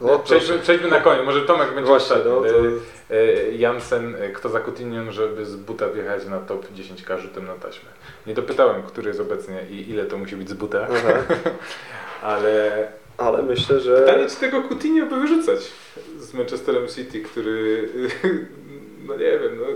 No, 0.00 0.18
Przejdźmy, 0.18 0.58
przejdźmy 0.58 0.88
na 0.88 1.00
koniec. 1.00 1.24
Może 1.24 1.42
Tomek 1.42 1.74
będzie 1.74 1.88
Właśnie, 1.88 2.16
no 2.16 2.40
to... 2.40 2.48
E, 2.48 3.16
e, 3.16 3.52
Jansen, 3.52 4.14
e, 4.14 4.28
kto 4.28 4.48
za 4.48 4.60
Coutinho, 4.60 5.12
żeby 5.12 5.46
z 5.46 5.56
buta 5.56 5.88
wjechać 5.88 6.26
na 6.26 6.38
top 6.38 6.66
10k 6.72 7.18
rzutem 7.18 7.46
na 7.46 7.54
taśmę. 7.54 7.90
Nie 8.26 8.34
dopytałem, 8.34 8.82
który 8.82 9.08
jest 9.08 9.20
obecnie 9.20 9.62
i 9.70 9.90
ile 9.90 10.04
to 10.04 10.18
musi 10.18 10.36
być 10.36 10.48
z 10.48 10.52
buta, 10.52 10.88
ale 12.22 12.88
Ale 13.18 13.42
myślę, 13.42 13.80
że... 13.80 13.96
Pytanie, 13.96 14.26
czy 14.28 14.36
tego 14.36 14.62
Coutinho 14.62 15.06
by 15.06 15.20
wyrzucać 15.20 15.58
z 16.18 16.34
Manchesterem 16.34 16.88
City, 16.88 17.20
który, 17.20 17.88
no 19.06 19.14
nie 19.14 19.38
wiem, 19.38 19.58
no, 19.60 19.66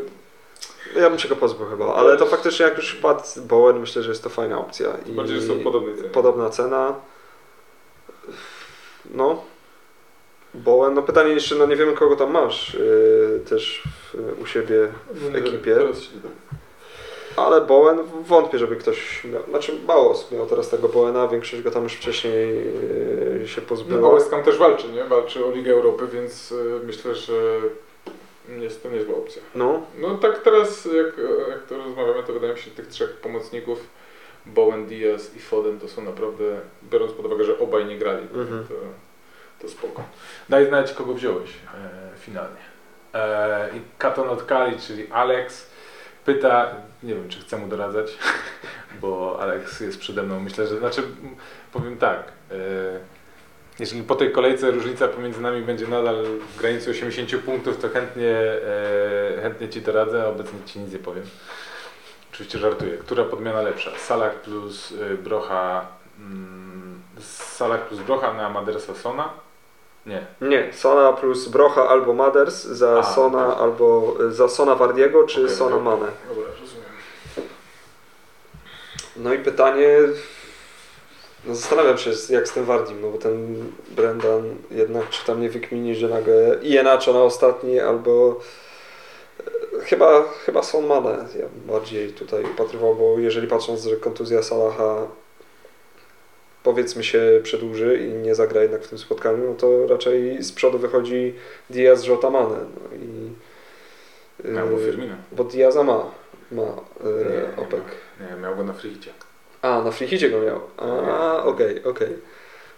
Ja 1.00 1.10
bym 1.10 1.18
się 1.18 1.28
go 1.28 1.36
pozbył 1.36 1.66
chyba, 1.66 1.94
ale 1.94 2.16
to 2.16 2.26
faktycznie 2.26 2.64
jak 2.64 2.76
już 2.76 2.90
wpadł 2.90 3.22
Bowen, 3.36 3.80
myślę, 3.80 4.02
że 4.02 4.08
jest 4.08 4.22
to 4.22 4.30
fajna 4.30 4.58
opcja. 4.58 4.88
I 5.06 5.12
bardziej, 5.12 5.40
że 5.40 5.46
są 5.46 5.58
podobne 5.58 5.96
ceny. 5.96 6.08
Podobna 6.08 6.50
cena. 6.50 6.94
No. 9.10 9.51
Bowen, 10.54 10.94
no 10.94 11.02
pytanie 11.02 11.32
jeszcze, 11.32 11.54
no 11.54 11.66
nie 11.66 11.76
wiemy 11.76 11.92
kogo 11.92 12.16
tam 12.16 12.30
masz 12.30 12.74
yy, 12.74 13.40
też 13.48 13.82
w, 14.14 14.40
u 14.42 14.46
siebie 14.46 14.88
w 15.10 15.34
ekipie, 15.36 15.76
ale 17.36 17.60
Bowen 17.60 17.98
wątpię, 18.26 18.58
żeby 18.58 18.76
ktoś 18.76 19.24
miał, 19.24 19.42
znaczy 19.48 19.72
mało 19.88 20.10
osób 20.10 20.32
miał 20.32 20.46
teraz 20.46 20.68
tego 20.68 20.88
Bowena, 20.88 21.28
większość 21.28 21.62
go 21.62 21.70
tam 21.70 21.82
już 21.82 21.92
wcześniej 21.92 22.56
yy, 23.40 23.48
się 23.48 23.60
No, 23.60 23.66
pozbyła. 23.68 24.14
West 24.14 24.30
Ham 24.30 24.42
też 24.42 24.58
walczy, 24.58 24.88
nie? 24.88 25.04
Walczy 25.04 25.44
o 25.46 25.50
Ligę 25.50 25.72
Europy, 25.72 26.06
więc 26.12 26.52
y, 26.52 26.80
myślę, 26.84 27.14
że 27.14 27.34
jest 28.60 28.82
to 28.82 28.90
niezła 28.90 29.16
opcja. 29.16 29.42
No, 29.54 29.82
No 30.00 30.14
tak 30.14 30.38
teraz, 30.42 30.84
jak, 30.84 31.14
jak 31.48 31.62
to 31.68 31.76
rozmawiamy, 31.76 32.22
to 32.26 32.32
wydaje 32.32 32.52
mi 32.52 32.58
się, 32.58 32.64
że 32.70 32.76
tych 32.76 32.86
trzech 32.86 33.10
pomocników, 33.16 33.78
Bowen, 34.46 34.86
Diaz 34.86 35.36
i 35.36 35.38
Foden, 35.40 35.78
to 35.80 35.88
są 35.88 36.02
naprawdę, 36.02 36.44
biorąc 36.90 37.12
pod 37.12 37.26
uwagę, 37.26 37.44
że 37.44 37.58
obaj 37.58 37.84
nie 37.86 37.98
grali, 37.98 38.26
Mhm. 38.34 38.64
to, 38.68 38.74
to 39.62 39.68
spoko. 39.68 40.02
Daj 40.48 40.66
znać, 40.66 40.92
kogo 40.92 41.14
wziąłeś 41.14 41.50
e, 41.50 42.18
finalnie. 42.18 42.60
E, 43.14 43.68
I 43.76 43.80
Katon 43.98 44.28
od 44.28 44.42
Kali, 44.42 44.78
czyli 44.78 45.12
Alex, 45.12 45.70
pyta, 46.24 46.74
nie 47.02 47.14
wiem, 47.14 47.28
czy 47.28 47.40
chcę 47.40 47.56
mu 47.56 47.68
doradzać, 47.68 48.18
bo 49.02 49.38
Alex 49.40 49.80
jest 49.80 49.98
przede 49.98 50.22
mną, 50.22 50.40
myślę, 50.40 50.66
że, 50.66 50.78
znaczy, 50.78 51.02
powiem 51.72 51.96
tak, 51.96 52.32
e, 52.50 52.54
jeżeli 53.78 54.02
po 54.02 54.14
tej 54.14 54.32
kolejce 54.32 54.70
różnica 54.70 55.08
pomiędzy 55.08 55.40
nami 55.40 55.62
będzie 55.62 55.86
nadal 55.88 56.24
w 56.24 56.58
granicy 56.58 56.90
80 56.90 57.42
punktów, 57.42 57.78
to 57.78 57.88
chętnie, 57.88 58.36
e, 58.36 59.42
chętnie 59.42 59.68
Ci 59.68 59.82
to 59.82 59.92
radzę, 59.92 60.22
a 60.22 60.26
obecnie 60.26 60.58
Ci 60.66 60.78
nic 60.78 60.92
nie 60.92 60.98
powiem. 60.98 61.24
Oczywiście 62.32 62.58
żartuję. 62.58 62.96
Która 62.96 63.24
podmiana 63.24 63.62
lepsza? 63.62 63.90
Salah 63.98 64.34
plus 64.34 64.92
y, 64.92 65.18
Brocha, 65.18 65.86
mm, 66.18 67.02
Salah 67.20 67.80
plus 67.80 68.00
Brocha 68.00 68.32
na 68.34 68.48
Madersa 68.48 68.94
Sona? 68.94 69.30
Nie. 70.06 70.26
nie, 70.40 70.72
Sona 70.72 71.12
plus 71.12 71.48
Brocha 71.48 71.88
albo 71.88 72.14
Maders 72.14 72.64
za 72.64 72.98
A, 72.98 73.02
Sona 73.02 73.40
dobra. 73.40 73.56
albo 73.56 74.16
y, 74.20 74.32
za 74.32 74.48
Sona 74.48 74.74
Wardiego 74.74 75.26
czy 75.26 75.44
Okej, 75.44 75.56
Sona 75.56 75.76
dobra. 75.76 75.90
Mane. 75.90 76.06
Dobra, 76.28 76.50
rozumiem. 76.60 76.82
No 79.16 79.34
i 79.34 79.38
pytanie, 79.38 79.98
no 81.44 81.54
zastanawiam 81.54 81.98
się 81.98 82.10
jak 82.30 82.48
z 82.48 82.52
tym 82.52 82.64
Wardim, 82.64 83.00
no 83.00 83.10
bo 83.10 83.18
ten 83.18 83.64
Brendan 83.90 84.56
jednak 84.70 85.08
czy 85.08 85.26
tam 85.26 85.40
nie 85.40 85.50
wykmini, 85.50 85.94
że 85.94 86.08
nagle 86.08 86.58
Ienaczo 86.62 87.12
na 87.12 87.22
ostatni 87.22 87.80
albo 87.80 88.40
e, 89.40 89.80
chyba, 89.84 90.22
chyba 90.44 90.62
są 90.62 90.80
Mane 90.80 91.26
ja 91.38 91.46
bardziej 91.66 92.12
tutaj 92.12 92.44
upatrywał, 92.44 92.94
bo 92.94 93.18
jeżeli 93.18 93.48
patrząc, 93.48 93.84
że 93.84 93.96
kontuzja 93.96 94.42
Salaha 94.42 95.06
powiedzmy 96.62 97.04
się 97.04 97.40
przedłuży 97.42 97.98
i 97.98 98.12
nie 98.12 98.34
zagra 98.34 98.62
jednak 98.62 98.82
w 98.82 98.88
tym 98.88 98.98
spotkaniu, 98.98 99.48
no 99.48 99.54
to 99.54 99.86
raczej 99.86 100.42
z 100.42 100.52
przodu 100.52 100.78
wychodzi 100.78 101.34
Diaz, 101.70 102.06
Jota, 102.06 102.30
Mane. 102.30 102.56
No 102.58 102.96
i, 102.96 104.58
Albo 104.58 104.78
yy, 104.78 104.86
Firmino. 104.86 105.14
bo 105.32 105.44
Diaza 105.44 105.82
ma, 105.82 106.10
ma 106.52 106.62
Nie, 106.62 107.10
yy, 107.10 107.42
nie 107.56 107.62
OPEC. 107.62 107.80
miał. 108.20 108.30
Nie, 108.30 108.42
miał 108.42 108.56
go 108.56 108.64
na 108.64 108.72
frigicie. 108.72 109.10
A, 109.62 109.82
na 109.82 109.90
frikicie 109.90 110.30
go 110.30 110.40
miał. 110.40 110.60
A, 110.76 111.44
okej, 111.44 111.84
okej. 111.84 112.08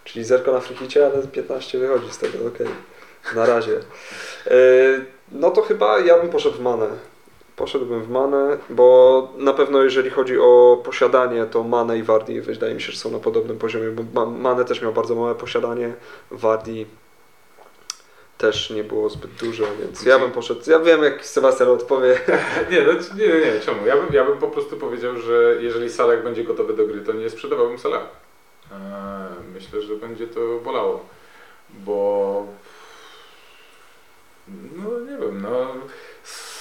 Czyli 0.03 0.25
zerko 0.25 0.51
na 0.51 0.59
frikicie, 0.59 1.05
ale 1.05 1.27
15 1.27 1.77
wychodzi 1.79 2.11
z 2.13 2.17
tego, 2.17 2.47
okej. 2.47 2.67
Na 3.35 3.45
razie. 3.45 3.71
Yy, 3.71 5.05
no 5.31 5.51
to 5.51 5.61
chyba 5.61 5.99
ja 5.99 6.19
bym 6.19 6.29
poszedł 6.29 6.57
w 6.57 6.61
manę. 6.61 6.87
Poszedłbym 7.55 8.01
w 8.01 8.09
manę, 8.09 8.57
bo 8.69 9.27
na 9.37 9.53
pewno 9.53 9.83
jeżeli 9.83 10.09
chodzi 10.09 10.39
o 10.39 10.81
posiadanie, 10.85 11.45
to 11.45 11.63
Mane 11.63 11.97
i 11.97 12.03
Wardi 12.03 12.41
wydaje 12.41 12.75
mi 12.75 12.81
się, 12.81 12.91
że 12.91 12.97
są 12.97 13.11
na 13.11 13.19
podobnym 13.19 13.57
poziomie, 13.57 13.91
bo 13.91 14.25
Ma- 14.25 14.31
Mane 14.31 14.65
też 14.65 14.81
miał 14.81 14.93
bardzo 14.93 15.15
małe 15.15 15.35
posiadanie, 15.35 15.93
Wardi 16.31 16.85
też 18.37 18.69
nie 18.69 18.83
było 18.83 19.09
zbyt 19.09 19.31
duże, 19.31 19.63
więc 19.79 20.03
ja 20.05 20.19
bym 20.19 20.31
poszedł, 20.31 20.71
ja 20.71 20.79
wiem 20.79 21.03
jak 21.03 21.25
Sebastian 21.25 21.69
odpowie, 21.69 22.19
Nie, 22.71 22.81
no, 22.81 22.93
nie, 22.93 23.27
nie, 23.27 23.59
czemu? 23.59 23.87
Ja 23.87 23.97
bym, 23.97 24.13
ja 24.13 24.25
bym 24.25 24.37
po 24.37 24.47
prostu 24.47 24.77
powiedział, 24.77 25.17
że 25.17 25.55
jeżeli 25.59 25.89
Salah 25.89 26.23
będzie 26.23 26.43
gotowy 26.43 26.73
do 26.73 26.85
gry, 26.87 27.01
to 27.01 27.13
nie 27.13 27.29
sprzedawałbym 27.29 27.79
Salah. 27.79 28.07
Eee, 28.71 28.77
myślę, 29.53 29.81
że 29.81 29.95
będzie 29.95 30.27
to 30.27 30.39
bolało, 30.63 31.05
bo 31.69 32.45
no 34.47 34.99
nie 34.99 35.17
wiem, 35.17 35.41
no 35.41 35.67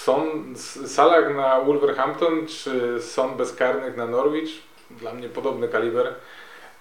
Son, 0.05 0.55
Salah 0.87 1.35
na 1.35 1.61
Wolverhampton 1.61 2.47
czy 2.47 3.03
Son 3.03 3.37
bezkarnych 3.37 3.97
na 3.97 4.07
Norwich, 4.07 4.51
dla 4.91 5.15
mnie 5.15 5.29
podobny 5.29 5.69
kaliber 5.69 6.15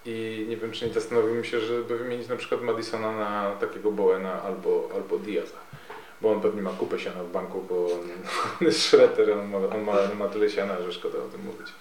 i 0.06 0.46
nie 0.50 0.58
wiem, 0.58 0.72
czy 0.72 0.88
nie 0.88 0.94
zastanowimy 0.94 1.46
się, 1.46 1.60
żeby 1.60 1.98
wymienić 1.98 2.28
na 2.28 2.36
przykład 2.36 2.62
Madisona 2.62 3.12
na 3.12 3.52
takiego 3.52 3.92
Bowena 3.92 4.42
albo, 4.42 4.90
albo 4.96 5.18
Diaza. 5.18 5.58
Bo 6.22 6.32
on 6.32 6.42
pewnie 6.42 6.62
ma 6.62 6.70
kupę 6.70 7.00
siana 7.00 7.24
w 7.24 7.32
banku, 7.32 7.66
bo 7.70 7.86
on, 7.86 8.02
on 8.62 8.68
jest 8.68 8.82
shredder, 8.82 9.32
on 9.32 9.50
ma, 9.50 9.58
on, 9.58 9.84
ma, 9.84 9.92
on 9.92 10.18
ma 10.18 10.28
tyle 10.28 10.50
siana, 10.50 10.82
że 10.82 10.94
szkoda 10.94 11.18
o 11.18 11.28
tym 11.28 11.42
mówić. 11.46 11.74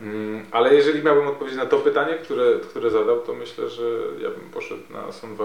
Mm, 0.00 0.46
ale 0.50 0.74
jeżeli 0.74 1.02
miałbym 1.02 1.28
odpowiedzieć 1.28 1.58
na 1.58 1.66
to 1.66 1.78
pytanie, 1.78 2.14
które, 2.14 2.58
które 2.58 2.90
zadał, 2.90 3.20
to 3.20 3.34
myślę, 3.34 3.68
że 3.68 3.84
ja 4.20 4.30
bym 4.30 4.50
poszedł 4.50 4.82
na 4.90 5.12
Son. 5.12 5.36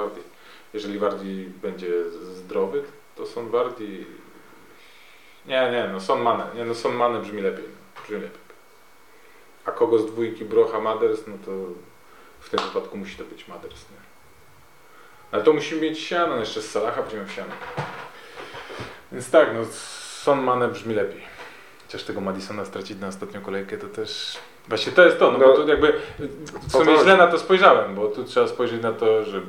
Jeżeli 0.73 0.99
Wardi 0.99 1.49
będzie 1.61 2.09
zdrowy, 2.09 2.83
to 3.15 3.25
Son. 3.25 3.49
Nie, 5.47 5.71
nie, 5.71 5.89
no 5.93 5.99
Son 5.99 6.21
Mane. 6.21 6.43
Nie, 6.55 6.65
no 6.65 6.75
Son 6.75 6.95
Mane 6.95 7.19
brzmi 7.19 7.41
lepiej. 7.41 7.65
Brzmi 8.03 8.15
lepiej. 8.15 8.45
A 9.65 9.71
kogo 9.71 9.99
z 9.99 10.05
dwójki 10.05 10.45
Brocha 10.45 10.79
Maders, 10.79 11.19
no 11.27 11.33
to 11.45 11.51
w 12.39 12.49
tym 12.49 12.59
wypadku 12.59 12.97
musi 12.97 13.15
to 13.17 13.23
być 13.23 13.47
Maders, 13.47 13.85
nie? 13.91 13.97
Ale 15.31 15.43
to 15.43 15.53
musi 15.53 15.75
mieć 15.81 15.99
siano, 15.99 16.37
jeszcze 16.37 16.61
z 16.61 16.71
Salaha 16.71 17.01
będziemy 17.01 17.25
w 17.25 17.31
siano. 17.31 17.51
Więc 19.11 19.31
tak, 19.31 19.49
no 19.53 19.65
Son 20.21 20.43
Mane 20.43 20.67
brzmi 20.67 20.93
lepiej. 20.93 21.21
Chociaż 21.85 22.03
tego 22.03 22.21
Madisona 22.21 22.65
stracić 22.65 22.99
na 22.99 23.07
ostatnią 23.07 23.41
kolejkę 23.41 23.77
to 23.77 23.87
też... 23.87 24.37
Właśnie 24.67 24.91
to 24.91 25.05
jest 25.05 25.19
to, 25.19 25.31
no, 25.31 25.37
No, 25.37 25.45
bo 25.47 25.53
tu 25.55 25.67
jakby 25.67 25.93
w 26.67 26.71
sumie 26.71 26.97
źle 26.99 27.17
na 27.17 27.27
to 27.27 27.39
spojrzałem, 27.39 27.95
bo 27.95 28.07
tu 28.07 28.23
trzeba 28.23 28.47
spojrzeć 28.47 28.81
na 28.81 28.91
to, 28.91 29.23
że 29.23 29.41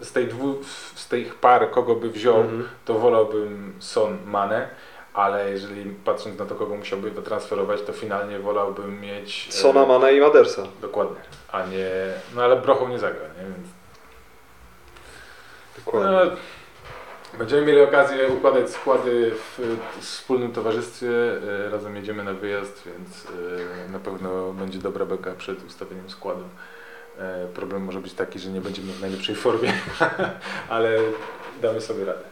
z 0.00 0.12
tej 0.12 0.26
dwu, 0.28 0.58
z 0.94 1.08
tych 1.08 1.34
par 1.34 1.70
kogo 1.70 1.94
by 1.94 2.10
wziął, 2.10 2.40
Mhm. 2.40 2.68
to 2.84 2.94
wolałbym 2.94 3.74
Son 3.78 4.18
Mane, 4.26 4.68
ale 5.14 5.50
jeżeli 5.50 5.90
patrząc 5.90 6.38
na 6.38 6.46
to 6.46 6.54
kogo 6.54 6.76
musiałby 6.76 7.10
wytransferować, 7.10 7.82
to 7.82 7.92
finalnie 7.92 8.38
wolałbym 8.38 9.00
mieć... 9.00 9.48
e, 9.48 9.52
Sona, 9.52 9.86
Mane 9.86 10.14
i 10.14 10.20
Madersa. 10.20 10.62
Dokładnie, 10.80 11.20
a 11.52 11.66
nie... 11.66 11.90
No 12.34 12.42
ale 12.42 12.56
Brochą 12.56 12.88
nie 12.88 12.98
zagra, 12.98 13.22
nie? 13.28 13.42
Więc 13.44 13.68
Dokładnie. 15.76 16.10
no, 16.12 16.36
będziemy 17.38 17.66
mieli 17.66 17.80
okazję 17.80 18.28
układać 18.28 18.70
składy 18.70 19.30
w, 19.30 19.58
w 19.98 20.02
wspólnym 20.04 20.52
towarzystwie. 20.52 21.08
e, 21.66 21.70
Razem 21.70 21.96
jedziemy 21.96 22.24
na 22.24 22.32
wyjazd, 22.32 22.82
więc 22.86 23.26
e, 23.88 23.92
na 23.92 23.98
pewno 23.98 24.52
będzie 24.52 24.78
dobra 24.78 25.06
beka 25.06 25.34
przed 25.34 25.64
ustawieniem 25.66 26.10
składu. 26.10 26.44
Problem 27.54 27.84
może 27.84 28.00
być 28.00 28.12
taki, 28.14 28.38
że 28.38 28.50
nie 28.50 28.60
będziemy 28.60 28.92
w 28.92 29.00
najlepszej 29.00 29.34
formie, 29.34 29.72
ale 30.68 30.98
damy 31.62 31.80
sobie 31.80 32.04
radę. 32.04 32.22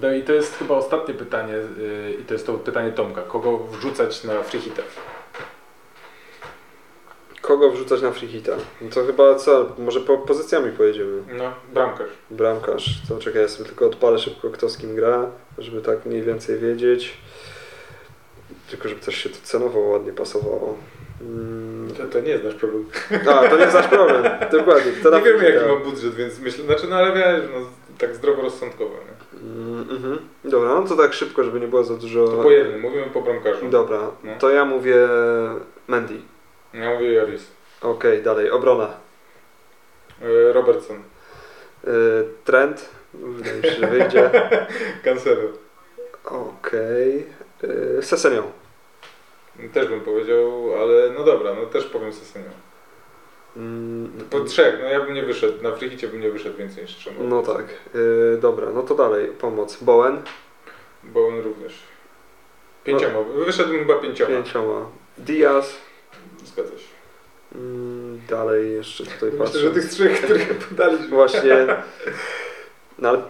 No 0.00 0.12
i 0.12 0.22
to 0.22 0.32
jest 0.32 0.58
chyba 0.58 0.74
ostatnie 0.74 1.14
pytanie 1.14 1.54
e, 1.54 2.12
i 2.12 2.24
to 2.24 2.34
jest 2.34 2.46
to 2.46 2.54
pytanie 2.54 2.92
Tomka. 2.92 3.22
Kogo 3.22 3.58
wrzucać 3.58 4.24
na 4.24 4.42
free 4.42 4.60
hita? 4.60 4.82
Kogo 7.40 7.70
wrzucać 7.70 8.02
na 8.02 8.10
free 8.10 8.28
hita? 8.28 8.52
No 8.80 8.90
to 8.90 9.06
chyba 9.06 9.34
co? 9.34 9.76
Może 9.78 10.00
po 10.00 10.18
pozycjami 10.18 10.72
pojedziemy. 10.72 11.22
No, 11.38 11.52
bramkarz. 11.74 12.10
Bramkarz. 12.30 13.00
To 13.08 13.18
czekaj, 13.18 13.42
ja 13.42 13.48
sobie 13.48 13.68
tylko 13.68 13.86
odpalę 13.86 14.18
szybko 14.18 14.50
kto 14.50 14.68
z 14.68 14.78
kim 14.78 14.96
gra, 14.96 15.30
żeby 15.58 15.82
tak 15.82 16.06
mniej 16.06 16.22
więcej 16.22 16.58
wiedzieć. 16.58 17.16
Tylko 18.70 18.88
żeby 18.88 19.00
też 19.00 19.14
się 19.16 19.28
to 19.28 19.36
cenowo 19.42 19.80
ładnie 19.80 20.12
pasowało. 20.12 20.76
Mm. 21.20 21.94
To, 21.94 22.06
to 22.06 22.20
nie 22.20 22.38
znasz 22.38 22.54
problemu. 22.54 22.84
A, 23.30 23.48
to 23.48 23.56
nie 23.56 23.62
jest 23.62 23.74
nasz 23.74 23.88
problem. 23.88 24.24
Dokładnie. 24.58 24.92
To 25.02 25.18
nie 25.18 25.24
wiemy 25.24 25.50
jaki 25.50 25.66
mam 25.68 25.82
budżet, 25.82 26.14
więc 26.14 26.40
myślę, 26.40 26.64
znaczy 26.64 26.86
no 26.90 26.96
ale 26.96 27.12
wiesz, 27.12 27.50
no, 27.54 27.66
tak 27.98 28.14
zdroworozsądkowo. 28.14 28.90
Nie? 28.90 29.31
Mm, 29.42 29.90
mhm. 29.90 30.18
Dobra, 30.44 30.74
no 30.74 30.82
to 30.88 30.96
tak 30.96 31.12
szybko, 31.12 31.44
żeby 31.44 31.60
nie 31.60 31.68
było 31.68 31.84
za 31.84 31.94
dużo. 31.94 32.28
To 32.28 32.42
po 32.42 32.50
jednym, 32.50 32.80
mówimy 32.80 33.06
po 33.06 33.22
bramkarzu. 33.22 33.68
Dobra, 33.68 33.98
No. 34.24 34.32
to 34.38 34.50
ja 34.50 34.64
mówię 34.64 34.96
Mendy. 35.88 36.14
Ja 36.74 36.94
mówię 36.94 37.12
Joris. 37.12 37.50
Okej, 37.80 38.22
dalej, 38.22 38.50
obrona. 38.50 38.90
E, 40.22 40.52
Robertson. 40.52 40.96
Y, 40.96 41.90
Trend. 42.44 42.88
Wydaje 43.14 43.56
mi 43.56 43.62
się, 43.62 43.70
że 43.70 43.86
wyjdzie. 43.86 44.30
Cancelo. 45.04 45.48
Okej. 46.24 47.26
Okay. 47.58 48.02
Sesenio. 48.02 48.42
Też 49.72 49.88
bym 49.88 50.00
powiedział, 50.00 50.74
ale 50.82 51.10
no 51.10 51.24
dobra, 51.24 51.54
no 51.54 51.66
też 51.66 51.84
powiem 51.84 52.12
Sesenio. 52.12 52.50
Mm, 53.56 54.12
Po 54.30 54.40
trzech, 54.40 54.74
no 54.82 54.88
ja 54.88 55.00
bym 55.00 55.14
nie 55.14 55.22
wyszedł, 55.22 55.62
na 55.62 55.72
frichicie 55.76 56.08
bym 56.08 56.20
nie 56.20 56.30
wyszedł 56.30 56.56
więcej 56.58 56.82
niż 56.84 56.96
trzema. 56.96 57.16
No 57.22 57.42
tak. 57.42 57.64
Y, 57.94 58.38
dobra, 58.40 58.66
no 58.74 58.82
to 58.82 58.94
dalej. 58.94 59.28
Pomoc. 59.28 59.76
Bowen. 59.82 60.22
Bo 61.04 61.28
on 61.28 61.40
również. 61.40 61.74
Pięcioma, 62.84 63.20
wyszedłbym 63.22 63.78
chyba 63.86 63.94
pięcioma. 63.98 64.30
Pięcioma. 64.30 64.86
Diaz. 65.18 65.74
Zgadza 66.44 66.70
się. 66.70 66.92
Mm, 67.54 68.20
dalej 68.28 68.72
jeszcze 68.72 69.04
tutaj 69.04 69.30
Myślę, 69.30 69.38
patrzę. 69.44 69.58
że 69.58 69.70
tych 69.70 69.88
trzech, 69.90 70.22
których 70.22 70.58
podaliśmy. 70.68 71.08
Właśnie. 71.08 71.66
No 72.98 73.08
ale 73.08 73.22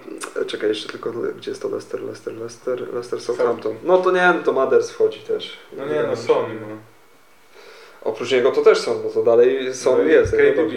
czekaj, 0.46 0.68
jeszcze 0.68 0.88
tylko 0.88 1.10
gdzie 1.12 1.50
jest 1.50 1.62
to 1.62 1.68
Leicester, 1.68 2.02
Leicester, 2.02 2.34
Leicester, 2.34 2.80
Leicester, 2.92 3.20
Southampton. 3.20 3.74
No 3.84 3.98
to 3.98 4.10
nie, 4.10 4.32
no 4.36 4.42
to 4.44 4.52
Maders 4.52 4.90
wchodzi 4.90 5.20
też. 5.20 5.58
No 5.76 5.86
nie, 5.86 6.02
no 6.02 6.16
Son. 6.16 6.44
No. 6.60 6.66
Oprócz 8.04 8.32
niego 8.32 8.50
to 8.50 8.62
też 8.62 8.78
są, 8.80 9.02
no 9.04 9.10
to 9.10 9.22
dalej 9.22 9.74
Son 9.74 9.98
No 9.98 10.04
jest. 10.04 10.32
KDB. 10.32 10.72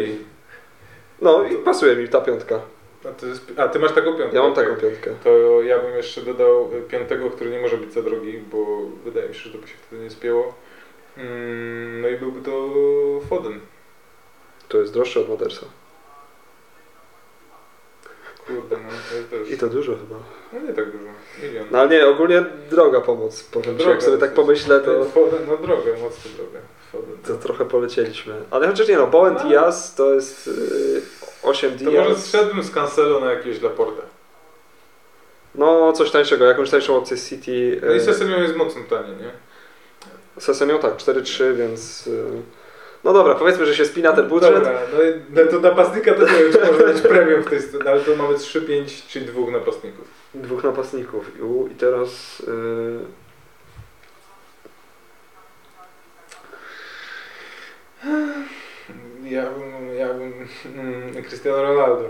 No 1.21 1.43
i 1.43 1.55
pasuje 1.55 1.95
mi 1.95 2.07
ta 2.09 2.21
piątka. 2.21 2.61
A, 3.05 3.25
jest, 3.25 3.51
a 3.57 3.67
ty 3.67 3.79
masz 3.79 3.91
taką 3.91 4.13
piątkę? 4.17 4.35
Ja 4.37 4.43
mam 4.43 4.53
taką 4.53 4.75
piątkę. 4.75 5.11
To 5.23 5.61
ja 5.61 5.79
bym 5.79 5.95
jeszcze 5.95 6.21
dodał 6.21 6.69
y, 6.73 6.81
piątego, 6.81 7.29
który 7.31 7.49
nie 7.49 7.59
może 7.61 7.77
być 7.77 7.93
za 7.93 8.01
drogi, 8.01 8.37
bo 8.51 8.65
wydaje 9.05 9.29
mi 9.29 9.35
się, 9.35 9.41
że 9.41 9.49
to 9.51 9.57
by 9.57 9.67
się 9.67 9.73
wtedy 9.87 10.03
nie 10.03 10.09
spięło. 10.09 10.53
Mm, 11.17 12.01
No 12.01 12.07
i 12.07 12.17
byłby 12.17 12.41
to 12.41 12.69
Foden. 13.29 13.59
To 14.67 14.77
jest 14.77 14.93
droższe 14.93 15.19
od 15.19 15.29
Madersa. 15.29 15.65
Kurde, 18.47 18.77
no 18.77 18.89
to 19.29 19.37
też. 19.37 19.51
I 19.51 19.57
to 19.57 19.67
dużo 19.67 19.91
chyba. 19.91 20.15
No 20.53 20.59
nie 20.67 20.73
tak 20.73 20.91
dużo. 20.91 21.09
Milion. 21.43 21.67
No 21.71 21.79
ale 21.79 21.89
nie, 21.89 22.07
ogólnie 22.07 22.45
droga 22.69 23.01
pomoc. 23.01 23.43
Powiem 23.43 23.71
ci, 23.71 23.77
droga 23.77 23.91
jak 23.91 24.03
sobie 24.03 24.17
tak 24.17 24.33
pomyślę, 24.33 24.79
to, 24.79 25.05
Foden, 25.05 25.39
no 25.47 25.57
drogę, 25.57 25.91
mocno 26.01 26.31
drogę. 26.37 26.59
To 27.27 27.35
trochę 27.35 27.65
polecieliśmy. 27.65 28.33
Ale 28.51 28.67
chociaż 28.67 28.87
nie 28.87 28.97
no, 28.97 29.07
Bowen 29.07 29.33
No. 29.33 29.39
Diaz 29.49 29.95
to 29.95 30.13
jest 30.13 30.47
yy, 30.47 31.01
8 31.43 31.77
To 31.77 31.91
może 31.91 32.05
Diaz. 32.05 32.25
zszedłbym 32.25 32.63
z 32.63 32.71
Cancelo 32.71 33.19
na 33.19 33.31
jakiegoś 33.31 33.61
Laporta. 33.61 34.01
No 35.55 35.93
coś 35.93 36.11
tańszego, 36.11 36.45
jakąś 36.45 36.69
tańszą 36.69 36.97
opcję 36.97 37.17
City. 37.17 37.81
No 37.85 37.91
i 37.91 37.95
yy, 37.95 38.01
Sesenio 38.01 38.37
jest 38.37 38.55
mocno 38.55 38.81
tanie, 38.89 39.09
nie? 39.09 39.31
Sesenio 40.41 40.79
tak, 40.79 40.97
4-3, 40.97 41.55
więc... 41.55 42.05
yy, 42.05 42.41
No 43.03 43.13
dobra, 43.13 43.35
powiedzmy, 43.35 43.65
że 43.65 43.75
się 43.75 43.85
spina 43.85 44.13
ten 44.13 44.27
budżet. 44.27 44.53
Dobra, 44.53 44.79
no, 44.93 44.99
no 45.43 45.51
to 45.51 45.59
napastnika 45.59 46.13
to 46.13 46.21
nie 46.21 46.43
wiem, 46.43 46.51
czy 46.51 46.71
może 46.71 46.93
być 46.93 47.01
premium 47.01 47.41
w 47.43 47.49
tej 47.49 47.61
stronie, 47.61 47.89
ale 47.89 47.99
to 48.01 48.15
mamy 48.15 48.35
3-5, 48.35 49.07
czyli 49.07 49.25
dwóch 49.25 49.51
napastników. 49.51 50.07
Dwóch 50.33 50.63
napastników. 50.63 51.31
I 51.71 51.75
teraz... 51.75 52.39
Yy... 52.47 53.24
Ja 59.23 59.43
bym, 59.51 59.95
ja 59.97 60.13
bym, 60.13 60.47
mm, 60.65 61.23
Cristiano 61.23 61.61
Ronaldo. 61.61 62.09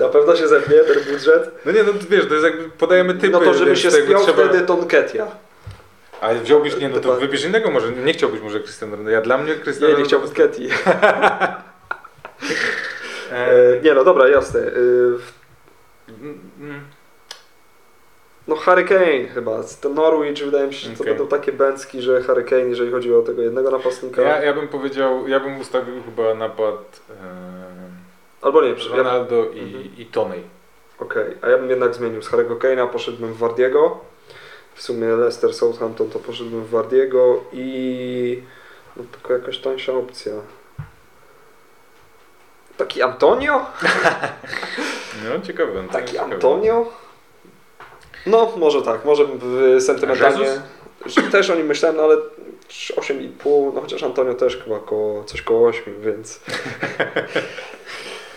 Na 0.00 0.08
pewno 0.08 0.36
się 0.36 0.48
zepnie 0.48 0.76
ten 0.76 1.12
budżet. 1.12 1.50
No 1.66 1.72
nie, 1.72 1.82
no 1.82 1.92
wiesz, 2.10 2.26
to 2.28 2.34
jest 2.34 2.46
jakby 2.46 2.70
podajemy 2.70 3.14
typy, 3.14 3.28
no 3.28 3.40
to 3.40 3.54
żeby 3.54 3.66
więc 3.66 3.78
się 3.78 3.88
jakby 3.88 4.04
spiął 4.04 4.24
trzeba... 4.24 4.48
wtedy 4.48 4.66
Tonketia. 4.66 5.26
Ale 6.20 6.40
wziąłbyś, 6.40 6.76
nie, 6.76 6.88
no 6.88 7.00
to 7.00 7.16
wybierz 7.16 7.44
innego 7.44 7.70
może, 7.70 7.92
nie 7.92 8.12
chciałbyś 8.12 8.40
może 8.40 8.60
Cristiano 8.60 8.96
Ronaldo. 8.96 9.10
Ja 9.10 9.20
dla 9.20 9.38
mnie 9.38 9.54
Cristiano 9.54 9.92
Nie, 9.92 9.98
nie 9.98 10.04
chciałbym 10.04 10.30
Ketty. 10.30 10.68
E, 13.32 13.80
nie 13.82 13.94
no 13.94 14.04
dobra, 14.04 14.28
jasne. 14.28 14.60
Yy, 14.60 15.18
mm, 16.08 16.50
mm. 16.60 16.80
No 18.48 18.56
Harry 18.56 18.84
Kane 18.84 19.28
chyba. 19.34 19.60
Ten 19.80 19.94
Norwich 19.94 20.44
wydaje 20.44 20.66
mi 20.66 20.74
się, 20.74 20.88
że 20.90 20.96
to 20.96 21.02
Okej. 21.02 21.14
będą 21.14 21.26
takie 21.28 21.52
bęcki, 21.52 22.02
że 22.02 22.22
Harry 22.22 22.44
Kane, 22.44 22.62
jeżeli 22.62 22.90
chodzi 22.92 23.14
o 23.14 23.22
tego 23.22 23.42
jednego 23.42 23.70
napastnika. 23.70 24.22
Ja, 24.22 24.42
ja 24.44 24.52
bym 24.54 24.68
powiedział, 24.68 25.28
ja 25.28 25.40
bym 25.40 25.60
ustawił 25.60 25.94
chyba 26.02 26.34
napad 26.34 27.00
Albo 28.42 28.62
nie, 28.62 28.68
e, 28.68 28.72
ja, 28.90 28.96
Ronaldo 28.96 29.44
i, 29.50 29.60
Mhm. 29.60 29.84
i 29.98 30.06
Tonej. 30.06 30.42
Okej, 30.98 31.34
a 31.42 31.48
ja 31.48 31.58
bym 31.58 31.70
jednak 31.70 31.94
zmienił 31.94 32.22
z 32.22 32.30
Harry'ego 32.30 32.58
Kane'a, 32.58 32.88
poszedłbym 32.88 33.32
w 33.34 33.38
Wardiego. 33.38 33.98
W 34.74 34.82
sumie 34.82 35.06
Leicester 35.08 35.54
Southampton 35.54 36.10
to 36.10 36.18
poszedłbym 36.18 36.64
w 36.64 36.70
Wardiego 36.70 37.40
i 37.52 38.42
no 38.96 39.04
tylko 39.12 39.32
jakaś 39.32 39.58
tańsza 39.58 39.92
opcja. 39.92 40.32
Taki 42.76 43.02
Antonio? 43.02 43.60
No 45.24 45.40
ciekawe. 45.46 45.72
Taki 45.92 46.12
ciekawe. 46.12 46.34
Antonio? 46.34 46.86
No, 48.26 48.52
może 48.56 48.82
tak, 48.82 49.04
może 49.04 49.24
sentymentalnie. 49.80 50.46
Też 51.32 51.50
o 51.50 51.54
nim 51.54 51.66
myślałem, 51.66 51.96
no 51.96 52.02
ale 52.02 52.16
8,5, 52.68 53.74
no 53.74 53.80
chociaż 53.80 54.02
Antonio 54.02 54.34
też 54.34 54.56
chyba 54.56 54.78
koło, 54.78 55.24
coś 55.24 55.42
koło 55.42 55.68
8, 55.68 55.82
więc. 56.00 56.40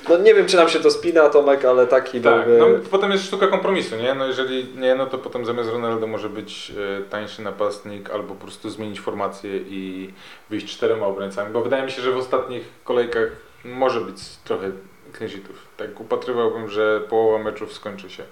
No 0.09 0.17
nie 0.17 0.33
wiem, 0.33 0.45
czy 0.45 0.55
nam 0.57 0.69
się 0.69 0.79
to 0.79 0.91
spina, 0.91 1.29
Tomek, 1.29 1.65
ale 1.65 1.87
taki 1.87 2.21
Tak, 2.21 2.47
byłby. 2.47 2.59
no 2.59 2.89
potem 2.91 3.11
jest 3.11 3.23
sztuka 3.25 3.47
kompromisu, 3.47 3.95
nie? 3.95 4.13
No 4.13 4.25
jeżeli 4.27 4.67
nie, 4.75 4.95
no 4.95 5.05
to 5.05 5.17
potem 5.17 5.45
zamiast 5.45 5.69
Ronaldo 5.69 6.07
może 6.07 6.29
być 6.29 6.71
e, 6.99 7.01
tańszy 7.09 7.41
napastnik 7.41 8.09
albo 8.09 8.35
po 8.35 8.41
prostu 8.41 8.69
zmienić 8.69 8.99
formację 8.99 9.57
i 9.57 10.13
wyjść 10.49 10.67
czterema 10.77 11.05
obrońcami, 11.07 11.53
bo 11.53 11.61
wydaje 11.61 11.83
mi 11.83 11.91
się, 11.91 12.01
że 12.01 12.11
w 12.11 12.17
ostatnich 12.17 12.63
kolejkach 12.83 13.27
może 13.65 14.01
być 14.01 14.17
trochę 14.43 14.71
clean-sheetów. 15.19 15.55
Tak 15.77 15.99
upatrywałbym, 15.99 16.69
że 16.69 17.01
połowa 17.09 17.43
meczów 17.43 17.73
skończy 17.73 18.09
się. 18.09 18.23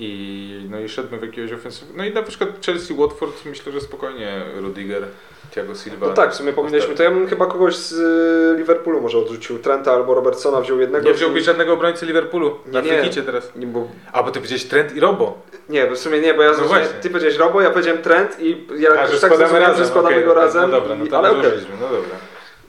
I 0.00 0.66
no 0.70 0.80
i 0.80 0.88
szedłbym 0.88 1.18
w 1.20 1.22
jakiegoś 1.22 1.52
ofensyw. 1.52 1.88
No 1.96 2.04
i 2.04 2.12
na 2.14 2.22
przykład 2.22 2.66
Chelsea 2.66 2.94
Watford 2.94 3.44
myślę, 3.44 3.72
że 3.72 3.80
spokojnie 3.80 4.42
Rudiger, 4.56 5.02
Thiago 5.50 5.74
Silva. 5.74 6.06
No 6.06 6.12
tak, 6.12 6.32
w 6.32 6.34
sumie 6.34 6.52
powinieneśmy. 6.52 6.94
To 6.94 7.02
ja 7.02 7.10
bym 7.10 7.26
chyba 7.28 7.46
kogoś 7.46 7.76
z 7.76 7.92
y, 7.92 8.58
Liverpoolu 8.58 9.00
może 9.00 9.18
odrzucił. 9.18 9.58
Trenta 9.58 9.92
albo 9.92 10.14
Robertsona 10.14 10.60
wziął 10.60 10.80
jednego. 10.80 11.08
Nie 11.08 11.14
wziąłbyś 11.14 11.44
żadnego 11.44 11.72
obrońcy 11.72 12.06
Liverpoolu 12.06 12.58
na 12.66 12.80
Nie, 12.80 13.02
nie. 13.02 13.22
teraz. 13.22 13.52
Nie, 13.56 13.66
bo, 13.66 13.88
A 14.12 14.22
bo 14.22 14.30
ty 14.30 14.38
powiedziałeś 14.38 14.64
Trent 14.64 14.96
i 14.96 15.00
Robo. 15.00 15.42
nie, 15.68 15.86
bo 15.86 15.94
w 15.94 15.98
sumie 15.98 16.20
nie, 16.20 16.34
bo 16.34 16.42
ja 16.42 16.50
No 16.50 16.64
właśnie. 16.64 16.88
ty 17.02 17.10
powiedziałeś 17.10 17.36
Robo, 17.36 17.60
ja 17.60 17.70
powiedziałem 17.70 18.02
Trend 18.02 18.36
i 18.40 18.66
ja 18.78 18.90
A, 18.90 19.06
że 19.06 19.20
tak 19.20 19.32
składamy 19.32 19.58
razem. 19.58 19.76
że 19.76 19.86
składamy 19.90 20.14
okej, 20.14 20.24
go 20.26 20.30
okej, 20.32 20.42
razem. 20.44 20.70
No 20.70 20.80
dobra, 20.80 20.94
no 20.96 21.06
to 21.06 21.18
ale 21.18 21.28
rozłożyliśmy, 21.28 21.74
no 21.80 21.88
dobra. 21.88 22.16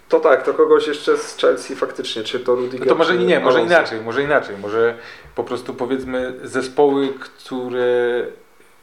To 0.10 0.20
tak, 0.20 0.44
to 0.44 0.54
kogoś 0.54 0.88
jeszcze 0.88 1.18
z 1.18 1.38
Chelsea 1.38 1.76
faktycznie, 1.76 2.24
czy 2.24 2.40
to 2.40 2.56
Rudiger, 2.56 2.80
No 2.80 2.86
to 2.86 2.96
może 2.96 3.18
nie, 3.18 3.40
może 3.40 3.62
inaczej, 3.62 4.02
może 4.02 4.24
inaczej, 4.24 4.56
może 4.62 4.98
po 5.36 5.44
prostu 5.44 5.74
powiedzmy 5.74 6.34
zespoły, 6.44 7.10
które, 7.20 8.26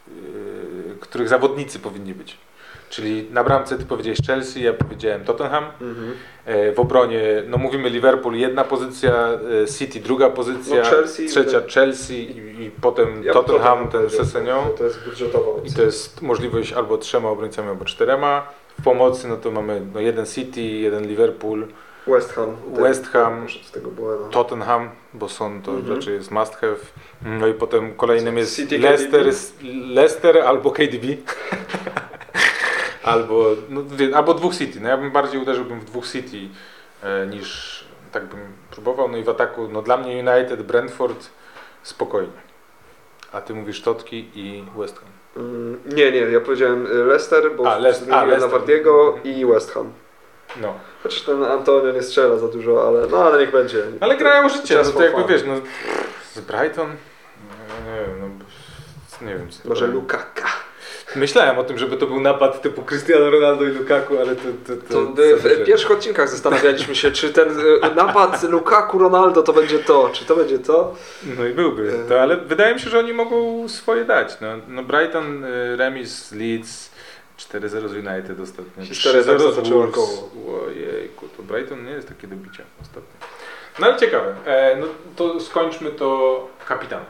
yy, 0.09 0.15
których 1.01 1.29
zawodnicy 1.29 1.79
powinni 1.79 2.15
być. 2.15 2.37
Czyli 2.91 3.27
na 3.31 3.45
bramce 3.45 3.79
ty 3.79 3.85
powiedziałeś 3.85 4.19
Chelsea, 4.27 4.63
ja 4.63 4.73
powiedziałem 4.73 5.25
Tottenham. 5.25 5.65
Mhm. 5.81 6.13
E, 6.45 6.73
W 6.73 6.81
obronie, 6.81 7.43
no 7.49 7.59
mówimy 7.59 7.91
Liverpool 7.91 8.35
jedna 8.35 8.65
pozycja, 8.65 9.29
e, 9.63 9.67
City 9.79 10.01
druga 10.01 10.31
pozycja, 10.31 10.77
No 10.77 10.91
Chelsea- 10.91 11.29
trzecia 11.29 11.61
Chelsea 11.75 12.15
i, 12.15 12.63
i 12.65 12.71
potem 12.71 13.25
Ja 13.25 13.33
Tottenham, 13.33 13.89
ten 13.89 14.03
bo 14.03 14.09
To 14.79 14.85
jest 14.85 15.05
budżetowa 15.05 15.51
I 15.65 15.73
to 15.73 15.83
jest 15.83 16.23
możliwość 16.23 16.73
albo 16.73 16.99
trzema 16.99 17.29
obrońcami, 17.29 17.69
albo 17.69 17.85
czterema. 17.85 18.47
W 18.79 18.83
pomocy 18.83 19.29
no 19.29 19.37
to 19.37 19.51
mamy 19.51 19.83
no, 19.95 20.01
jeden 20.01 20.27
City, 20.27 20.61
jeden 20.61 21.07
Liverpool, 21.07 21.67
West 22.07 22.33
Ham. 22.33 22.57
West 22.73 23.07
Ham. 23.07 23.47
Tottenham, 24.31 24.91
bo 25.15 25.29
są 25.29 25.63
to 25.63 25.73
Mhm. 25.73 25.97
raczej 25.97 26.15
jest 26.15 26.31
must 26.31 26.55
have. 26.57 26.77
No 27.23 27.47
i 27.47 27.55
potem 27.55 27.95
kolejnym 27.95 28.39
jest 28.39 28.57
City, 28.57 28.79
Leicester? 28.79 29.27
Leicester 29.87 30.39
albo 30.39 30.71
KDB. 30.71 31.05
albo, 33.03 33.47
no, 33.69 33.83
albo 34.15 34.35
dwóch 34.35 34.55
City. 34.57 34.81
No 34.81 34.89
ja 34.89 34.97
bym 34.97 35.11
bardziej 35.11 35.41
uderzyłbym 35.41 35.81
w 35.81 35.85
dwóch 35.85 36.09
City 36.09 36.39
e, 37.03 37.27
niż 37.27 37.85
tak 38.13 38.25
bym 38.27 38.41
próbował. 38.71 39.09
No 39.09 39.17
i 39.17 39.25
w 39.25 39.29
ataku, 39.29 39.69
no 39.69 39.83
dla 39.83 39.97
mnie 39.97 40.13
United, 40.33 40.63
Brentford 40.63 41.29
spokojnie. 41.83 42.47
A 43.33 43.41
ty 43.41 43.55
mówisz 43.55 43.83
Totki 43.83 44.31
i 44.35 44.65
West 44.77 44.99
Ham. 44.99 45.09
Mm, 45.37 45.79
Nie, 45.87 46.13
nie, 46.13 46.21
ja 46.21 46.41
powiedziałem 46.41 46.87
y, 46.87 47.05
Leicester, 47.05 47.57
bo 47.57 47.73
A, 47.73 47.79
Leicester- 47.79 48.13
a, 48.15 48.25
Leicester. 48.25 48.51
I 49.25 49.47
West 49.47 49.73
Ham. 49.73 49.93
No. 50.61 50.75
Chociaż 51.03 51.23
ten 51.23 51.45
Antonio 51.45 51.93
nie 51.93 52.03
strzela 52.03 52.37
za 52.37 52.49
dużo, 52.49 52.89
ale 52.89 53.07
no 53.07 53.17
ale 53.25 53.39
niech 53.41 53.51
będzie. 53.53 53.83
Ale 54.01 54.17
grają 54.17 54.49
życie, 54.49 54.75
no 54.75 54.81
Just 54.81 54.93
to 54.93 54.99
for 54.99 55.05
jakby 55.07 55.23
fun. 55.23 55.31
wiesz, 55.31 55.43
no 55.47 55.55
z 56.35 56.41
Brighton? 56.41 56.89
No, 56.89 57.93
nie 57.93 58.01
wiem, 58.07 58.21
no 59.21 59.27
nie 59.27 59.35
wiem. 59.39 59.51
Co 59.51 59.69
Może 59.69 59.87
to- 59.87 59.93
Lukaka. 59.93 60.49
Myślałem 61.17 61.59
o 61.59 61.65
tym, 61.65 61.79
żeby 61.79 61.97
to 61.97 62.07
był 62.07 62.21
napad 62.21 62.63
typu 62.63 62.83
Cristiano 62.83 63.31
Ronaldo 63.31 63.65
i 63.65 63.69
Lukaku, 63.69 64.19
ale 64.19 64.37
to... 64.37 64.43
To, 64.67 64.77
to, 64.77 64.83
To 64.83 65.17
co 65.17 65.37
w, 65.37 65.41
w 65.63 65.65
pierwszych 65.65 65.91
odcinkach 65.91 66.29
zastanawialiśmy 66.29 66.95
się, 66.95 67.11
czy 67.11 67.33
ten 67.33 67.61
y, 67.61 67.95
napad 67.97 68.43
Lukaku 68.57 68.99
Ronaldo 68.99 69.43
to 69.43 69.53
będzie 69.53 69.79
to, 69.79 70.11
czy 70.13 70.25
to 70.25 70.37
będzie 70.37 70.59
to. 70.59 70.95
No 71.39 71.47
i 71.47 71.53
byłby, 71.55 71.93
E. 72.05 72.09
to, 72.09 72.21
ale 72.21 72.37
wydaje 72.37 72.75
mi 72.75 72.81
się, 72.81 72.91
że 72.91 72.99
oni 72.99 73.13
mogą 73.13 73.69
swoje 73.69 74.05
dać. 74.05 74.37
No, 74.41 74.49
no 74.69 74.83
Brighton, 74.83 75.45
remis 75.77 76.33
Leeds, 76.33 76.91
4-0 77.39 77.69
z 77.89 77.93
United 77.93 78.41
ostatnio. 78.41 78.85
Historia 78.85 79.23
3-0 79.23 79.27
tak 79.27 79.41
z 79.41 79.55
zaczęła 79.55 79.87
Wolves. 79.87 79.95
koło. 79.95 80.31
Ojejku, 80.67 81.29
to 81.37 81.43
Brighton 81.43 81.85
nie 81.85 81.91
jest 81.93 82.09
takie 82.09 82.27
do 82.29 82.37
bicia 82.37 82.63
ostatnio. 82.83 83.11
No 83.79 83.87
ale 83.87 83.97
ciekawe, 83.97 84.35
e, 84.47 84.77
no 84.81 84.87
to 85.17 85.41
skończmy 85.41 85.91
to 85.91 86.49
kapitanem. 86.69 87.07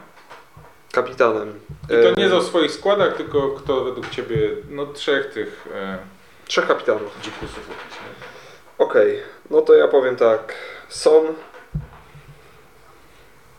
Kapitanem. 0.97 1.61
I 1.85 2.15
to 2.15 2.21
nie 2.21 2.35
o 2.35 2.43
swoich 2.43 2.73
składach, 2.73 3.17
tylko 3.17 3.51
kto 3.51 3.85
według 3.85 4.11
Ciebie, 4.11 4.51
no 4.71 4.87
trzech 4.87 5.27
tych 5.33 5.69
e, 5.75 5.99
Trzech 6.45 6.67
kapitanów. 6.67 7.21
dzikusów? 7.23 7.71
Okej, 8.79 9.23
no 9.51 9.61
to 9.63 9.75
ja 9.75 9.89
powiem 9.89 10.17
tak. 10.17 10.55
Son, 10.89 11.25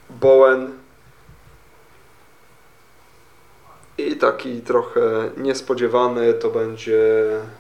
Bowen 0.10 0.78
i 3.98 4.16
taki 4.16 4.62
trochę 4.62 5.02
niespodziewany 5.38 6.34
to 6.34 6.50
będzie 6.50 7.04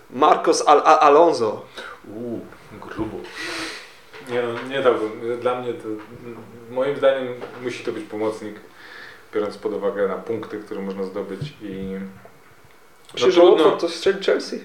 Marcos 0.09 0.67
Al 0.67 0.81
Al 0.85 0.99
Alonso. 0.99 1.65
Uuu, 2.15 2.45
grubo. 2.81 3.17
Nie, 4.29 4.41
no, 4.41 4.69
nie 4.69 4.81
dałbym. 4.81 5.39
Dla 5.41 5.61
mnie 5.61 5.73
to, 5.73 5.87
moim 6.69 6.97
zdaniem 6.97 7.33
musi 7.63 7.83
to 7.83 7.91
być 7.91 8.03
pomocnik, 8.03 8.55
biorąc 9.37 9.57
pod 9.57 9.73
uwagę 9.73 10.07
na 10.07 10.15
punkty, 10.15 10.59
które 10.59 10.81
można 10.81 11.03
zdobyć 11.03 11.39
i... 11.61 11.97
Myślisz, 13.13 13.33
że 13.33 13.41
trudno. 13.41 13.55
Watford 13.63 13.81
to 13.81 13.89
strzeli 13.89 14.23
Chelsea? 14.25 14.59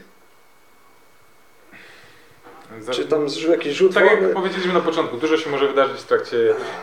Za- 2.80 2.92
Czy 2.92 3.04
tam 3.04 3.26
zrzu- 3.28 3.50
jakiś 3.50 3.76
rzut 3.76 3.94
Tak 3.94 4.04
jak 4.04 4.34
powiedzieliśmy 4.34 4.72
na 4.72 4.80
początku, 4.80 5.16
dużo 5.16 5.36
się 5.36 5.50
może 5.50 5.68
wydarzyć 5.68 6.00
w 6.00 6.04
trakcie 6.06 6.36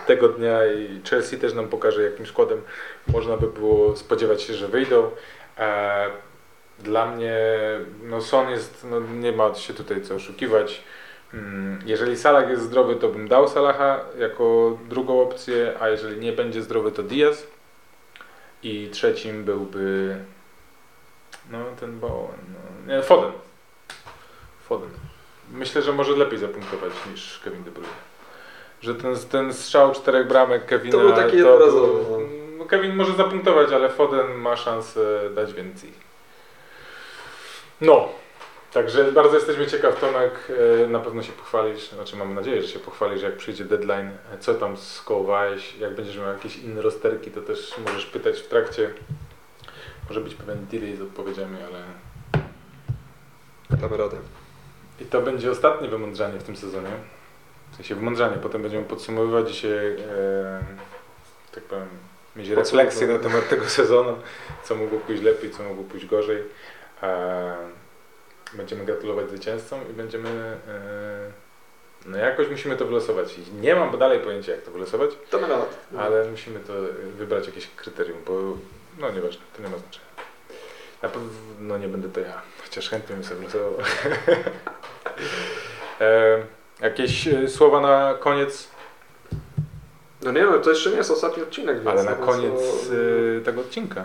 tego 0.08 0.30
dnia 0.30 0.66
i 0.66 1.02
Chelsea 1.10 1.38
też 1.38 1.54
nam 1.54 1.68
pokaże, 1.68 2.04
jakim 2.04 2.26
składem 2.26 2.62
można 3.08 3.38
by 3.38 3.48
było 3.48 3.96
spodziewać 3.98 4.42
się, 4.42 4.54
że 4.54 4.68
wyjdą. 4.68 5.12
E, 5.58 6.10
Dla 6.80 7.06
mnie 7.16 7.36
no 8.04 8.22
Son 8.22 8.50
jest, 8.50 8.86
no 8.90 9.00
nie 9.00 9.32
ma 9.32 9.56
się 9.56 9.74
tutaj 9.74 10.02
co 10.02 10.16
oszukiwać. 10.16 10.84
Mm, 11.34 11.80
Jeżeli 11.86 12.18
Salah 12.18 12.50
jest 12.50 12.62
zdrowy, 12.64 12.96
to 12.96 13.10
bym 13.10 13.28
dał 13.28 13.48
Salaha 13.48 14.00
jako 14.20 14.78
drugą 14.90 15.22
opcję, 15.22 15.74
a 15.80 15.90
jeżeli 15.90 16.20
nie 16.20 16.34
będzie 16.34 16.62
zdrowy, 16.62 16.92
to 16.92 17.04
Diaz. 17.04 17.48
I 18.64 18.90
trzecim 18.92 19.44
byłby 19.44 20.16
no 21.52 21.60
ten 21.80 22.00
Bowen, 22.00 22.40
no, 22.54 22.94
nie, 22.96 23.04
Foden. 23.04 23.32
Foden. 24.68 24.90
Myślę, 25.52 25.82
że 25.82 25.94
może 25.94 26.16
lepiej 26.16 26.40
zapunktować 26.40 26.94
niż 27.12 27.40
Kevin 27.44 27.64
De 27.64 27.72
Bruyne. 27.72 27.94
Że 28.82 28.96
ten, 28.96 29.16
ten 29.32 29.54
strzał 29.54 29.92
czterech 29.92 30.28
bramek 30.28 30.66
Kevina... 30.66 30.92
To 30.92 31.00
był 31.00 31.12
taki 31.12 31.38
jednorazowy, 31.38 32.06
był- 32.06 32.30
no, 32.58 32.66
Kevin 32.66 32.96
może 32.96 33.14
zapunktować, 33.14 33.72
ale 33.72 33.90
Foden 33.90 34.32
ma 34.32 34.56
szansę 34.56 35.30
dać 35.36 35.54
więcej. 35.54 35.94
No, 37.82 38.10
także 38.74 39.12
bardzo 39.12 39.36
jesteśmy 39.36 39.68
ciekaw, 39.68 40.00
Tomek, 40.00 40.34
e, 40.84 40.88
na 40.88 41.00
pewno 41.00 41.24
się 41.24 41.32
pochwalisz, 41.32 41.90
znaczy 41.90 42.16
mamy 42.16 42.36
nadzieję, 42.36 42.62
że 42.62 42.68
się 42.68 42.80
pochwalisz, 42.80 43.22
jak 43.22 43.38
przyjdzie 43.38 43.66
deadline, 43.66 44.12
co 44.40 44.54
tam 44.54 44.78
skołowałeś, 44.78 45.76
jak 45.76 45.96
będziesz 45.96 46.18
miał 46.18 46.28
jakieś 46.28 46.58
inne 46.58 46.82
rozterki, 46.82 47.32
to 47.32 47.42
też 47.42 47.76
możesz 47.86 48.06
pytać 48.06 48.40
w 48.40 48.48
trakcie. 48.48 48.94
Może 50.10 50.22
być 50.22 50.36
pewien 50.36 50.66
delay 50.66 50.96
z 50.96 51.02
odpowiedziami, 51.02 51.58
ale 51.68 51.84
Damy 53.82 53.98
radę. 53.98 54.18
i 55.00 55.06
to 55.06 55.22
będzie 55.22 55.52
ostatnie 55.52 55.88
wymądrzanie 55.88 56.40
w 56.40 56.44
tym 56.44 56.56
sezonie. 56.56 56.90
W 57.72 57.76
sensie 57.76 57.96
wymądrzanie, 57.96 58.38
potem 58.38 58.62
będziemy 58.62 58.84
podsumowywać 58.84 59.56
się, 59.56 59.96
e, 60.10 60.64
tak 61.56 61.64
powiem, 61.64 61.88
mieć 62.36 62.50
refleksję 62.50 63.08
na 63.08 63.20
temat 63.20 63.50
tego 63.50 63.66
sezonu, 63.66 64.16
co 64.66 64.76
mogło 64.76 65.00
pójść 65.00 65.24
lepiej, 65.24 65.52
co 65.52 65.64
mogło 65.64 65.84
pójść 65.84 66.06
gorzej. 66.06 66.44
E, 67.04 67.56
będziemy 68.54 68.86
gratulować 68.86 69.30
zwycięzcom 69.30 69.80
i 69.90 69.94
będziemy, 69.94 70.30
e, 70.30 71.32
no 72.06 72.18
jakoś 72.18 72.50
musimy 72.50 72.76
to 72.76 72.86
wylosować. 72.86 73.36
Nie 73.62 73.76
mam 73.76 73.98
dalej 73.98 74.20
pojęcia, 74.20 74.52
jak 74.52 74.62
to 74.62 74.72
wylosować, 74.72 75.12
Damy 75.32 75.48
radę. 75.48 75.66
ale 75.98 76.32
musimy 76.32 76.60
to 76.60 76.74
wybrać 77.18 77.46
jakieś 77.46 77.68
kryterium, 77.68 78.18
bo 78.28 78.58
no 79.00 79.12
nieważne, 79.12 79.42
to 79.58 79.64
nie 79.64 79.70
ma 79.70 79.78
znaczenia. 79.78 80.06
Na 81.02 81.10
pewno 81.10 81.78
nie 81.78 81.88
będę 81.88 82.10
to 82.10 82.20
ja, 82.20 82.42
chociaż 82.64 82.90
chętnie 82.90 83.16
bym 83.16 83.26
sobie 83.26 83.44
losował. 83.44 83.74
e, 86.02 86.44
jakieś 86.82 87.28
e, 87.28 87.48
słowa 87.48 87.82
na 87.82 88.14
koniec, 88.20 88.70
No 90.22 90.32
nie 90.32 90.44
no, 90.44 90.60
to 90.60 90.70
jeszcze 90.70 90.90
nie 90.90 90.98
jest 90.98 91.12
ostatni 91.12 91.44
odcinek. 91.44 91.76
Więc 91.76 91.88
ale 91.88 92.04
na 92.04 92.12
no, 92.12 92.26
koniec 92.26 92.62
e, 93.38 93.42
tego 93.42 93.62
odcinka. 93.62 94.04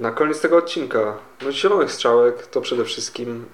Na 0.00 0.10
koniec 0.10 0.40
tego 0.40 0.56
odcinka, 0.56 1.16
no 1.42 1.52
zielonych 1.52 1.92
strzałek 1.92 2.46
to 2.46 2.60
przede 2.60 2.84
wszystkim, 2.84 3.46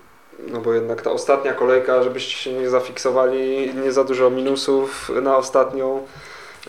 no 0.48 0.60
bo 0.60 0.72
jednak 0.74 1.02
ta 1.02 1.10
ostatnia 1.10 1.52
kolejka, 1.52 2.02
żebyście 2.02 2.36
się 2.36 2.52
nie 2.52 2.68
zafiksowali, 2.70 3.74
nie 3.74 3.92
za 3.92 4.04
dużo 4.04 4.30
minusów 4.30 5.10
na 5.22 5.36
ostatnią. 5.36 6.06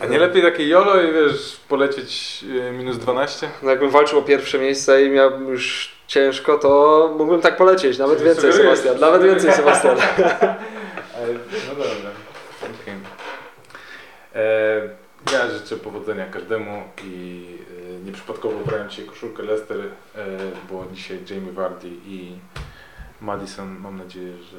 A 0.02 0.06
nie 0.06 0.18
lepiej 0.18 0.42
takie 0.42 0.68
jolo 0.68 1.02
i 1.02 1.12
wiesz, 1.12 1.60
polecieć 1.68 2.44
e, 2.68 2.72
minus 2.72 2.98
12? 2.98 3.48
No 3.62 3.70
jakbym 3.70 3.90
walczył 3.90 4.18
o 4.18 4.22
pierwsze 4.22 4.58
miejsce 4.58 5.02
i 5.04 5.10
miałbym 5.10 5.48
już 5.48 5.92
ciężko, 6.06 6.58
to 6.58 7.08
mógłbym 7.18 7.40
tak 7.40 7.56
polecieć, 7.56 7.98
nawet 7.98 8.18
Czyli 8.18 8.30
więcej 8.30 8.52
sugerujesz- 8.52 8.56
Sebastian, 8.76 9.00
nawet 9.00 9.22
więcej 9.22 9.52
Sebastian. 9.62 9.96
No 11.68 11.74
dobra, 11.74 12.10
okej. 12.62 12.94
E, 14.34 15.04
Ja 15.32 15.50
życzę 15.50 15.76
powodzenia 15.76 16.26
każdemu 16.26 16.82
i 17.04 17.46
e, 18.00 18.04
nieprzypadkowo 18.06 18.56
ubrałem 18.56 18.88
dzisiaj 18.90 19.04
koszulkę 19.04 19.42
Leicester, 19.42 19.78
e, 19.80 19.86
bo 20.70 20.84
dzisiaj 20.92 21.18
Jamie 21.30 21.52
Vardy 21.52 21.88
i 22.06 22.32
Madison 23.20 23.78
mam 23.78 23.98
nadzieję, 23.98 24.42
że 24.42 24.58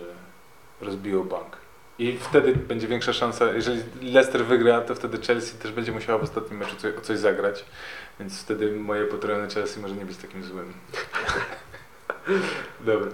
rozbiją 0.81 1.23
bank. 1.23 1.57
I 1.99 2.17
wtedy 2.17 2.55
będzie 2.55 2.87
większa 2.87 3.13
szansa, 3.13 3.45
jeżeli 3.53 3.83
Leicester 4.01 4.45
wygra, 4.45 4.81
to 4.81 4.95
wtedy 4.95 5.17
Chelsea 5.17 5.57
też 5.57 5.71
będzie 5.71 5.91
musiała 5.91 6.17
w 6.17 6.23
ostatnim 6.23 6.59
meczu 6.59 6.75
coś, 6.75 6.93
coś 7.01 7.17
zagrać, 7.17 7.65
więc 8.19 8.41
wtedy 8.41 8.71
moje 8.71 9.05
potrojone 9.05 9.49
Chelsea 9.49 9.79
może 9.79 9.95
nie 9.95 10.05
być 10.05 10.17
takim 10.17 10.43
złym. 10.43 10.73
Dobra. 12.85 13.11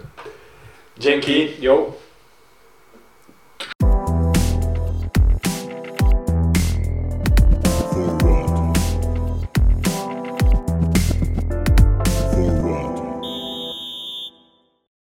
Dzięki, 0.97 1.61
yo! 1.61 1.93